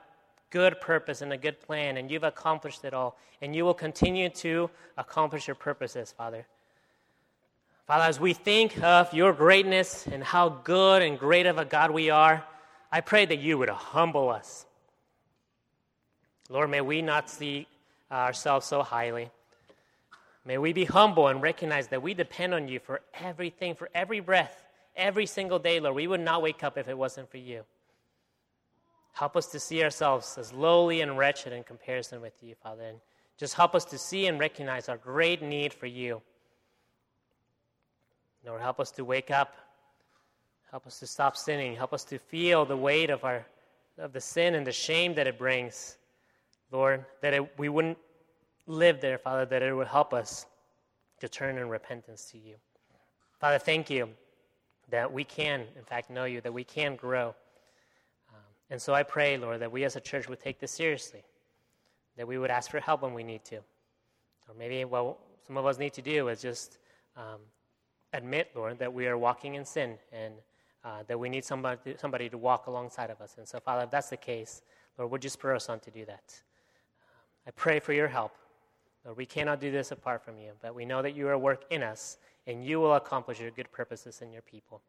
good 0.49 0.79
purpose 0.81 1.21
and 1.21 1.33
a 1.33 1.37
good 1.37 1.59
plan, 1.59 1.97
and 1.97 2.11
you've 2.11 2.23
accomplished 2.23 2.85
it 2.85 2.93
all, 2.93 3.17
and 3.41 3.55
you 3.55 3.65
will 3.65 3.73
continue 3.73 4.29
to 4.29 4.69
accomplish 4.97 5.47
your 5.47 5.55
purposes, 5.55 6.13
Father. 6.15 6.45
Father, 7.87 8.05
as 8.05 8.19
we 8.19 8.33
think 8.33 8.81
of 8.81 9.13
your 9.13 9.33
greatness 9.33 10.07
and 10.07 10.23
how 10.23 10.49
good 10.49 11.01
and 11.01 11.19
great 11.19 11.45
of 11.45 11.57
a 11.57 11.65
God 11.65 11.91
we 11.91 12.09
are, 12.09 12.43
I 12.91 13.01
pray 13.01 13.25
that 13.25 13.39
you 13.39 13.57
would 13.57 13.69
humble 13.69 14.29
us. 14.29 14.65
Lord, 16.53 16.69
may 16.69 16.81
we 16.81 17.01
not 17.01 17.31
see 17.31 17.65
uh, 18.11 18.13
ourselves 18.13 18.67
so 18.67 18.83
highly. 18.83 19.31
May 20.45 20.59
we 20.59 20.71
be 20.71 20.85
humble 20.85 21.27
and 21.27 21.41
recognize 21.41 21.87
that 21.87 22.03
we 22.03 22.13
depend 22.13 22.53
on 22.53 22.67
you 22.67 22.79
for 22.79 23.01
everything, 23.15 23.73
for 23.73 23.89
every 23.95 24.19
breath, 24.19 24.63
every 24.95 25.25
single 25.25 25.57
day, 25.57 25.79
Lord. 25.79 25.95
We 25.95 26.05
would 26.05 26.21
not 26.21 26.43
wake 26.43 26.63
up 26.63 26.77
if 26.77 26.87
it 26.87 26.95
wasn't 26.95 27.31
for 27.31 27.37
you. 27.37 27.63
Help 29.13 29.35
us 29.35 29.47
to 29.47 29.59
see 29.59 29.83
ourselves 29.83 30.37
as 30.37 30.53
lowly 30.53 31.01
and 31.01 31.17
wretched 31.17 31.53
in 31.53 31.63
comparison 31.63 32.21
with 32.21 32.33
you, 32.43 32.53
Father. 32.61 32.83
And 32.83 32.99
just 33.39 33.55
help 33.55 33.73
us 33.73 33.85
to 33.85 33.97
see 33.97 34.27
and 34.27 34.39
recognize 34.39 34.89
our 34.89 34.97
great 34.97 35.41
need 35.41 35.73
for 35.73 35.87
you. 35.87 36.21
Lord, 38.45 38.61
help 38.61 38.79
us 38.79 38.91
to 38.91 39.03
wake 39.03 39.31
up. 39.31 39.55
Help 40.69 40.85
us 40.85 40.99
to 40.99 41.07
stop 41.07 41.35
sinning. 41.35 41.75
Help 41.75 41.93
us 41.93 42.03
to 42.03 42.19
feel 42.19 42.63
the 42.63 42.77
weight 42.77 43.09
of, 43.09 43.23
our, 43.23 43.43
of 43.97 44.13
the 44.13 44.21
sin 44.21 44.53
and 44.53 44.67
the 44.67 44.71
shame 44.71 45.15
that 45.15 45.25
it 45.25 45.39
brings. 45.39 45.97
Lord, 46.73 47.05
that 47.21 47.35
it, 47.35 47.59
we 47.59 47.69
wouldn't 47.69 47.99
live 48.65 48.99
there, 48.99 49.19
Father, 49.19 49.45
that 49.45 49.61
it 49.61 49.73
would 49.73 49.87
help 49.87 50.11
us 50.11 50.47
to 51.19 51.29
turn 51.29 51.57
in 51.57 51.69
repentance 51.69 52.25
to 52.31 52.39
you. 52.39 52.55
Father, 53.39 53.59
thank 53.59 53.91
you 53.91 54.09
that 54.89 55.13
we 55.13 55.23
can, 55.23 55.61
in 55.77 55.83
fact, 55.85 56.09
know 56.09 56.25
you, 56.25 56.41
that 56.41 56.51
we 56.51 56.63
can 56.63 56.95
grow. 56.95 57.27
Um, 58.29 58.41
and 58.71 58.81
so 58.81 58.93
I 58.93 59.03
pray, 59.03 59.37
Lord, 59.37 59.61
that 59.61 59.71
we 59.71 59.83
as 59.83 59.95
a 59.95 60.01
church 60.01 60.27
would 60.27 60.39
take 60.39 60.59
this 60.59 60.71
seriously, 60.71 61.23
that 62.17 62.27
we 62.27 62.39
would 62.39 62.49
ask 62.49 62.71
for 62.71 62.79
help 62.79 63.03
when 63.03 63.13
we 63.13 63.23
need 63.23 63.45
to. 63.45 63.57
Or 63.57 64.55
maybe 64.57 64.83
what 64.83 65.17
some 65.45 65.57
of 65.57 65.67
us 65.67 65.77
need 65.77 65.93
to 65.93 66.01
do 66.01 66.27
is 66.29 66.41
just 66.41 66.79
um, 67.15 67.39
admit, 68.13 68.49
Lord, 68.55 68.79
that 68.79 68.91
we 68.91 69.05
are 69.05 69.17
walking 69.17 69.55
in 69.55 69.63
sin 69.63 69.97
and 70.11 70.33
uh, 70.83 71.03
that 71.07 71.19
we 71.19 71.29
need 71.29 71.45
somebody, 71.45 71.95
somebody 71.97 72.29
to 72.29 72.37
walk 72.37 72.65
alongside 72.65 73.11
of 73.11 73.21
us. 73.21 73.35
And 73.37 73.47
so, 73.47 73.59
Father, 73.59 73.83
if 73.83 73.91
that's 73.91 74.09
the 74.09 74.17
case, 74.17 74.63
Lord, 74.97 75.11
would 75.11 75.23
you 75.23 75.29
spur 75.29 75.55
us 75.55 75.69
on 75.69 75.79
to 75.81 75.91
do 75.91 76.05
that? 76.05 76.41
I 77.47 77.51
pray 77.51 77.79
for 77.79 77.93
your 77.93 78.07
help. 78.07 78.33
Lord, 79.05 79.17
we 79.17 79.25
cannot 79.25 79.59
do 79.59 79.71
this 79.71 79.91
apart 79.91 80.23
from 80.23 80.37
you, 80.37 80.51
but 80.61 80.73
we 80.73 80.85
know 80.85 81.01
that 81.01 81.15
you 81.15 81.27
are 81.27 81.37
work 81.37 81.65
in 81.69 81.83
us 81.83 82.17
and 82.47 82.63
you 82.63 82.79
will 82.79 82.95
accomplish 82.95 83.39
your 83.39 83.51
good 83.51 83.71
purposes 83.71 84.21
in 84.21 84.31
your 84.31 84.41
people. 84.41 84.81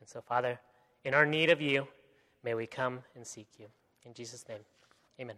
And 0.00 0.08
so, 0.08 0.20
Father, 0.20 0.60
in 1.04 1.14
our 1.14 1.26
need 1.26 1.50
of 1.50 1.60
you, 1.60 1.86
may 2.44 2.54
we 2.54 2.66
come 2.66 3.00
and 3.14 3.26
seek 3.26 3.48
you. 3.58 3.66
In 4.04 4.14
Jesus' 4.14 4.44
name, 4.48 4.60
amen. 5.20 5.36